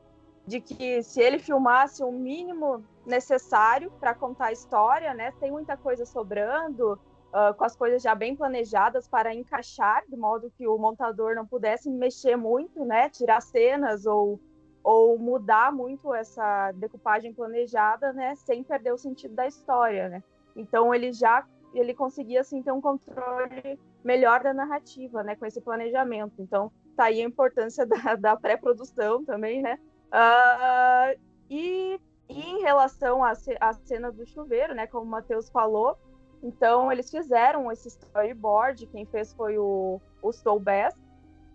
de 0.47 0.61
que 0.61 1.03
se 1.03 1.21
ele 1.21 1.39
filmasse 1.39 2.03
o 2.03 2.11
mínimo 2.11 2.85
necessário 3.07 3.91
para 4.01 4.15
contar 4.15 4.47
a 4.47 4.53
história, 4.53 5.15
né, 5.15 5.33
tem 5.41 5.51
muita 5.51 5.77
coisa 5.77 6.05
sobrando, 6.05 6.99
uh, 7.33 7.55
com 7.55 7.65
as 7.65 7.75
coisas 7.75 8.03
já 8.03 8.15
bem 8.15 8.37
planejadas 8.37 9.09
para 9.09 9.35
encaixar, 9.35 10.05
de 10.09 10.17
modo 10.17 10.53
que 10.57 10.67
o 10.69 10.79
montador 10.79 11.35
não 11.35 11.47
pudesse 11.47 11.91
mexer 11.91 12.37
muito, 12.37 12.85
né, 12.85 13.09
tirar 13.09 13.41
cenas 13.41 14.07
ou, 14.07 14.39
ou 14.85 15.19
mudar 15.19 15.73
muito 15.73 16.15
essa 16.15 16.73
decupagem 16.73 17.33
planejada, 17.33 18.13
né, 18.13 18.35
sem 18.37 18.63
perder 18.63 18.93
o 18.93 18.99
sentido 18.99 19.35
da 19.35 19.47
história, 19.47 20.09
né. 20.09 20.23
Então 20.55 20.95
ele 20.95 21.13
já 21.13 21.47
ele 21.75 21.95
conseguia 21.95 22.43
assim 22.43 22.63
ter 22.63 22.71
um 22.71 22.83
controle 22.83 23.81
melhor 24.05 24.43
da 24.43 24.53
narrativa, 24.53 25.23
né, 25.23 25.35
com 25.37 25.47
esse 25.47 25.59
planejamento. 25.59 26.35
Então 26.39 26.71
tá 26.95 27.05
aí 27.05 27.23
a 27.23 27.25
importância 27.25 27.87
da, 27.87 28.15
da 28.15 28.37
pré-produção 28.37 29.25
também, 29.25 29.63
né. 29.63 29.79
Uh, 30.13 31.19
e, 31.49 31.99
e, 32.29 32.41
em 32.41 32.61
relação 32.61 33.25
à, 33.25 33.33
à 33.61 33.73
cena 33.73 34.13
do 34.13 34.27
chuveiro, 34.27 34.75
né, 34.75 34.87
como 34.87 35.07
o 35.07 35.09
Matheus 35.09 35.49
falou, 35.49 35.97
então, 36.43 36.91
eles 36.91 37.11
fizeram 37.11 37.71
esse 37.71 37.89
storyboard, 37.89 38.87
quem 38.87 39.07
fez 39.07 39.33
foi 39.33 39.59
o, 39.59 40.01
o. 40.21 40.31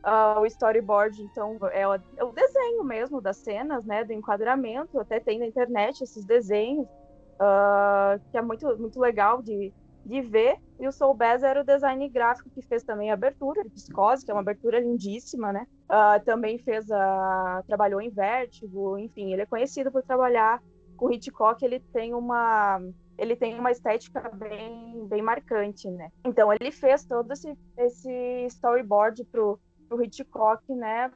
Uh, 0.06 0.40
o 0.40 0.46
storyboard, 0.46 1.22
então, 1.22 1.58
é 1.74 1.86
o, 1.86 1.96
é 1.96 2.24
o, 2.24 2.32
desenho 2.32 2.84
mesmo 2.84 3.20
das 3.20 3.38
cenas, 3.38 3.84
né, 3.84 4.06
do 4.06 4.14
enquadramento, 4.14 4.98
até 5.00 5.20
tem 5.20 5.40
na 5.40 5.48
internet 5.48 6.02
esses 6.02 6.24
desenhos, 6.24 6.88
uh, 6.88 8.20
que 8.32 8.38
é 8.38 8.42
muito, 8.42 8.78
muito 8.78 9.00
legal 9.00 9.42
de, 9.42 9.74
de 10.06 10.22
ver. 10.22 10.58
E 10.80 10.88
o 10.88 10.92
Soul 10.92 11.18
era 11.22 11.62
o 11.62 11.66
design 11.66 12.08
gráfico 12.08 12.50
que 12.52 12.62
fez 12.62 12.84
também 12.84 13.12
a 13.12 13.16
abertura 13.16 13.64
de 13.64 13.70
Psicose, 13.72 14.24
que 14.24 14.32
é 14.32 14.34
uma 14.34 14.42
abertura 14.42 14.80
lindíssima, 14.80 15.52
né? 15.52 15.68
Uh, 15.90 16.24
também 16.24 16.58
fez 16.60 16.90
a. 16.90 17.64
trabalhou 17.68 18.00
em 18.00 18.10
Vértigo, 18.10 18.98
enfim, 18.98 19.34
ele 19.34 19.42
é 19.42 19.46
conhecido 19.46 19.92
por 19.92 20.04
trabalhar 20.04 20.62
com 20.96 21.12
Hitchcock, 21.12 21.64
ele 21.66 21.80
tem 21.80 22.14
uma. 22.14 22.80
Ele 23.18 23.36
tem 23.36 23.60
uma 23.60 23.72
estética 23.72 24.30
bem, 24.36 25.08
bem 25.08 25.22
marcante, 25.22 25.90
né? 25.90 26.10
Então 26.26 26.54
ele 26.54 26.72
fez 26.72 27.04
todo 27.06 27.32
esse, 27.32 27.58
esse 27.78 28.46
storyboard 28.48 29.24
pro, 29.26 29.60
pro 29.88 30.04
Hitchcock, 30.04 30.64
né? 30.74 31.12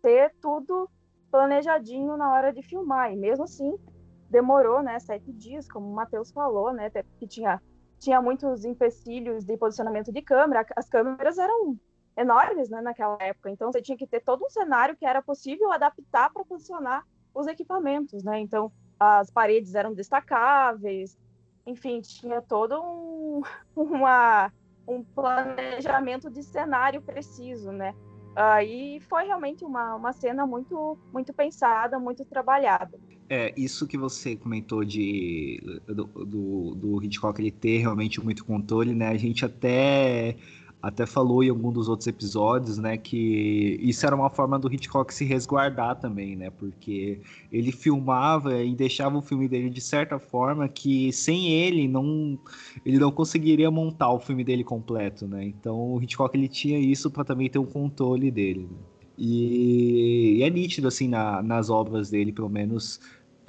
Ter 0.00 0.34
tudo 0.40 0.88
planejadinho 1.30 2.16
na 2.16 2.32
hora 2.32 2.52
de 2.52 2.62
filmar. 2.62 3.12
E 3.12 3.16
mesmo 3.16 3.44
assim, 3.44 3.76
demorou, 4.30 4.82
né? 4.82 4.98
Sete 4.98 5.32
dias, 5.32 5.68
como 5.68 5.90
o 5.90 5.94
Matheus 5.94 6.30
falou, 6.32 6.72
né? 6.72 6.86
Até 6.86 7.02
porque 7.02 7.26
tinha 7.26 7.60
tinha 8.02 8.20
muitos 8.20 8.64
empecilhos 8.64 9.44
de 9.44 9.56
posicionamento 9.56 10.12
de 10.12 10.20
câmera. 10.20 10.66
As 10.74 10.88
câmeras 10.88 11.38
eram 11.38 11.78
enormes 12.16 12.68
né, 12.68 12.80
naquela 12.80 13.16
época, 13.20 13.48
então 13.48 13.72
você 13.72 13.80
tinha 13.80 13.96
que 13.96 14.06
ter 14.06 14.20
todo 14.20 14.44
um 14.44 14.50
cenário 14.50 14.96
que 14.96 15.06
era 15.06 15.22
possível 15.22 15.70
adaptar 15.72 16.30
para 16.30 16.44
posicionar 16.44 17.04
os 17.32 17.46
equipamentos, 17.46 18.22
né? 18.24 18.40
Então 18.40 18.70
as 18.98 19.30
paredes 19.30 19.74
eram 19.74 19.94
destacáveis, 19.94 21.16
enfim, 21.66 22.00
tinha 22.00 22.40
todo 22.40 22.80
um, 22.80 23.42
uma, 23.76 24.52
um 24.86 25.02
planejamento 25.02 26.30
de 26.30 26.42
cenário 26.42 27.02
preciso, 27.02 27.70
né? 27.70 27.94
Uh, 28.32 29.00
foi 29.08 29.24
realmente 29.24 29.62
uma, 29.62 29.94
uma 29.94 30.12
cena 30.12 30.46
muito, 30.46 30.98
muito 31.12 31.34
pensada, 31.34 31.98
muito 31.98 32.24
trabalhada. 32.24 32.98
É, 33.28 33.52
isso 33.56 33.86
que 33.86 33.96
você 33.96 34.36
comentou 34.36 34.84
de 34.84 35.80
do, 35.86 36.04
do, 36.04 36.74
do 36.74 37.02
Hitchcock 37.02 37.40
ele 37.40 37.50
ter 37.50 37.78
realmente 37.78 38.22
muito 38.22 38.44
controle, 38.44 38.94
né? 38.94 39.08
A 39.08 39.16
gente 39.16 39.44
até 39.44 40.36
até 40.82 41.06
falou 41.06 41.44
em 41.44 41.48
algum 41.48 41.70
dos 41.70 41.88
outros 41.88 42.08
episódios, 42.08 42.76
né, 42.76 42.96
que 42.96 43.78
isso 43.80 44.04
era 44.04 44.16
uma 44.16 44.28
forma 44.28 44.58
do 44.58 44.72
Hitchcock 44.72 45.14
se 45.14 45.24
resguardar 45.24 46.00
também, 46.00 46.34
né, 46.34 46.50
porque 46.50 47.20
ele 47.52 47.70
filmava 47.70 48.60
e 48.62 48.74
deixava 48.74 49.16
o 49.16 49.22
filme 49.22 49.46
dele 49.46 49.70
de 49.70 49.80
certa 49.80 50.18
forma 50.18 50.68
que 50.68 51.12
sem 51.12 51.52
ele 51.52 51.86
não 51.86 52.36
ele 52.84 52.98
não 52.98 53.12
conseguiria 53.12 53.70
montar 53.70 54.10
o 54.10 54.18
filme 54.18 54.42
dele 54.42 54.64
completo, 54.64 55.26
né. 55.28 55.44
Então 55.44 55.94
o 55.94 56.02
Hitchcock 56.02 56.36
ele 56.36 56.48
tinha 56.48 56.78
isso 56.78 57.10
para 57.10 57.24
também 57.24 57.48
ter 57.48 57.60
um 57.60 57.66
controle 57.66 58.30
dele. 58.30 58.68
Né? 58.70 58.78
E, 59.16 60.38
e, 60.38 60.42
é 60.42 60.50
nítido 60.50 60.88
assim 60.88 61.06
na, 61.06 61.42
nas 61.42 61.70
obras 61.70 62.10
dele, 62.10 62.32
pelo 62.32 62.48
menos 62.48 62.98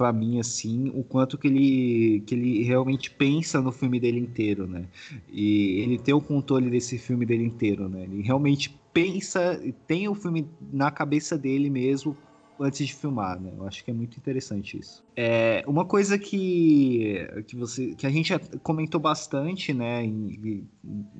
para 0.04 0.12
mim 0.12 0.38
assim 0.38 0.92
o 0.94 1.02
quanto 1.02 1.38
que 1.38 1.48
ele 1.48 2.24
que 2.28 2.36
ele 2.36 2.62
realmente 2.64 3.10
pensa 3.10 3.62
no 3.62 3.72
filme 3.72 4.02
dele 4.02 4.20
inteiro 4.20 4.68
né? 4.68 4.84
E 5.32 5.80
ele 5.80 5.98
tem 5.98 6.14
o 6.14 6.20
controle 6.20 6.70
desse 6.70 6.98
filme 6.98 7.26
dele 7.26 7.46
inteiro 7.46 7.88
né? 7.88 8.04
Ele 8.04 8.22
realmente 8.22 8.78
pensa 8.92 9.58
tem 9.88 10.10
o 10.10 10.14
filme 10.14 10.46
na 10.74 10.92
cabeça 10.92 11.38
dele 11.38 11.70
mesmo 11.70 12.18
antes 12.60 12.86
de 12.86 12.94
filmar 12.94 13.40
né? 13.40 13.54
Eu 13.58 13.66
acho 13.66 13.82
que 13.86 13.92
é 13.92 13.94
muito 13.94 14.18
interessante 14.18 14.78
isso. 14.78 15.02
É 15.16 15.64
uma 15.66 15.86
coisa 15.86 16.20
que 16.20 17.26
que 17.48 17.56
você 17.56 17.96
que 17.96 18.06
a 18.06 18.10
gente 18.10 18.38
comentou 18.62 19.00
bastante 19.00 19.74
né 19.74 20.04
em, 20.04 20.68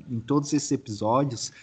em 0.10 0.20
todos 0.20 0.52
esses 0.52 0.74
episódios 0.74 1.54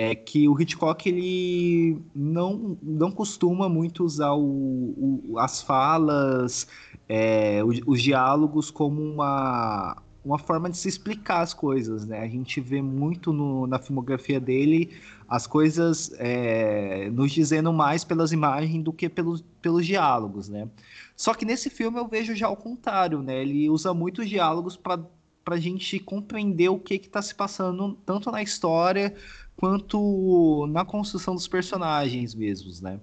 é 0.00 0.14
que 0.14 0.48
o 0.48 0.58
Hitchcock 0.58 1.06
ele 1.06 2.00
não, 2.14 2.78
não 2.82 3.12
costuma 3.12 3.68
muito 3.68 4.02
usar 4.02 4.32
o, 4.32 5.28
o 5.30 5.38
as 5.38 5.60
falas, 5.60 6.66
é, 7.06 7.62
os, 7.62 7.82
os, 7.86 8.00
diálogos 8.02 8.70
como 8.70 9.02
uma, 9.02 9.98
uma 10.24 10.38
forma 10.38 10.70
de 10.70 10.78
se 10.78 10.88
explicar 10.88 11.42
as 11.42 11.52
coisas, 11.52 12.06
né? 12.06 12.20
A 12.20 12.28
gente 12.28 12.62
vê 12.62 12.80
muito 12.80 13.30
no, 13.30 13.66
na 13.66 13.78
filmografia 13.78 14.40
dele 14.40 14.90
as 15.28 15.46
coisas 15.46 16.10
é, 16.16 17.10
nos 17.10 17.30
dizendo 17.30 17.70
mais 17.70 18.02
pelas 18.02 18.32
imagens 18.32 18.82
do 18.82 18.94
que 18.94 19.06
pelos, 19.06 19.44
pelos 19.60 19.84
diálogos, 19.84 20.48
né? 20.48 20.66
Só 21.14 21.34
que 21.34 21.44
nesse 21.44 21.68
filme 21.68 21.98
eu 21.98 22.08
vejo 22.08 22.34
já 22.34 22.48
o 22.48 22.56
contrário, 22.56 23.20
né? 23.20 23.42
Ele 23.42 23.68
usa 23.68 23.92
muitos 23.92 24.30
diálogos 24.30 24.78
para 24.78 24.98
a 25.44 25.58
gente 25.58 25.98
compreender 25.98 26.70
o 26.70 26.78
que 26.78 26.94
está 26.94 27.20
se 27.20 27.34
passando 27.34 27.98
tanto 28.06 28.30
na 28.30 28.42
história 28.42 29.14
quanto 29.60 30.66
na 30.70 30.86
construção 30.86 31.34
dos 31.34 31.46
personagens 31.46 32.34
mesmos, 32.34 32.80
né? 32.80 32.98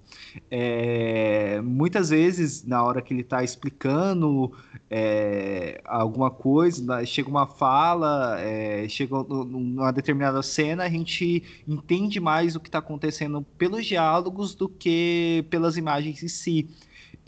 É, 0.50 1.62
muitas 1.62 2.10
vezes, 2.10 2.66
na 2.66 2.84
hora 2.84 3.00
que 3.00 3.14
ele 3.14 3.22
está 3.22 3.44
explicando 3.44 4.52
é, 4.90 5.80
alguma 5.86 6.32
coisa, 6.32 7.06
chega 7.06 7.30
uma 7.30 7.46
fala, 7.46 8.40
é, 8.40 8.90
chega 8.90 9.16
numa 9.24 9.92
determinada 9.92 10.42
cena, 10.42 10.86
a 10.86 10.90
gente 10.90 11.44
entende 11.68 12.20
mais 12.20 12.56
o 12.56 12.60
que 12.60 12.70
está 12.70 12.80
acontecendo 12.80 13.46
pelos 13.56 13.86
diálogos 13.86 14.56
do 14.56 14.68
que 14.68 15.46
pelas 15.52 15.78
imagens 15.78 16.24
em 16.24 16.28
si. 16.28 16.68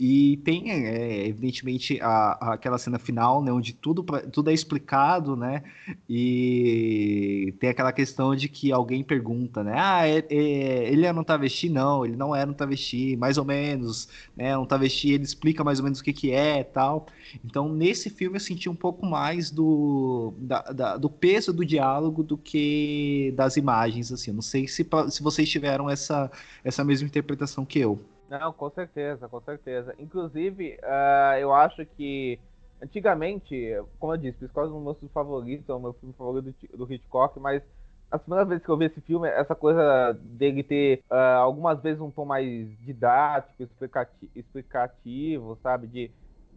E 0.02 0.38
tem, 0.38 0.70
é, 0.72 1.26
evidentemente, 1.28 2.00
a, 2.00 2.08
a, 2.40 2.54
aquela 2.54 2.78
cena 2.78 2.98
final, 2.98 3.44
né, 3.44 3.52
onde 3.52 3.74
tudo, 3.74 4.02
tudo 4.32 4.48
é 4.48 4.54
explicado, 4.54 5.36
né? 5.36 5.62
E 6.08 7.54
tem 7.60 7.68
aquela 7.68 7.92
questão 7.92 8.34
de 8.34 8.48
que 8.48 8.72
alguém 8.72 9.04
pergunta, 9.04 9.62
né? 9.62 9.74
Ah, 9.76 10.08
é, 10.08 10.24
é, 10.30 10.90
ele 10.90 11.12
não 11.12 11.22
tá 11.22 11.36
vestido? 11.36 11.74
Não, 11.74 12.06
ele 12.06 12.16
não 12.16 12.34
era 12.34 12.50
um 12.50 12.54
travesti, 12.54 13.14
mais 13.16 13.36
ou 13.36 13.44
menos, 13.44 14.08
né? 14.34 14.56
Um 14.56 14.64
travesti, 14.64 15.10
ele 15.12 15.24
explica 15.24 15.62
mais 15.62 15.78
ou 15.80 15.84
menos 15.84 16.00
o 16.00 16.04
que 16.04 16.14
que 16.14 16.30
é 16.30 16.64
tal. 16.64 17.06
Então, 17.44 17.68
nesse 17.68 18.08
filme 18.08 18.36
eu 18.36 18.40
senti 18.40 18.70
um 18.70 18.74
pouco 18.74 19.04
mais 19.04 19.50
do, 19.50 20.32
da, 20.38 20.62
da, 20.62 20.96
do 20.96 21.10
peso 21.10 21.52
do 21.52 21.64
diálogo 21.64 22.22
do 22.22 22.38
que 22.38 23.34
das 23.36 23.58
imagens, 23.58 24.10
assim. 24.10 24.30
Eu 24.30 24.34
não 24.36 24.42
sei 24.42 24.66
se, 24.66 24.86
se 25.10 25.22
vocês 25.22 25.48
tiveram 25.50 25.90
essa, 25.90 26.30
essa 26.64 26.82
mesma 26.82 27.06
interpretação 27.06 27.66
que 27.66 27.78
eu. 27.78 28.09
Não, 28.30 28.52
com 28.52 28.70
certeza, 28.70 29.28
com 29.28 29.40
certeza. 29.40 29.94
Inclusive, 29.98 30.78
uh, 30.84 31.38
eu 31.40 31.52
acho 31.52 31.84
que 31.84 32.40
antigamente, 32.82 33.56
como 33.98 34.14
eu 34.14 34.18
disse, 34.18 34.38
Psicose 34.38 34.72
é 34.72 34.76
um 34.76 34.84
dos 34.84 35.00
meus 35.00 35.12
favoritos, 35.12 35.68
é 35.68 35.74
o 35.74 35.80
meu 35.80 35.92
filme 35.94 36.14
favorito 36.14 36.54
do, 36.72 36.86
do 36.86 36.92
Hitchcock, 36.94 37.40
mas 37.40 37.62
as 38.10 38.22
primeiras 38.22 38.48
vezes 38.48 38.64
que 38.64 38.70
eu 38.70 38.76
vi 38.78 38.86
esse 38.86 39.00
filme, 39.02 39.28
essa 39.28 39.54
coisa 39.56 40.12
dele 40.22 40.62
ter 40.62 41.02
uh, 41.10 41.14
algumas 41.42 41.80
vezes 41.82 42.00
um 42.00 42.10
tom 42.10 42.24
mais 42.24 42.46
didático, 42.80 43.62
explicativo, 43.64 44.32
explicativo 44.36 45.58
sabe? 45.62 45.88
De, 45.88 46.12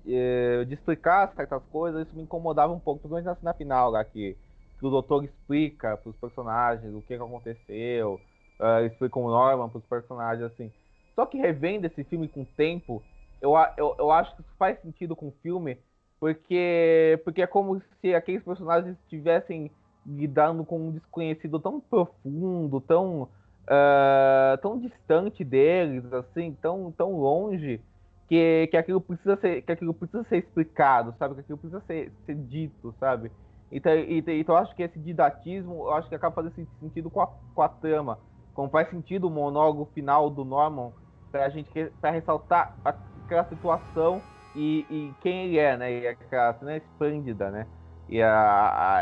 uh, 0.06 0.66
de 0.66 0.76
explicar 0.76 1.34
certas 1.36 1.64
coisas, 1.72 2.08
isso 2.08 2.16
me 2.16 2.24
incomodava 2.24 2.72
um 2.74 2.80
pouco, 2.80 3.02
principalmente 3.02 3.26
na 3.26 3.36
cena 3.36 3.54
final, 3.56 3.90
lá, 3.92 4.06
que, 4.06 4.38
que 4.80 4.86
o 4.86 4.90
doutor 4.92 5.24
explica 5.26 5.98
para 5.98 6.10
os 6.12 6.18
personagens 6.18 6.94
o 6.94 7.02
que, 7.02 7.18
que 7.18 7.24
aconteceu, 7.24 8.22
uh, 8.60 8.86
explica 8.86 9.20
o 9.20 9.30
Norman 9.30 9.70
para 9.70 9.80
os 9.80 9.86
personagens, 9.86 10.44
assim. 10.52 10.72
Só 11.16 11.26
que 11.26 11.38
revendo 11.38 11.86
esse 11.86 12.04
filme 12.04 12.28
com 12.28 12.42
o 12.42 12.48
tempo, 12.58 13.04
eu, 13.42 13.54
eu, 13.78 13.96
eu 14.00 14.12
acho 14.12 14.36
que 14.36 14.42
isso 14.42 14.54
faz 14.58 14.80
sentido 14.82 15.16
com 15.16 15.28
o 15.28 15.36
filme, 15.44 15.78
porque, 16.20 17.20
porque 17.24 17.42
é 17.42 17.48
como 17.48 17.82
se 18.02 18.16
aqueles 18.16 18.44
personagens 18.44 18.98
estivessem 19.04 19.70
lidando 20.06 20.64
com 20.66 20.88
um 20.88 20.92
desconhecido 20.92 21.60
tão 21.60 21.80
profundo, 21.80 22.82
tão, 22.82 23.24
uh, 23.24 24.58
tão 24.62 24.80
distante 24.80 25.44
deles, 25.44 26.04
assim, 26.14 26.58
tão, 26.62 26.92
tão 26.92 27.20
longe, 27.20 27.82
que, 28.28 28.68
que, 28.68 28.78
aquilo 28.78 29.02
precisa 29.02 29.36
ser, 29.38 29.62
que 29.62 29.72
aquilo 29.72 29.94
precisa 29.94 30.24
ser 30.24 30.38
explicado, 30.38 31.14
sabe? 31.20 31.36
Que 31.36 31.42
aquilo 31.42 31.58
precisa 31.58 31.82
ser, 31.82 32.12
ser 32.26 32.36
dito, 32.36 32.96
sabe? 33.00 33.32
Então, 33.72 33.92
então 34.08 34.56
eu 34.56 34.58
acho 34.58 34.76
que 34.76 34.84
esse 34.84 35.00
didatismo, 35.00 35.84
eu 35.84 35.94
acho 35.94 36.08
que 36.08 36.16
acaba 36.16 36.36
fazendo 36.36 36.68
sentido 36.80 37.10
com 37.10 37.22
a, 37.22 37.28
com 37.28 37.62
a 37.62 37.70
trama. 37.70 38.20
Como 38.54 38.70
faz 38.70 38.90
sentido 38.90 39.28
o 39.28 39.32
monólogo 39.32 39.90
final 39.94 40.30
do 40.30 40.46
Norman 40.46 40.92
pra 41.34 41.50
gente 41.50 41.68
para 42.00 42.12
ressaltar 42.12 42.76
aquela 42.86 43.44
situação 43.46 44.22
e, 44.56 44.86
e, 44.88 45.14
quem 45.20 45.46
ele 45.46 45.58
é, 45.58 45.76
né? 45.76 45.92
E 45.92 46.08
aquela 46.08 46.54
cena 46.54 46.78
esplêndida, 46.78 47.50
né? 47.50 47.66
E 48.08 48.22
a, 48.22 48.30
a, 48.30 49.02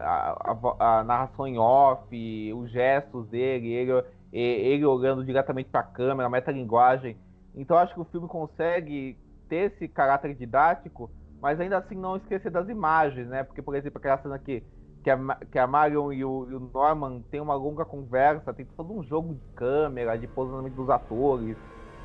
a, 0.00 0.98
a, 1.00 1.04
narração 1.04 1.48
em 1.48 1.58
off, 1.58 2.52
os 2.52 2.70
gestos 2.70 3.26
dele, 3.26 3.72
ele, 3.72 3.92
ele 4.32 4.84
olhando 4.84 5.24
diretamente 5.24 5.68
para 5.68 5.80
a 5.80 5.84
câmera, 5.84 6.28
a 6.28 6.30
metalinguagem. 6.30 7.16
Então 7.56 7.76
acho 7.76 7.92
que 7.92 8.00
o 8.00 8.04
filme 8.04 8.28
consegue 8.28 9.18
ter 9.48 9.72
esse 9.72 9.88
caráter 9.88 10.32
didático, 10.36 11.10
mas 11.42 11.58
ainda 11.58 11.78
assim 11.78 11.96
não 11.96 12.16
esquecer 12.16 12.52
das 12.52 12.68
imagens, 12.68 13.26
né? 13.26 13.42
Porque, 13.42 13.60
por 13.60 13.74
exemplo, 13.74 13.98
aquela 13.98 14.18
cena 14.18 14.38
que, 14.38 14.62
que, 15.04 15.10
a, 15.10 15.18
que 15.52 15.58
a 15.58 15.66
Marion 15.66 16.10
e 16.12 16.24
o, 16.24 16.50
e 16.50 16.54
o 16.54 16.60
Norman 16.60 17.20
têm 17.30 17.40
uma 17.40 17.54
longa 17.54 17.84
conversa, 17.84 18.54
tem 18.54 18.64
todo 18.64 18.90
um 18.94 19.02
jogo 19.02 19.34
de 19.34 19.46
câmera, 19.54 20.16
de 20.16 20.26
posicionamento 20.26 20.74
dos 20.74 20.88
atores, 20.88 21.58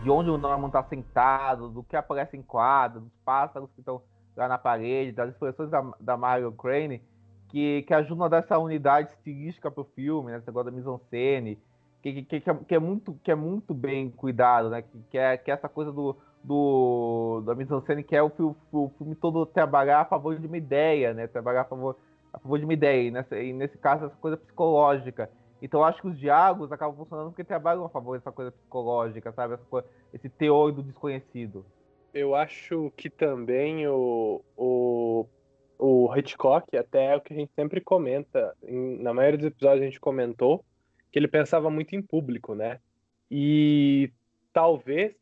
de 0.03 0.11
onde 0.11 0.29
o 0.29 0.37
Norman 0.37 0.67
está 0.67 0.83
sentado, 0.83 1.69
do 1.69 1.81
que 1.81 1.95
aparece 1.95 2.35
em 2.35 2.41
quadro, 2.41 2.99
dos 2.99 3.13
pássaros 3.23 3.71
que 3.71 3.79
estão 3.79 4.01
lá 4.35 4.49
na 4.49 4.57
parede, 4.57 5.13
das 5.13 5.29
expressões 5.29 5.69
da, 5.69 5.81
da 5.97 6.17
Mario 6.17 6.51
Crane, 6.51 7.01
que, 7.47 7.83
que 7.83 7.93
ajudam 7.93 8.25
a 8.25 8.29
dar 8.29 8.37
essa 8.39 8.59
unidade 8.59 9.11
estilística 9.11 9.71
pro 9.71 9.85
filme, 9.95 10.31
né? 10.31 10.37
Esse 10.37 10.47
negócio 10.47 10.69
da 10.69 10.75
mise-en-scène, 10.75 11.57
que, 12.01 12.23
que, 12.23 12.41
que, 12.41 12.49
é, 12.49 12.53
que, 12.53 12.75
é 12.75 12.79
muito, 12.79 13.13
que 13.23 13.31
é 13.31 13.35
muito 13.35 13.73
bem 13.73 14.09
cuidado, 14.11 14.69
né? 14.69 14.81
Que, 14.81 14.99
que, 15.09 15.17
é, 15.17 15.37
que 15.37 15.49
é 15.49 15.53
essa 15.53 15.69
coisa 15.69 15.91
do, 15.91 16.17
do 16.43 17.41
da 17.45 17.55
mise-en-scène, 17.55 18.03
que 18.03 18.15
é 18.15 18.21
o, 18.21 18.31
o, 18.39 18.55
o 18.71 18.91
filme 18.97 19.15
todo 19.15 19.45
trabalhar 19.45 20.01
a 20.01 20.05
favor 20.05 20.37
de 20.37 20.45
uma 20.45 20.57
ideia, 20.57 21.13
né? 21.13 21.27
Trabalhar 21.27 21.61
a 21.61 21.65
favor 21.65 21.95
a 22.33 22.39
favor 22.39 22.59
de 22.59 22.65
uma 22.65 22.73
ideia, 22.73 23.07
e, 23.07 23.11
nessa, 23.11 23.39
e 23.39 23.53
nesse 23.53 23.77
caso 23.77 24.05
essa 24.05 24.15
coisa 24.15 24.37
psicológica. 24.37 25.29
Então 25.61 25.81
eu 25.81 25.83
acho 25.85 26.01
que 26.01 26.07
os 26.07 26.17
diálogos 26.17 26.71
acabam 26.71 26.95
funcionando 26.95 27.29
porque 27.29 27.43
trabalham 27.43 27.85
a 27.85 27.89
favor 27.89 28.17
dessa 28.17 28.31
coisa 28.31 28.51
psicológica, 28.51 29.31
sabe? 29.31 29.57
Coisa, 29.69 29.87
esse 30.13 30.29
teor 30.29 30.71
do 30.71 30.83
desconhecido. 30.83 31.65
Eu 32.13 32.33
acho 32.33 32.91
que 32.95 33.09
também 33.09 33.87
o, 33.87 34.41
o, 34.57 35.25
o 35.77 36.15
Hitchcock, 36.15 36.75
até 36.75 37.13
é 37.13 37.15
o 37.15 37.21
que 37.21 37.33
a 37.33 37.35
gente 37.35 37.51
sempre 37.53 37.81
comenta, 37.81 38.55
em, 38.63 38.97
na 39.01 39.13
maioria 39.13 39.37
dos 39.37 39.47
episódios 39.47 39.81
a 39.81 39.85
gente 39.85 39.99
comentou, 39.99 40.63
que 41.11 41.19
ele 41.19 41.27
pensava 41.27 41.69
muito 41.69 41.95
em 41.95 42.01
público, 42.01 42.55
né? 42.55 42.79
E 43.29 44.11
talvez 44.53 45.15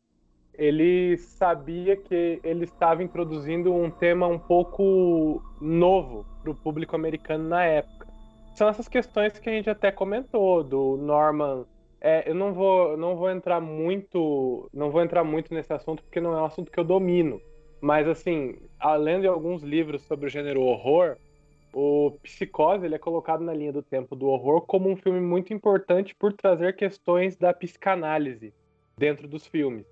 ele 0.58 1.16
sabia 1.16 1.96
que 1.96 2.40
ele 2.42 2.64
estava 2.64 3.00
introduzindo 3.00 3.72
um 3.72 3.88
tema 3.88 4.26
um 4.26 4.40
pouco 4.40 5.40
novo 5.60 6.26
para 6.42 6.50
o 6.50 6.54
público 6.54 6.96
americano 6.96 7.48
na 7.48 7.64
época. 7.64 8.08
São 8.56 8.68
essas 8.68 8.88
questões 8.88 9.38
que 9.38 9.48
a 9.48 9.52
gente 9.52 9.70
até 9.70 9.92
comentou 9.92 10.64
do 10.64 10.96
Norman. 10.96 11.64
É, 12.00 12.28
eu 12.28 12.34
não 12.34 12.52
vou, 12.52 12.96
não 12.96 13.14
vou 13.14 13.30
entrar 13.30 13.60
muito, 13.60 14.68
não 14.74 14.90
vou 14.90 15.00
entrar 15.00 15.22
muito 15.22 15.54
nesse 15.54 15.72
assunto 15.72 16.02
porque 16.02 16.20
não 16.20 16.36
é 16.36 16.42
um 16.42 16.46
assunto 16.46 16.72
que 16.72 16.80
eu 16.80 16.84
domino. 16.84 17.40
Mas 17.80 18.08
assim, 18.08 18.56
além 18.80 19.20
de 19.20 19.28
alguns 19.28 19.62
livros 19.62 20.02
sobre 20.02 20.26
o 20.26 20.28
gênero 20.28 20.62
horror, 20.62 21.16
o 21.72 22.18
Psicose 22.24 22.84
ele 22.84 22.96
é 22.96 22.98
colocado 22.98 23.44
na 23.44 23.54
linha 23.54 23.72
do 23.72 23.82
tempo 23.82 24.16
do 24.16 24.26
horror 24.26 24.62
como 24.62 24.90
um 24.90 24.96
filme 24.96 25.20
muito 25.20 25.54
importante 25.54 26.16
por 26.16 26.32
trazer 26.32 26.74
questões 26.74 27.36
da 27.36 27.54
psicanálise 27.54 28.52
dentro 28.96 29.28
dos 29.28 29.46
filmes 29.46 29.86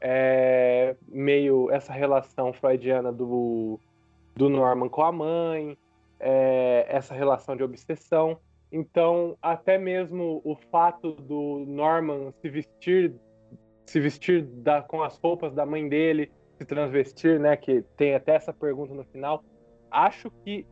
é, 0.00 0.96
meio 1.08 1.70
essa 1.70 1.92
relação 1.92 2.52
freudiana 2.52 3.12
do, 3.12 3.78
do 4.34 4.48
Norman 4.48 4.88
com 4.88 5.02
a 5.02 5.12
mãe, 5.12 5.76
é, 6.18 6.86
essa 6.88 7.14
relação 7.14 7.56
de 7.56 7.62
obsessão. 7.62 8.38
Então, 8.72 9.36
até 9.42 9.76
mesmo 9.76 10.40
o 10.44 10.54
fato 10.70 11.12
do 11.12 11.64
Norman 11.66 12.32
se 12.40 12.48
vestir 12.48 13.14
se 13.86 13.98
vestir 13.98 14.42
da, 14.42 14.82
com 14.82 15.02
as 15.02 15.18
roupas 15.18 15.52
da 15.52 15.66
mãe 15.66 15.88
dele, 15.88 16.30
se 16.56 16.64
transvestir, 16.64 17.40
né, 17.40 17.56
que 17.56 17.82
tem 17.96 18.14
até 18.14 18.36
essa 18.36 18.52
pergunta 18.52 18.94
no 18.94 19.04
final, 19.06 19.42
acho 19.90 20.30
que 20.44 20.64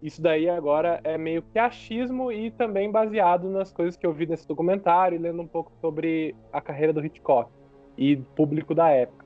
isso 0.00 0.22
daí 0.22 0.48
agora 0.48 0.98
é 1.04 1.18
meio 1.18 1.42
que 1.42 1.58
achismo 1.58 2.32
e 2.32 2.50
também 2.50 2.90
baseado 2.90 3.50
nas 3.50 3.70
coisas 3.70 3.98
que 3.98 4.06
eu 4.06 4.14
vi 4.14 4.26
nesse 4.26 4.48
documentário 4.48 5.16
e 5.16 5.18
lendo 5.18 5.42
um 5.42 5.46
pouco 5.46 5.72
sobre 5.78 6.34
a 6.50 6.60
carreira 6.62 6.90
do 6.90 7.04
Hitchcock 7.04 7.50
e 7.96 8.16
público 8.16 8.74
da 8.74 8.88
época. 8.88 9.24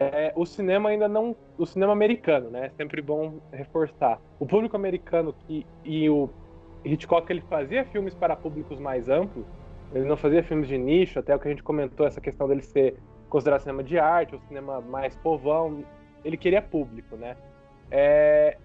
É, 0.00 0.32
o 0.36 0.46
cinema 0.46 0.90
ainda 0.90 1.08
não. 1.08 1.34
O 1.56 1.66
cinema 1.66 1.92
americano, 1.92 2.50
né? 2.50 2.66
É 2.66 2.70
sempre 2.70 3.02
bom 3.02 3.40
reforçar. 3.52 4.20
O 4.38 4.46
público 4.46 4.76
americano 4.76 5.32
que, 5.32 5.66
e 5.84 6.08
o 6.08 6.30
Hitchcock 6.84 7.30
ele 7.32 7.42
fazia 7.42 7.84
filmes 7.86 8.14
para 8.14 8.36
públicos 8.36 8.78
mais 8.78 9.08
amplos, 9.08 9.44
ele 9.92 10.06
não 10.06 10.16
fazia 10.16 10.42
filmes 10.42 10.68
de 10.68 10.78
nicho, 10.78 11.18
até 11.18 11.34
o 11.34 11.38
que 11.38 11.48
a 11.48 11.50
gente 11.50 11.62
comentou, 11.62 12.06
essa 12.06 12.20
questão 12.20 12.46
dele 12.46 12.62
ser 12.62 12.96
considerado 13.28 13.60
cinema 13.60 13.82
de 13.82 13.98
arte, 13.98 14.36
o 14.36 14.40
cinema 14.46 14.80
mais 14.80 15.16
povão, 15.16 15.84
ele 16.24 16.36
queria 16.36 16.62
público, 16.62 17.16
né? 17.16 17.36
É, 17.90 18.56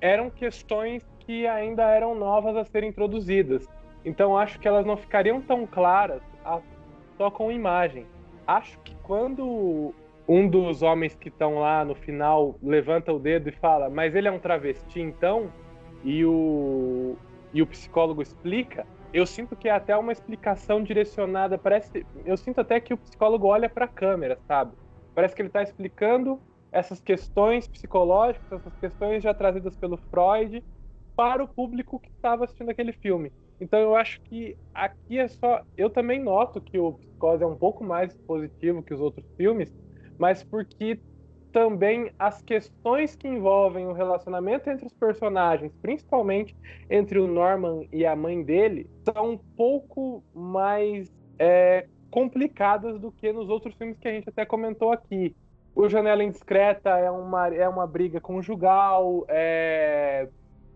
eram 0.00 0.30
questões 0.30 1.04
que 1.20 1.46
ainda 1.46 1.82
eram 1.90 2.14
novas 2.14 2.56
a 2.56 2.64
serem 2.64 2.88
introduzidas. 2.88 3.68
Então 4.04 4.38
acho 4.38 4.58
que 4.58 4.66
elas 4.66 4.86
não 4.86 4.96
ficariam 4.96 5.40
tão 5.42 5.66
claras 5.66 6.22
a, 6.44 6.60
só 7.18 7.30
com 7.30 7.52
imagem 7.52 8.06
acho 8.48 8.78
que 8.80 8.96
quando 9.02 9.94
um 10.26 10.48
dos 10.48 10.82
homens 10.82 11.14
que 11.14 11.28
estão 11.28 11.58
lá 11.58 11.84
no 11.84 11.94
final 11.94 12.56
levanta 12.62 13.12
o 13.12 13.18
dedo 13.18 13.50
e 13.50 13.52
fala, 13.52 13.90
mas 13.90 14.14
ele 14.14 14.26
é 14.26 14.32
um 14.32 14.38
travesti 14.38 15.00
então, 15.00 15.52
e 16.02 16.24
o, 16.24 17.14
e 17.52 17.60
o 17.60 17.66
psicólogo 17.66 18.22
explica, 18.22 18.86
eu 19.12 19.26
sinto 19.26 19.54
que 19.54 19.68
é 19.68 19.72
até 19.72 19.96
uma 19.96 20.12
explicação 20.12 20.82
direcionada, 20.82 21.58
parece, 21.58 22.06
eu 22.24 22.36
sinto 22.36 22.60
até 22.60 22.80
que 22.80 22.94
o 22.94 22.98
psicólogo 22.98 23.46
olha 23.46 23.68
para 23.68 23.84
a 23.84 23.88
câmera, 23.88 24.38
sabe? 24.46 24.72
Parece 25.14 25.34
que 25.34 25.42
ele 25.42 25.48
está 25.48 25.62
explicando 25.62 26.40
essas 26.72 27.00
questões 27.00 27.68
psicológicas, 27.68 28.60
essas 28.60 28.76
questões 28.78 29.22
já 29.22 29.34
trazidas 29.34 29.76
pelo 29.76 29.96
Freud 29.96 30.62
para 31.16 31.42
o 31.42 31.48
público 31.48 31.98
que 31.98 32.10
estava 32.10 32.44
assistindo 32.44 32.70
aquele 32.70 32.92
filme. 32.92 33.32
Então 33.60 33.78
eu 33.80 33.96
acho 33.96 34.20
que 34.22 34.56
aqui 34.72 35.18
é 35.18 35.28
só. 35.28 35.62
Eu 35.76 35.90
também 35.90 36.22
noto 36.22 36.60
que 36.60 36.78
o 36.78 36.92
Psicose 36.92 37.42
é 37.42 37.46
um 37.46 37.56
pouco 37.56 37.82
mais 37.82 38.16
positivo 38.18 38.82
que 38.82 38.94
os 38.94 39.00
outros 39.00 39.26
filmes, 39.36 39.72
mas 40.18 40.44
porque 40.44 41.00
também 41.52 42.12
as 42.18 42.40
questões 42.42 43.16
que 43.16 43.26
envolvem 43.26 43.86
o 43.86 43.92
relacionamento 43.92 44.70
entre 44.70 44.86
os 44.86 44.92
personagens, 44.92 45.72
principalmente 45.80 46.56
entre 46.88 47.18
o 47.18 47.26
Norman 47.26 47.86
e 47.92 48.04
a 48.06 48.14
mãe 48.14 48.42
dele, 48.42 48.88
são 49.04 49.32
um 49.32 49.38
pouco 49.56 50.22
mais 50.34 51.12
é, 51.38 51.86
complicadas 52.10 53.00
do 53.00 53.10
que 53.10 53.32
nos 53.32 53.48
outros 53.48 53.74
filmes 53.74 53.98
que 53.98 54.08
a 54.08 54.12
gente 54.12 54.28
até 54.28 54.44
comentou 54.44 54.92
aqui. 54.92 55.34
O 55.74 55.88
Janela 55.88 56.24
Indiscreta 56.24 56.90
é 56.90 57.10
uma, 57.10 57.54
é 57.54 57.68
uma 57.68 57.86
briga 57.86 58.20
conjugal, 58.20 59.24
é, 59.28 60.28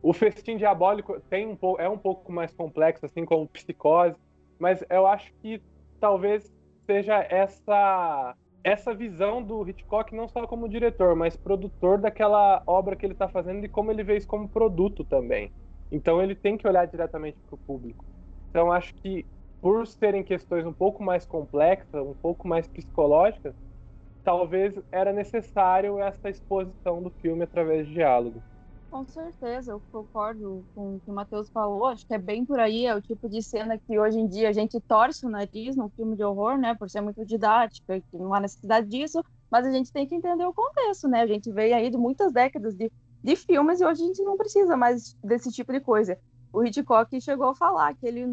o 0.02 0.12
Festim 0.12 0.56
Diabólico 0.56 1.20
tem 1.30 1.46
um 1.46 1.56
pouco, 1.56 1.80
é 1.80 1.88
um 1.88 1.98
pouco 1.98 2.32
mais 2.32 2.52
complexo, 2.52 3.06
assim 3.06 3.24
como 3.24 3.48
Psicose, 3.48 4.16
mas 4.58 4.84
eu 4.90 5.06
acho 5.06 5.32
que 5.40 5.62
talvez 6.00 6.52
seja 6.86 7.26
essa 7.30 8.34
essa 8.64 8.94
visão 8.94 9.42
do 9.42 9.68
Hitchcock 9.68 10.14
não 10.14 10.28
só 10.28 10.46
como 10.46 10.68
diretor, 10.68 11.16
mas 11.16 11.36
produtor 11.36 11.98
daquela 11.98 12.62
obra 12.64 12.94
que 12.94 13.04
ele 13.04 13.12
está 13.12 13.28
fazendo 13.28 13.64
e 13.64 13.68
como 13.68 13.90
ele 13.90 14.04
vê 14.04 14.16
isso 14.16 14.28
como 14.28 14.48
produto 14.48 15.04
também. 15.04 15.52
Então 15.90 16.22
ele 16.22 16.36
tem 16.36 16.56
que 16.56 16.66
olhar 16.66 16.86
diretamente 16.86 17.38
para 17.44 17.56
o 17.56 17.58
público. 17.58 18.04
Então 18.50 18.70
acho 18.70 18.94
que 18.94 19.26
por 19.60 19.86
serem 19.86 20.22
questões 20.22 20.64
um 20.64 20.72
pouco 20.72 21.02
mais 21.02 21.26
complexas, 21.26 22.06
um 22.06 22.14
pouco 22.14 22.46
mais 22.46 22.68
psicológicas, 22.68 23.54
talvez 24.22 24.74
era 24.92 25.12
necessário 25.12 25.98
essa 25.98 26.30
exposição 26.30 27.02
do 27.02 27.10
filme 27.10 27.42
através 27.42 27.86
de 27.86 27.94
diálogo. 27.94 28.44
Com 28.92 29.06
certeza, 29.06 29.72
eu 29.72 29.80
concordo 29.90 30.62
com 30.74 30.96
o 30.96 31.00
que 31.00 31.10
o 31.10 31.14
Matheus 31.14 31.48
falou. 31.48 31.86
Acho 31.86 32.06
que 32.06 32.12
é 32.12 32.18
bem 32.18 32.44
por 32.44 32.60
aí, 32.60 32.84
é 32.84 32.94
o 32.94 33.00
tipo 33.00 33.26
de 33.26 33.42
cena 33.42 33.78
que 33.78 33.98
hoje 33.98 34.20
em 34.20 34.28
dia 34.28 34.50
a 34.50 34.52
gente 34.52 34.78
torce 34.80 35.24
o 35.24 35.30
nariz 35.30 35.74
num 35.74 35.88
filme 35.88 36.14
de 36.14 36.22
horror, 36.22 36.58
né? 36.58 36.74
Por 36.74 36.90
ser 36.90 37.00
muito 37.00 37.24
didática, 37.24 38.02
que 38.02 38.18
não 38.18 38.34
há 38.34 38.40
necessidade 38.40 38.86
disso, 38.86 39.24
mas 39.50 39.66
a 39.66 39.70
gente 39.70 39.90
tem 39.90 40.06
que 40.06 40.14
entender 40.14 40.44
o 40.44 40.52
contexto, 40.52 41.08
né? 41.08 41.22
A 41.22 41.26
gente 41.26 41.50
veio 41.50 41.74
aí 41.74 41.88
de 41.88 41.96
muitas 41.96 42.34
décadas 42.34 42.74
de, 42.76 42.92
de 43.24 43.34
filmes 43.34 43.80
e 43.80 43.84
hoje 43.86 44.02
a 44.02 44.06
gente 44.08 44.22
não 44.22 44.36
precisa 44.36 44.76
mais 44.76 45.16
desse 45.24 45.50
tipo 45.50 45.72
de 45.72 45.80
coisa. 45.80 46.18
O 46.52 46.62
Hitchcock 46.62 47.18
chegou 47.18 47.46
a 47.46 47.54
falar 47.54 47.96
que 47.96 48.06
ele, 48.06 48.26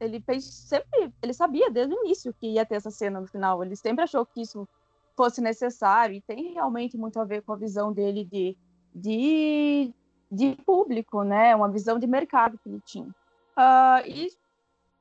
ele 0.00 0.18
fez 0.22 0.46
sempre, 0.46 1.12
ele 1.22 1.34
sabia 1.34 1.70
desde 1.70 1.94
o 1.94 2.06
início 2.06 2.32
que 2.40 2.52
ia 2.52 2.64
ter 2.64 2.76
essa 2.76 2.90
cena 2.90 3.20
no 3.20 3.26
final. 3.26 3.62
Ele 3.62 3.76
sempre 3.76 4.04
achou 4.04 4.24
que 4.24 4.40
isso 4.40 4.66
fosse 5.14 5.42
necessário 5.42 6.16
e 6.16 6.22
tem 6.22 6.54
realmente 6.54 6.96
muito 6.96 7.20
a 7.20 7.24
ver 7.26 7.42
com 7.42 7.52
a 7.52 7.56
visão 7.56 7.92
dele 7.92 8.24
de, 8.24 8.56
de 8.94 9.92
de 10.30 10.56
público, 10.64 11.22
né? 11.22 11.54
Uma 11.54 11.70
visão 11.70 11.98
de 11.98 12.06
mercado 12.06 12.58
que 12.58 12.68
ele 12.68 12.80
tinha. 12.84 13.08
Uh, 13.56 14.06
e 14.06 14.28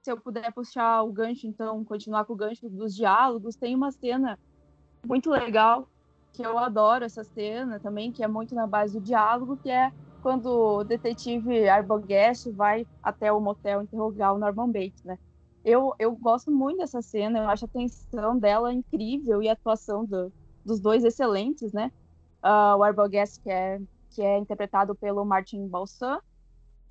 se 0.02 0.12
eu 0.12 0.20
puder 0.20 0.54
puxar 0.54 1.02
o 1.04 1.12
gancho, 1.12 1.48
então, 1.48 1.84
continuar 1.84 2.26
com 2.26 2.34
o 2.34 2.36
gancho 2.36 2.70
dos 2.70 2.96
diálogos, 2.96 3.56
tem 3.56 3.76
uma 3.76 3.92
cena 3.92 4.38
muito 5.06 5.30
legal 5.30 5.88
que 6.32 6.46
eu 6.46 6.58
adoro 6.60 7.06
essa 7.06 7.24
cena 7.24 7.80
também, 7.80 8.12
que 8.12 8.24
é 8.24 8.28
muito 8.28 8.54
na 8.54 8.68
base 8.68 9.00
do 9.00 9.04
diálogo, 9.04 9.58
que 9.58 9.70
é 9.70 9.92
quando 10.22 10.48
o 10.48 10.84
detetive 10.84 11.68
Arbogast 11.70 12.52
vai 12.52 12.86
até 13.02 13.32
o 13.32 13.40
motel 13.40 13.82
interrogar 13.82 14.34
o 14.34 14.38
Norman 14.38 14.72
Bates, 14.72 15.04
né? 15.04 15.18
Eu, 15.64 15.96
eu 15.98 16.16
gosto 16.16 16.52
muito 16.52 16.78
dessa 16.78 17.02
cena, 17.02 17.40
eu 17.40 17.50
acho 17.50 17.66
a 17.66 17.68
tensão 17.68 18.38
dela 18.38 18.72
incrível 18.72 19.42
e 19.42 19.50
a 19.50 19.54
atuação 19.54 20.06
do, 20.06 20.32
dos 20.64 20.80
dois 20.80 21.04
excelentes, 21.04 21.74
né? 21.74 21.92
Uh, 22.44 22.78
o 22.78 22.84
Arbogast, 22.84 23.42
que 23.42 23.50
é 23.50 23.82
que 24.16 24.22
é 24.22 24.38
interpretado 24.38 24.95
pelo 24.95 25.26
Martin 25.26 25.68
Balsam. 25.68 26.22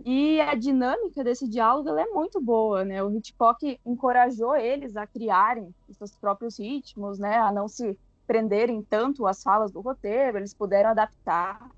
E 0.05 0.41
a 0.41 0.55
dinâmica 0.55 1.25
desse 1.25 1.49
diálogo 1.49 1.89
é 1.91 2.07
muito 2.07 2.41
boa, 2.41 2.85
né? 2.85 3.03
O 3.03 3.11
Hitchcock 3.17 3.81
encorajou 3.87 4.57
eles 4.57 4.97
a 4.97 5.07
criarem 5.07 5.73
seus 5.91 6.15
próprios 6.17 6.59
ritmos, 6.59 7.19
né? 7.19 7.39
A 7.39 7.51
não 7.51 7.69
se 7.69 7.99
prenderem 8.27 8.83
tanto 8.83 9.27
às 9.27 9.43
falas 9.43 9.71
do 9.71 9.81
roteiro, 9.81 10.37
eles 10.37 10.53
puderam 10.53 10.91
adaptar. 10.91 11.71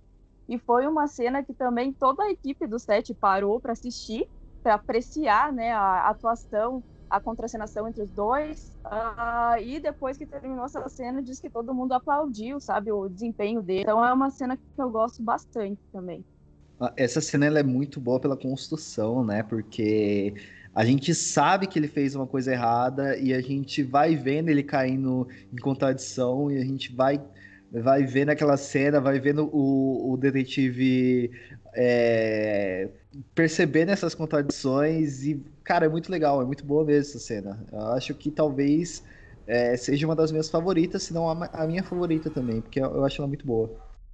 E 0.49 0.59
foi 0.59 0.87
uma 0.87 1.07
cena 1.07 1.43
que 1.43 1.53
também 1.53 1.93
toda 1.93 2.25
a 2.25 2.31
equipe 2.31 2.67
do 2.67 2.79
set 2.79 3.13
parou 3.15 3.61
para 3.61 3.73
assistir, 3.73 4.29
para 4.63 4.75
apreciar, 4.75 5.53
né, 5.53 5.73
a 5.73 6.09
atuação 6.09 6.83
a 7.09 7.21
contracenação 7.21 7.89
entre 7.89 8.03
os 8.03 8.11
dois. 8.11 8.73
Uh, 8.85 9.61
e 9.63 9.81
depois 9.81 10.17
que 10.17 10.27
terminou 10.27 10.65
essa 10.65 10.89
cena, 10.89 11.23
diz 11.23 11.41
que 11.41 11.49
todo 11.49 11.75
mundo 11.75 11.93
aplaudiu, 11.93 12.61
sabe, 12.61 12.93
o 12.93 13.09
desempenho 13.09 13.63
dele. 13.63 13.83
Então 13.83 14.05
é 14.05 14.13
uma 14.13 14.31
cena 14.31 14.57
que 14.57 14.63
eu 14.79 14.91
gosto 14.91 15.23
bastante 15.23 15.81
também. 15.93 16.25
Ah, 16.81 16.93
essa 16.97 17.21
cena 17.21 17.47
ela 17.47 17.59
é 17.59 17.63
muito 17.63 18.01
boa 18.01 18.21
pela 18.21 18.37
construção, 18.37 19.25
né? 19.25 19.43
Porque 19.43 20.35
a 20.75 20.85
gente 20.85 21.15
sabe 21.15 21.67
que 21.67 21.79
ele 21.79 21.89
fez 21.89 22.15
uma 22.15 22.27
coisa 22.27 22.53
errada 22.53 23.17
e 23.17 23.33
a 23.33 23.41
gente 23.41 23.83
vai 23.83 24.15
vendo 24.15 24.51
ele 24.51 24.63
caindo 24.63 25.27
em 25.53 25.57
contradição 25.57 26.51
e 26.51 26.59
a 26.59 26.65
gente 26.65 26.95
vai 26.95 27.21
vai 27.73 28.05
vendo 28.05 28.31
aquela 28.31 28.57
cena, 28.57 29.01
vai 29.01 29.19
vendo 29.19 29.51
o, 29.53 30.13
o 30.13 30.17
detetive 30.17 31.31
é, 31.75 32.89
perceber 33.35 33.85
nessas 33.85 34.15
contradições 34.15 35.25
e, 35.25 35.43
cara, 35.67 35.87
é 35.87 35.89
muito 35.89 36.11
legal, 36.11 36.41
é 36.41 36.45
muito 36.47 36.65
boa 36.65 36.85
mesmo 36.85 37.11
essa 37.11 37.19
cena. 37.19 37.67
Eu 37.73 37.81
acho 37.89 38.15
que 38.15 38.31
talvez 38.31 39.03
é, 39.47 39.77
seja 39.77 40.07
uma 40.07 40.17
das 40.17 40.31
minhas 40.31 40.49
favoritas, 40.49 41.03
se 41.03 41.13
não 41.13 41.29
a, 41.29 41.47
a 41.53 41.67
minha 41.67 41.83
favorita 41.83 42.31
também, 42.31 42.63
porque 42.63 42.81
eu, 42.81 42.87
eu 42.87 43.05
acho 43.05 43.21
ela 43.21 43.29
muito 43.29 43.47
boa. 43.47 43.71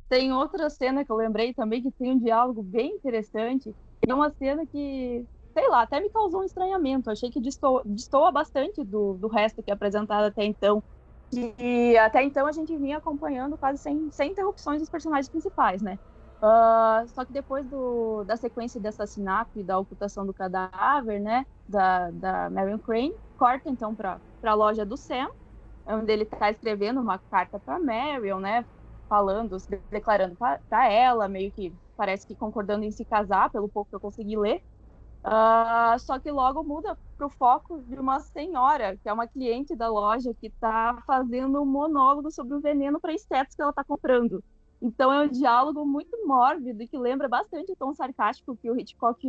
Tem 0.08 0.32
outra 0.32 0.68
cena 0.68 1.04
que 1.04 1.10
eu 1.10 1.16
lembrei 1.16 1.54
também 1.54 1.82
que 1.82 1.90
tem 1.92 2.12
um 2.12 2.18
diálogo 2.18 2.62
bem 2.62 2.96
interessante. 2.96 3.74
É 4.06 4.14
uma 4.14 4.30
cena 4.30 4.66
que, 4.66 5.24
sei 5.56 5.68
lá, 5.68 5.82
até 5.82 6.00
me 6.00 6.10
causou 6.10 6.40
um 6.42 6.44
estranhamento. 6.44 7.10
Achei 7.10 7.30
que 7.30 7.40
destoa 7.40 8.30
bastante 8.32 8.84
do, 8.84 9.14
do 9.14 9.28
resto 9.28 9.62
que 9.62 9.70
é 9.70 9.74
apresentado 9.74 10.24
até 10.26 10.44
então. 10.44 10.82
E 11.34 11.96
até 11.96 12.22
então 12.22 12.46
a 12.46 12.52
gente 12.52 12.76
vinha 12.76 12.98
acompanhando 12.98 13.56
quase 13.56 13.80
sem, 13.80 14.10
sem 14.10 14.32
interrupções 14.32 14.82
os 14.82 14.90
personagens 14.90 15.30
principais, 15.30 15.80
né? 15.80 15.98
Uh, 16.42 17.06
só 17.08 17.24
que 17.24 17.32
depois 17.32 17.64
do, 17.68 18.24
da 18.24 18.36
sequência 18.36 18.80
de 18.80 18.88
assassinato 18.88 19.60
e 19.60 19.62
da 19.64 19.78
ocultação 19.78 20.26
do 20.26 20.34
cadáver, 20.34 21.20
né, 21.20 21.46
da, 21.68 22.10
da 22.10 22.50
Marion 22.50 22.80
Crane, 22.80 23.14
corta 23.36 23.70
então 23.70 23.94
para 23.94 24.20
a 24.42 24.54
loja 24.54 24.84
do 24.84 24.96
Sam, 24.96 25.28
onde 25.86 26.12
ele 26.12 26.24
está 26.24 26.50
escrevendo 26.50 27.00
uma 27.00 27.18
carta 27.30 27.60
para 27.60 27.78
Marion, 27.80 28.40
né, 28.40 28.66
falando, 29.08 29.60
se 29.60 29.68
declarando 29.90 30.36
para 30.36 30.90
ela, 30.92 31.28
meio 31.28 31.52
que 31.52 31.76
parece 31.96 32.26
que 32.26 32.34
concordando 32.36 32.84
em 32.84 32.90
se 32.90 33.04
casar, 33.04 33.50
pelo 33.50 33.68
pouco 33.68 33.90
que 33.90 33.96
eu 33.96 34.00
consegui 34.00 34.36
ler. 34.36 34.62
Uh, 35.24 35.98
só 36.00 36.18
que 36.20 36.30
logo 36.32 36.64
muda 36.64 36.98
para 37.16 37.26
o 37.26 37.30
foco 37.30 37.82
de 37.84 37.96
uma 37.98 38.20
senhora, 38.20 38.96
que 38.98 39.08
é 39.08 39.12
uma 39.12 39.28
cliente 39.28 39.76
da 39.76 39.88
loja, 39.88 40.34
que 40.40 40.48
está 40.48 41.00
fazendo 41.06 41.62
um 41.62 41.66
monólogo 41.66 42.30
sobre 42.32 42.54
o 42.56 42.60
veneno 42.60 43.00
para 43.00 43.12
insetos 43.14 43.54
que 43.54 43.62
ela 43.62 43.70
está 43.70 43.84
comprando. 43.84 44.42
Então 44.82 45.12
é 45.12 45.22
um 45.22 45.28
diálogo 45.28 45.86
muito 45.86 46.26
mórbido 46.26 46.82
e 46.82 46.88
que 46.88 46.98
lembra 46.98 47.28
bastante 47.28 47.70
o 47.70 47.76
tom 47.76 47.94
sarcástico 47.94 48.56
que 48.56 48.68
o 48.68 48.76
Hitchcock 48.76 49.24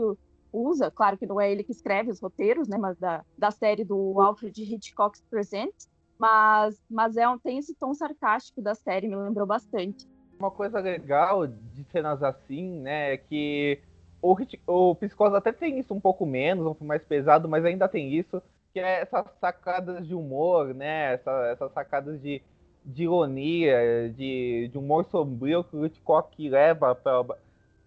usa. 0.52 0.90
Claro 0.90 1.16
que 1.16 1.28
não 1.28 1.40
é 1.40 1.52
ele 1.52 1.64
que 1.64 1.72
escreve 1.72 2.10
os 2.10 2.20
roteiros, 2.20 2.68
né, 2.68 2.76
mas 2.76 2.98
da, 2.98 3.24
da 3.38 3.52
série 3.52 3.86
do 3.86 4.20
Alfred 4.20 4.64
Hitchcock 4.64 5.22
Presents. 5.30 5.88
Mas, 6.18 6.82
mas 6.90 7.18
é 7.18 7.26
tem 7.44 7.60
esse 7.60 7.76
tom 7.76 7.94
sarcástico 7.94 8.62
da 8.62 8.74
série, 8.74 9.08
me 9.08 9.16
lembrou 9.16 9.46
bastante. 9.46 10.08
Uma 10.40 10.50
coisa 10.50 10.80
legal 10.80 11.46
de 11.46 11.84
cenas 11.92 12.24
assim, 12.24 12.80
né, 12.82 13.14
é 13.14 13.18
que 13.18 13.80
o, 14.22 14.36
o 14.66 14.96
Psicose 14.96 15.36
até 15.36 15.52
tem 15.52 15.78
isso 15.78 15.94
um 15.94 16.00
pouco 16.00 16.26
menos, 16.26 16.64
um 16.64 16.70
pouco 16.70 16.86
mais 16.86 17.04
pesado, 17.04 17.48
mas 17.48 17.64
ainda 17.64 17.88
tem 17.88 18.12
isso, 18.12 18.42
que 18.72 18.80
é 18.80 19.02
essas 19.02 19.28
sacadas 19.40 20.08
de 20.08 20.16
humor, 20.16 20.74
né, 20.74 21.14
essa, 21.14 21.32
essas 21.48 21.72
sacadas 21.74 22.20
de 22.22 22.42
de 22.86 23.04
ironia, 23.04 24.12
de, 24.16 24.70
de 24.72 24.78
humor 24.78 25.06
sombrio 25.06 25.64
que 25.64 25.76
o 25.76 25.86
Hitchcock 25.86 26.50
leva 26.50 26.94
para 26.96 27.26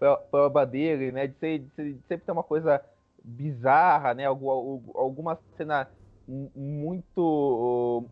a 0.01 0.27
obra 0.33 0.67
dele, 0.67 1.13
né? 1.13 1.27
De, 1.27 1.35
ser, 1.39 1.59
de, 1.59 1.69
ser, 1.71 1.93
de, 1.93 2.01
sempre 2.09 2.27
ter 2.27 2.33
uma 2.33 2.43
coisa 2.43 2.81
bizarra, 3.23 4.15
né? 4.15 4.25
Alguma 4.25 5.39
cena 5.57 5.89
muito 6.29 8.05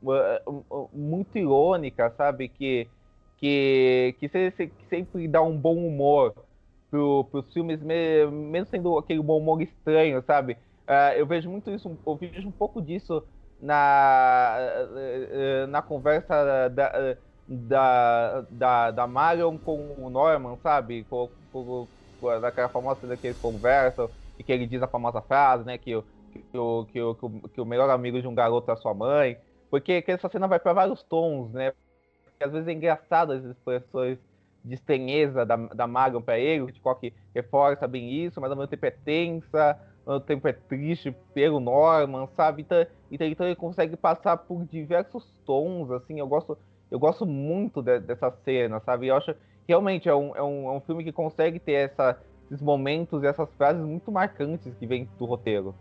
muito 0.92 1.36
irônica, 1.36 2.10
sabe? 2.16 2.48
Que, 2.48 2.88
que, 3.38 4.14
que, 4.20 4.28
sempre 4.88 5.26
dá 5.26 5.42
um 5.42 5.56
bom 5.56 5.76
humor 5.86 6.34
para 6.90 7.40
os 7.40 7.52
filmes, 7.52 7.80
mesmo 7.82 8.66
sendo 8.70 8.98
aquele 8.98 9.20
bom 9.20 9.38
humor 9.38 9.60
estranho, 9.60 10.22
sabe? 10.22 10.56
Uh, 10.86 11.16
eu 11.16 11.26
vejo 11.26 11.50
muito 11.50 11.70
isso, 11.70 11.96
eu 12.06 12.16
vejo 12.16 12.46
um 12.46 12.52
pouco 12.52 12.80
disso 12.80 13.24
na, 13.64 14.56
eh, 14.58 15.66
na 15.68 15.80
conversa 15.80 16.68
da, 16.68 17.16
da, 17.48 18.44
da, 18.50 18.90
da 18.90 19.06
Marion 19.06 19.56
com 19.56 19.94
o 19.98 20.10
Norman, 20.10 20.58
sabe? 20.62 21.04
Com, 21.08 21.30
com, 21.50 21.88
com, 22.20 22.40
daquela 22.40 22.68
famosa 22.68 23.00
cena 23.00 23.16
que 23.16 23.28
eles 23.28 23.38
conversam 23.38 24.10
e 24.38 24.44
que 24.44 24.52
ele 24.52 24.66
diz 24.66 24.82
a 24.82 24.86
famosa 24.86 25.22
frase, 25.22 25.64
né? 25.64 25.78
Que, 25.78 25.92
que, 26.52 26.58
o, 26.58 26.86
que, 26.92 27.00
o, 27.00 27.14
que 27.54 27.60
o 27.60 27.64
melhor 27.64 27.88
amigo 27.88 28.20
de 28.20 28.28
um 28.28 28.34
garoto 28.34 28.70
é 28.70 28.74
a 28.74 28.76
sua 28.76 28.92
mãe. 28.92 29.38
Porque 29.70 30.02
que 30.02 30.12
essa 30.12 30.28
cena 30.28 30.46
vai 30.46 30.60
para 30.60 30.74
vários 30.74 31.02
tons, 31.02 31.50
né? 31.50 31.72
Porque 32.24 32.44
às 32.44 32.52
vezes 32.52 32.68
é 32.68 32.72
engraçado 32.72 33.32
as 33.32 33.44
expressões 33.44 34.18
de 34.62 34.74
estranheza 34.74 35.46
da, 35.46 35.56
da 35.56 35.86
Marion 35.86 36.20
para 36.20 36.38
ele, 36.38 36.62
o 36.62 36.68
Hitchcock 36.68 37.12
reforça 37.34 37.86
bem 37.86 38.10
isso, 38.10 38.40
mas 38.40 38.50
ao 38.50 38.56
mesmo 38.56 38.68
tempo 38.68 38.86
é 38.86 38.90
tensa, 38.90 39.78
o 40.06 40.20
tempo 40.20 40.46
é 40.46 40.52
triste 40.52 41.14
pelo 41.32 41.60
Norman, 41.60 42.26
sabe? 42.36 42.62
Então, 42.62 42.86
então, 43.10 43.26
então, 43.26 43.46
ele 43.46 43.56
consegue 43.56 43.96
passar 43.96 44.36
por 44.36 44.64
diversos 44.64 45.32
tons, 45.46 45.90
assim, 45.90 46.18
eu 46.18 46.26
gosto, 46.26 46.58
eu 46.90 46.98
gosto 46.98 47.24
muito 47.24 47.82
de, 47.82 48.00
dessa 48.00 48.30
cena, 48.44 48.80
sabe? 48.80 49.06
Eu 49.06 49.16
acho 49.16 49.34
realmente 49.66 50.08
é 50.08 50.14
um, 50.14 50.36
é 50.36 50.42
um, 50.42 50.68
é 50.68 50.72
um 50.72 50.80
filme 50.80 51.04
que 51.04 51.12
consegue 51.12 51.58
ter 51.58 51.72
essa, 51.72 52.18
esses 52.46 52.62
momentos 52.62 53.22
e 53.22 53.26
essas 53.26 53.50
frases 53.54 53.84
muito 53.84 54.12
marcantes 54.12 54.74
que 54.74 54.86
vêm 54.86 55.08
do 55.18 55.24
roteiro. 55.24 55.74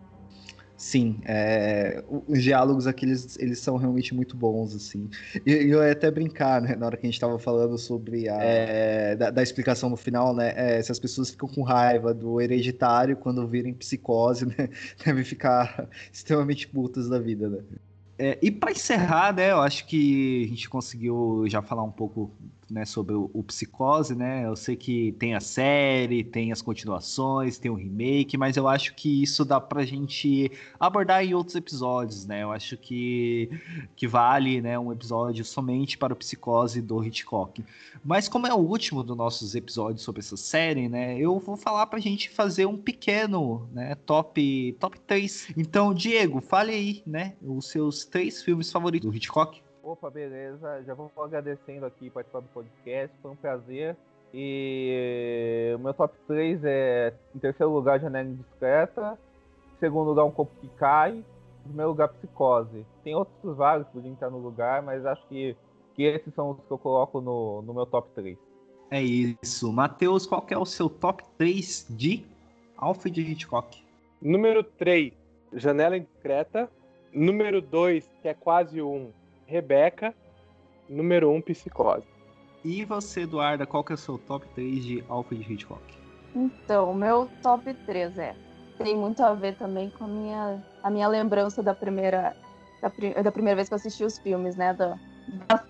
Sim, 0.84 1.22
é, 1.24 2.04
os 2.28 2.44
diálogos 2.44 2.88
aqui 2.88 3.06
eles, 3.06 3.38
eles, 3.40 3.60
são 3.60 3.78
realmente 3.78 4.14
muito 4.14 4.36
bons, 4.36 4.76
assim. 4.76 5.10
E 5.46 5.54
eu 5.54 5.82
ia 5.82 5.94
até 5.94 6.12
brincar, 6.12 6.62
né, 6.62 6.76
na 6.76 6.86
hora 6.86 6.98
que 6.98 7.06
a 7.06 7.08
gente 7.08 7.16
estava 7.16 7.40
falando 7.40 7.78
sobre 7.78 8.28
a, 8.28 8.38
é, 8.44 9.16
da, 9.16 9.30
da, 9.30 9.42
explicação 9.42 9.90
no 9.90 9.96
final, 9.96 10.36
né, 10.36 10.54
é, 10.58 10.82
se 10.82 10.92
as 10.92 11.00
pessoas 11.00 11.30
ficam 11.30 11.48
com 11.48 11.62
raiva 11.64 12.14
do 12.14 12.42
hereditário 12.42 13.16
quando 13.16 13.48
virem 13.48 13.74
psicose, 13.74 14.46
né, 14.58 14.68
devem 15.06 15.24
ficar 15.24 15.88
extremamente 16.12 16.68
putas 16.68 17.08
da 17.08 17.18
vida, 17.18 17.48
né. 17.48 17.60
É, 18.20 18.38
e 18.42 18.52
para 18.52 18.72
encerrar, 18.72 19.34
né, 19.34 19.52
eu 19.52 19.62
acho 19.62 19.88
que 19.88 20.44
a 20.44 20.48
gente 20.50 20.70
conseguiu 20.70 21.46
já 21.48 21.62
falar 21.62 21.84
um 21.84 21.92
pouco 21.92 22.30
né, 22.74 22.86
sobre 22.86 23.14
o, 23.14 23.30
o, 23.32 23.44
Psicose, 23.44 24.16
né? 24.16 24.46
Eu 24.48 24.56
sei 24.56 24.76
que 24.76 25.12
tem 25.14 25.36
a 25.36 25.40
série, 25.40 26.24
tem 26.24 26.52
as 26.52 26.62
continuações, 26.62 27.60
tem 27.60 27.70
o 27.70 27.76
remake, 27.76 28.36
mas 28.36 28.58
eu 28.58 28.68
acho 28.68 28.96
que 28.96 29.22
isso 29.22 29.46
dá 29.46 29.62
pra 29.62 29.86
gente 29.86 30.52
abordar 30.80 31.24
em 31.24 31.36
outros 31.36 31.56
episódios, 31.56 32.26
né? 32.26 32.42
Eu 32.42 32.52
acho 32.52 32.76
que, 32.76 33.50
que 33.96 34.08
vale 34.08 34.60
né, 34.60 34.78
um 34.80 34.92
episódio 34.92 35.46
somente 35.46 35.98
para 35.98 36.14
o 36.14 36.16
Psicose 36.16 36.82
do 36.82 37.04
Hitchcock. 37.04 37.64
Mas 38.04 38.28
como 38.28 38.48
é 38.48 38.54
o 38.54 38.58
último 38.58 39.04
dos 39.04 39.16
nossos 39.16 39.54
episódios 39.54 40.02
sobre 40.02 40.22
essa 40.22 40.36
série, 40.36 40.90
né? 40.90 41.18
Eu 41.20 41.40
vou 41.40 41.56
falar 41.56 41.86
pra 41.86 42.00
gente 42.00 42.30
fazer 42.30 42.66
um 42.66 42.78
pequeno 42.78 43.70
né, 43.72 43.94
top, 43.94 44.76
top 44.80 45.00
3. 45.02 45.50
Então, 45.56 45.94
Diego, 45.94 46.42
fale 46.42 46.72
aí, 46.72 47.04
né? 47.06 47.36
Os 47.40 47.70
seus 47.70 48.04
três 48.04 48.42
filmes 48.42 48.72
favoritos 48.72 49.08
do 49.08 49.16
Hitchcock. 49.16 49.62
Opa, 49.84 50.10
beleza. 50.10 50.82
Já 50.84 50.94
vou 50.94 51.12
agradecendo 51.18 51.86
aqui 51.86 52.10
participar 52.10 52.40
do 52.40 52.48
podcast. 52.48 53.14
Foi 53.22 53.32
um 53.32 53.36
prazer. 53.36 53.98
E 54.34 55.74
o 55.76 55.80
meu 55.80 55.94
top 55.94 56.16
3 56.26 56.64
é 56.64 57.14
em 57.36 57.40
terceiro 57.40 57.72
lugar 57.72 58.00
Janela 58.00 58.28
Indiscreta, 58.28 59.20
em 59.76 59.80
segundo 59.80 60.08
lugar 60.08 60.24
Um 60.24 60.32
Corpo 60.32 60.52
que 60.60 60.70
Cai, 60.70 61.18
em 61.18 61.64
primeiro 61.64 61.90
lugar 61.90 62.08
Psicose. 62.08 62.86
Tem 63.04 63.14
outros 63.14 63.58
vários 63.58 63.86
que 63.88 63.94
podiam 63.94 64.14
estar 64.14 64.30
no 64.30 64.40
lugar, 64.40 64.82
mas 64.82 65.06
acho 65.06 65.28
que, 65.28 65.56
que 65.94 66.04
esses 66.04 66.34
são 66.34 66.52
os 66.52 66.58
que 66.58 66.72
eu 66.72 66.78
coloco 66.78 67.20
no, 67.22 67.62
no 67.62 67.74
meu 67.74 67.86
top 67.86 68.10
3. 68.16 68.38
É 68.90 69.02
isso. 69.02 69.72
Matheus, 69.72 70.26
qual 70.26 70.46
é 70.50 70.58
o 70.58 70.66
seu 70.66 70.90
top 70.90 71.24
3 71.38 71.88
de 71.90 72.26
Alfred 72.78 73.22
Hitchcock? 73.22 73.84
Número 74.22 74.64
3, 74.64 75.14
Janela 75.54 75.98
Indiscreta. 75.98 76.72
Número 77.14 77.62
2, 77.62 78.10
que 78.24 78.28
é 78.28 78.34
quase 78.34 78.82
um, 78.82 79.12
Rebeca, 79.54 80.16
número 80.90 81.30
1, 81.30 81.36
um, 81.36 81.42
Psicose. 81.42 82.08
E 82.66 82.84
você, 82.84 83.22
Eduarda, 83.22 83.68
qual 83.68 83.84
que 83.84 83.94
é 83.94 83.96
o 83.96 83.98
seu 83.98 84.18
top 84.18 84.48
3 84.56 84.84
de 84.84 85.04
Alfred 85.08 85.54
Hitchcock? 85.54 85.84
Então, 86.36 86.90
o 86.90 86.96
meu 86.96 87.30
top 87.44 87.72
3 87.86 88.18
é. 88.18 88.36
Tem 88.80 88.98
muito 88.98 89.24
a 89.24 89.32
ver 89.36 89.56
também 89.56 89.92
com 89.92 90.06
a 90.06 90.08
minha, 90.08 90.64
a 90.82 90.90
minha 90.90 91.08
lembrança 91.08 91.62
da 91.62 91.76
primeira, 91.76 92.36
da, 92.82 93.22
da 93.22 93.32
primeira 93.32 93.58
vez 93.58 93.68
que 93.68 93.76
eu 93.76 93.76
assisti 93.76 94.04
os 94.04 94.18
filmes, 94.18 94.56
né? 94.56 94.74
Do, 94.74 95.00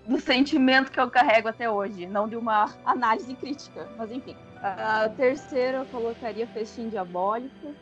do 0.08 0.18
sentimento 0.18 0.90
que 0.90 0.98
eu 0.98 1.10
carrego 1.10 1.48
até 1.48 1.70
hoje, 1.70 2.06
não 2.06 2.26
de 2.26 2.36
uma 2.36 2.70
análise 2.86 3.34
crítica, 3.34 3.86
mas 3.98 4.10
enfim. 4.10 4.34
A 4.62 5.10
terceira 5.10 5.78
eu 5.78 5.86
colocaria 5.86 6.46
Festim 6.46 6.88
Diabólico. 6.88 7.74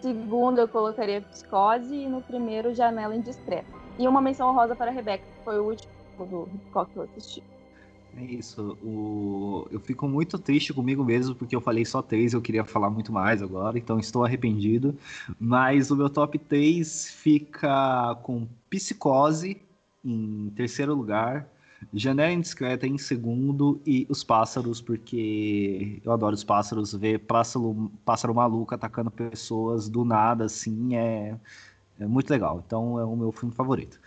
Segundo 0.00 0.60
eu 0.60 0.66
colocaria 0.66 1.20
Psicose. 1.20 1.94
E 1.94 2.08
no 2.08 2.22
primeiro, 2.22 2.72
Janela 2.72 3.14
Indiscreta. 3.14 3.81
E 3.98 4.08
uma 4.08 4.20
menção 4.20 4.48
honrosa 4.50 4.74
para 4.74 4.90
a 4.90 4.94
Rebeca, 4.94 5.24
que 5.24 5.44
foi 5.44 5.58
o 5.58 5.64
último 5.64 5.92
do 6.18 6.48
Hitchcock 6.54 6.92
que 6.92 6.98
eu 6.98 7.02
assisti. 7.02 7.42
É 8.16 8.24
isso. 8.24 8.76
O... 8.82 9.66
Eu 9.70 9.80
fico 9.80 10.06
muito 10.06 10.38
triste 10.38 10.72
comigo 10.72 11.02
mesmo, 11.04 11.34
porque 11.34 11.56
eu 11.56 11.60
falei 11.60 11.84
só 11.84 12.02
três, 12.02 12.34
eu 12.34 12.42
queria 12.42 12.64
falar 12.64 12.90
muito 12.90 13.12
mais 13.12 13.42
agora, 13.42 13.78
então 13.78 13.98
estou 13.98 14.24
arrependido. 14.24 14.94
Mas 15.40 15.90
o 15.90 15.96
meu 15.96 16.10
top 16.10 16.38
3 16.38 17.10
fica 17.10 18.14
com 18.22 18.46
Psicose 18.68 19.62
em 20.04 20.50
terceiro 20.56 20.94
lugar, 20.94 21.48
Janela 21.92 22.32
Indiscreta 22.32 22.86
em 22.86 22.98
segundo 22.98 23.80
e 23.86 24.06
Os 24.08 24.22
Pássaros, 24.22 24.80
porque 24.80 26.00
eu 26.04 26.12
adoro 26.12 26.34
os 26.34 26.44
pássaros, 26.44 26.92
ver 26.92 27.20
pássaro, 27.20 27.90
pássaro 28.04 28.34
maluco 28.34 28.74
atacando 28.74 29.10
pessoas 29.10 29.88
do 29.88 30.04
nada, 30.04 30.44
assim, 30.44 30.96
é 30.96 31.36
É 32.02 32.06
muito 32.06 32.28
legal. 32.30 32.62
Então 32.66 32.98
é 32.98 33.04
o 33.04 33.16
meu 33.16 33.30
filme 33.30 33.54
favorito. 33.54 34.00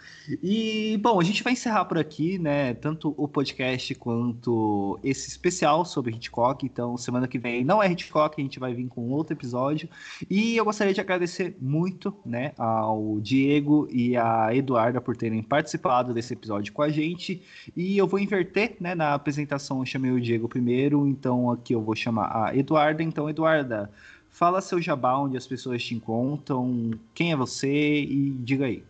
E, 0.43 0.98
bom, 1.02 1.20
a 1.20 1.24
gente 1.24 1.41
vai 1.41 1.54
encerrar 1.54 1.86
por 1.86 1.98
aqui, 1.98 2.38
né? 2.38 2.74
Tanto 2.74 3.14
o 3.18 3.28
podcast 3.28 3.96
quanto 3.96 5.00
esse 5.02 5.30
especial 5.30 5.86
sobre 5.86 6.14
Hitchcock. 6.14 6.66
Então, 6.66 6.98
semana 6.98 7.28
que 7.28 7.39
vem 7.39 7.64
não 7.64 7.82
é 7.82 7.89
Hitchcock, 7.89 8.39
a 8.39 8.43
gente 8.43 8.60
vai 8.60 8.74
vir 8.74 8.88
com 8.88 9.10
outro 9.12 9.34
episódio. 9.34 9.88
E 10.30 10.58
eu 10.58 10.66
gostaria 10.66 10.93
de 10.93 11.00
agradecer 11.00 11.56
muito, 11.62 12.14
né, 12.26 12.52
ao 12.58 13.20
Diego 13.22 13.88
e 13.89 14.18
a 14.18 14.54
Eduarda 14.54 15.00
por 15.00 15.16
terem 15.16 15.41
participado 15.41 16.14
desse 16.14 16.34
episódio 16.34 16.74
com 16.74 16.82
a 16.82 16.89
gente. 16.89 17.41
E 17.76 17.98
eu 17.98 18.08
vou 18.08 18.20
inverter, 18.20 18.76
né? 18.80 18.93
Na 18.93 19.14
apresentação 19.14 19.80
eu 19.80 19.86
chamei 19.86 20.12
o 20.12 20.20
Diego 20.20 20.50
primeiro, 20.50 21.08
então 21.08 21.50
aqui 21.50 21.74
eu 21.74 21.82
vou 21.82 21.96
chamar 21.96 22.46
a 22.46 22.56
Eduarda. 22.56 23.02
Então, 23.02 23.30
Eduarda. 23.30 23.89
Fala 24.36 24.60
seu 24.60 24.82
jabá, 24.82 25.18
onde 25.18 25.38
as 25.38 25.48
pessoas 25.48 25.82
te 25.82 25.96
encontram, 25.96 26.92
quem 27.14 27.32
é 27.32 27.38
você 27.38 28.02
e 28.02 28.32
diga 28.32 28.66
aí. 28.66 28.84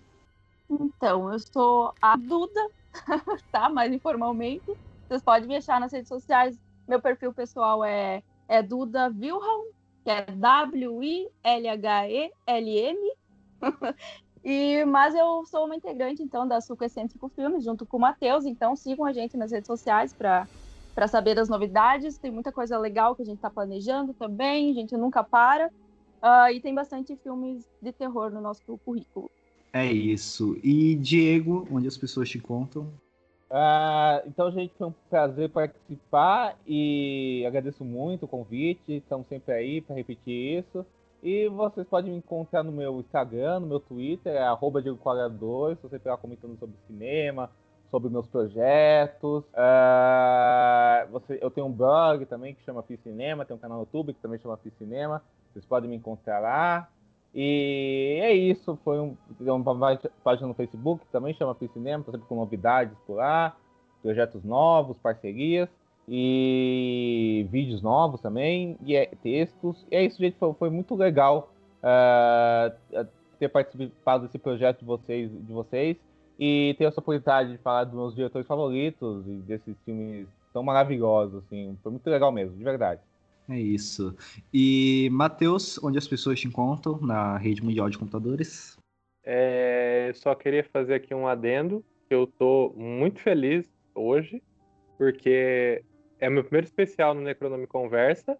Então, 0.68 1.32
eu 1.32 1.38
sou 1.38 1.93
a 2.02 2.18
Duda, 2.18 2.68
tá? 3.52 3.70
Mais 3.70 3.93
informalmente. 3.93 4.66
Vocês 5.08 5.22
podem 5.22 5.48
me 5.48 5.58
achar 5.58 5.80
nas 5.80 5.91
redes 5.91 6.08
sociais. 6.08 6.60
Meu 6.88 7.00
perfil 7.00 7.32
pessoal 7.32 7.86
é, 7.86 8.24
é 8.48 8.64
Duda 8.64 9.06
Wilhelm, 9.16 9.66
que 10.04 10.10
é 10.10 10.26
W-I-L-H-E-L-M. 10.26 11.30
e, 14.43 14.84
mas 14.86 15.14
eu 15.14 15.46
sou 15.46 15.66
uma 15.66 15.76
integrante, 15.76 16.24
então, 16.24 16.48
da 16.48 16.60
Suco 16.60 16.84
Excêntrico 16.84 17.30
Filmes, 17.30 17.64
junto 17.64 17.86
com 17.86 17.98
o 17.98 18.02
Matheus. 18.02 18.46
Então, 18.46 18.76
sigam 18.76 19.06
a 19.06 19.14
gente 19.14 19.38
nas 19.38 19.52
redes 19.52 19.68
sociais 19.68 20.12
para 20.12 20.50
para 20.96 21.08
saber 21.08 21.36
das 21.36 21.50
novidades. 21.50 22.18
Tem 22.18 22.32
muita 22.32 22.52
coisa 22.52 22.80
legal 22.80 23.16
que 23.16 23.22
a 23.22 23.26
gente 23.26 23.36
está 23.36 23.50
planejando 23.50 24.14
também, 24.14 24.72
a 24.72 24.74
gente 24.74 24.96
nunca 24.96 25.24
para. 25.24 25.68
Uh, 25.68 26.50
e 26.54 26.62
tem 26.62 26.74
bastante 26.74 27.16
filmes 27.18 27.70
de 27.82 27.91
terror 27.91 28.32
no 28.32 28.41
nosso 28.41 28.64
currículo. 28.84 29.30
É 29.74 29.86
isso. 29.86 30.58
E 30.64 30.96
Diego, 30.96 31.68
onde 31.70 31.88
as 31.88 31.98
pessoas 31.98 32.30
te 32.30 32.39
contam? 32.39 32.84
Uh, 33.52 34.26
então, 34.26 34.50
gente, 34.50 34.74
foi 34.78 34.88
um 34.88 34.93
prazer 35.10 35.50
participar 35.50 36.58
e 36.66 37.43
agradeço 37.46 37.84
muito 37.84 38.24
o 38.24 38.28
convite. 38.28 38.93
Estamos 38.93 39.28
sempre 39.28 39.54
aí 39.54 39.82
para 39.82 39.96
repetir 39.96 40.60
isso. 40.60 40.86
E 41.22 41.48
vocês 41.50 41.86
podem 41.88 42.12
me 42.12 42.18
encontrar 42.18 42.64
no 42.64 42.72
meu 42.72 43.00
Instagram, 43.00 43.60
no 43.60 43.68
meu 43.68 43.80
Twitter, 43.80 44.34
é 44.34 44.43
arroba 44.43 44.82
Diego2, 44.82 45.76
se 45.76 45.82
você 45.82 45.96
estiver 45.96 46.16
comentando 46.18 46.58
sobre 46.60 46.76
cinema, 46.88 47.50
sobre 47.90 48.10
meus 48.10 48.28
projetos. 48.28 49.44
Uh, 49.46 51.12
você, 51.12 51.40
eu 51.42 51.50
tenho 51.50 51.68
um 51.68 51.72
blog 51.72 52.26
também 52.26 52.54
que 52.54 52.64
chama 52.64 52.84
Fiz 52.84 53.00
Cinema, 53.02 53.46
tem 53.46 53.56
um 53.56 53.60
canal 53.60 53.78
no 53.78 53.84
YouTube 53.84 54.14
que 54.14 54.22
também 54.22 54.40
chama 54.40 54.58
Fiz 54.58 54.74
Cinema. 54.78 55.22
Vocês 55.52 55.66
podem 55.66 55.90
me 55.90 55.96
encontrar 55.96 56.40
lá. 56.40 56.90
E 57.34 58.20
é 58.22 58.34
isso. 58.34 58.78
Foi 58.84 59.00
um, 59.00 59.16
uma 59.40 60.00
página 60.24 60.48
no 60.48 60.54
Facebook 60.54 61.06
também 61.12 61.34
chama 61.34 61.56
Fiz 61.56 61.72
Cinema, 61.72 62.04
tô 62.04 62.12
sempre 62.12 62.28
com 62.28 62.36
novidades 62.36 62.98
por 63.06 63.16
lá, 63.16 63.56
projetos 64.02 64.44
novos, 64.44 64.98
parcerias 64.98 65.70
e 66.08 67.48
vídeos 67.50 67.82
novos 67.82 68.22
também, 68.22 68.78
e 68.82 68.96
é, 68.96 69.08
textos. 69.24 69.86
E 69.92 69.96
é 69.96 70.04
isso, 70.04 70.18
gente. 70.20 70.38
Foi, 70.38 70.54
foi 70.54 70.70
muito 70.70 70.96
legal 70.96 71.52
uh, 71.82 73.06
ter 73.40 73.50
participado 73.50 74.26
desse 74.26 74.38
projeto 74.38 74.80
de 74.80 74.86
vocês, 74.86 75.32
de 75.32 75.54
vocês 75.54 75.98
e 76.40 76.76
ter 76.78 76.86
essa 76.86 77.00
oportunidade 77.00 77.52
de 77.52 77.58
falar 77.58 77.86
dos 77.86 77.94
meus 77.94 78.16
diretores 78.16 78.48
favoritos 78.48 79.26
e 79.28 79.36
desses 79.38 79.76
filmes 79.84 80.28
tão 80.54 80.64
maravilhosos, 80.64 81.44
assim. 81.44 81.78
Foi 81.82 81.92
muito 81.92 82.10
legal 82.10 82.32
mesmo, 82.32 82.58
de 82.58 82.64
verdade. 82.64 83.02
É 83.50 83.60
isso. 83.60 84.16
E, 84.54 85.10
Matheus, 85.12 85.82
onde 85.84 85.98
as 85.98 86.08
pessoas 86.08 86.40
te 86.40 86.48
encontram 86.48 87.00
na 87.02 87.38
rede 87.38 87.64
mundial 87.64 87.90
de 87.90 87.98
computadores? 87.98 88.78
É, 89.24 90.12
só 90.16 90.34
queria 90.34 90.64
fazer 90.64 90.96
aqui 90.96 91.14
um 91.14 91.28
adendo. 91.28 91.84
Eu 92.10 92.28
tô 92.28 92.74
muito 92.76 93.20
feliz 93.20 93.68
hoje, 93.94 94.42
porque 94.98 95.84
é 96.20 96.30
meu 96.30 96.44
primeiro 96.44 96.66
especial 96.66 97.14
no 97.14 97.22
Necronome 97.22 97.68
Conversa, 97.68 98.38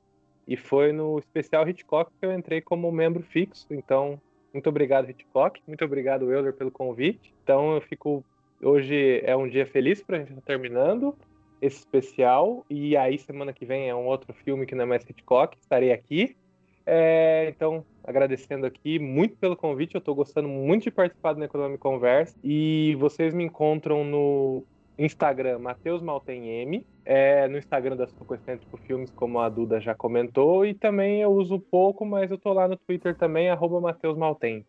e 0.48 0.56
foi 0.56 0.92
no 0.92 1.18
especial 1.18 1.68
Hitchcock 1.68 2.12
que 2.20 2.26
eu 2.26 2.32
entrei 2.32 2.62
como 2.62 2.92
membro 2.92 3.24
fixo, 3.24 3.68
então 3.72 4.22
muito 4.56 4.70
obrigado, 4.70 5.10
Hitchcock. 5.10 5.62
Muito 5.68 5.84
obrigado, 5.84 6.32
Euler, 6.32 6.54
pelo 6.54 6.72
convite. 6.72 7.34
Então, 7.44 7.76
eu 7.76 7.82
fico. 7.82 8.24
Hoje 8.64 9.22
é 9.26 9.36
um 9.36 9.50
dia 9.50 9.66
feliz 9.66 10.02
para 10.02 10.16
a 10.16 10.20
gente 10.20 10.30
estar 10.30 10.42
tá 10.42 10.48
terminando 10.48 11.14
esse 11.62 11.80
especial. 11.80 12.66
E 12.70 12.96
aí, 12.96 13.18
semana 13.18 13.52
que 13.52 13.66
vem 13.66 13.90
é 13.90 13.94
um 13.94 14.06
outro 14.06 14.34
filme 14.34 14.66
que 14.66 14.74
não 14.74 14.84
é 14.84 14.88
mais 14.88 15.04
Hitchcock. 15.04 15.58
Estarei 15.60 15.92
aqui. 15.92 16.38
É, 16.86 17.48
então, 17.50 17.84
agradecendo 18.02 18.66
aqui 18.66 18.98
muito 18.98 19.36
pelo 19.36 19.58
convite. 19.58 19.96
Eu 19.96 20.00
estou 20.00 20.16
gostando 20.16 20.48
muito 20.48 20.84
de 20.84 20.92
participar 20.92 21.34
do 21.34 21.42
Necronome 21.42 21.78
Conversa. 21.78 22.38
E 22.42 22.96
vocês 22.98 23.34
me 23.34 23.44
encontram 23.44 24.06
no 24.06 24.64
Instagram, 24.98 25.60
Matheus 25.60 26.02
Maltem 26.02 26.48
M. 26.48 26.86
É, 27.06 27.48
no 27.48 27.58
Instagram 27.58 27.96
da 27.96 28.06
Excêntrico 28.06 28.78
Filmes, 28.78 29.12
como 29.12 29.40
a 29.40 29.50
Duda 29.50 29.80
já 29.80 29.94
comentou. 29.94 30.66
E 30.66 30.74
também 30.74 31.22
eu 31.22 31.32
uso 31.32 31.60
pouco, 31.60 32.06
mas 32.06 32.32
eu 32.32 32.38
tô 32.38 32.54
lá 32.54 32.68
no 32.68 32.78
Twitter 32.78 33.16
também, 33.16 33.50
arroba 33.50 33.80
Matheus 33.80 34.18
Maltemp. 34.18 34.66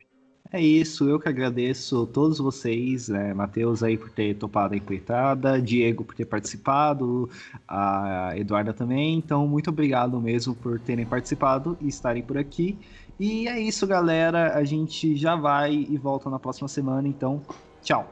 É 0.53 0.61
isso, 0.61 1.09
eu 1.09 1.19
que 1.19 1.29
agradeço 1.29 2.07
todos 2.07 2.39
vocês, 2.39 3.09
né, 3.09 3.35
Matheus 3.35 3.83
aí 3.83 3.99
por 3.99 4.11
ter 4.11 4.35
topado 4.37 4.75
a 4.75 4.77
empreitada, 4.77 5.61
Diego 5.61 6.05
por 6.05 6.15
ter 6.15 6.25
participado, 6.25 7.29
a 7.67 8.33
Eduarda 8.37 8.73
também, 8.73 9.19
então 9.19 9.47
muito 9.49 9.71
obrigado 9.71 10.21
mesmo 10.21 10.55
por 10.55 10.79
terem 10.79 11.05
participado 11.05 11.77
e 11.81 11.89
estarem 11.89 12.23
por 12.23 12.39
aqui. 12.39 12.79
E 13.19 13.49
é 13.49 13.59
isso, 13.59 13.87
galera, 13.87 14.55
a 14.57 14.63
gente 14.63 15.17
já 15.17 15.35
vai 15.35 15.73
e 15.73 15.97
volta 15.97 16.31
na 16.31 16.39
próxima 16.39 16.69
semana, 16.69 17.09
então 17.09 17.43
tchau! 17.83 18.09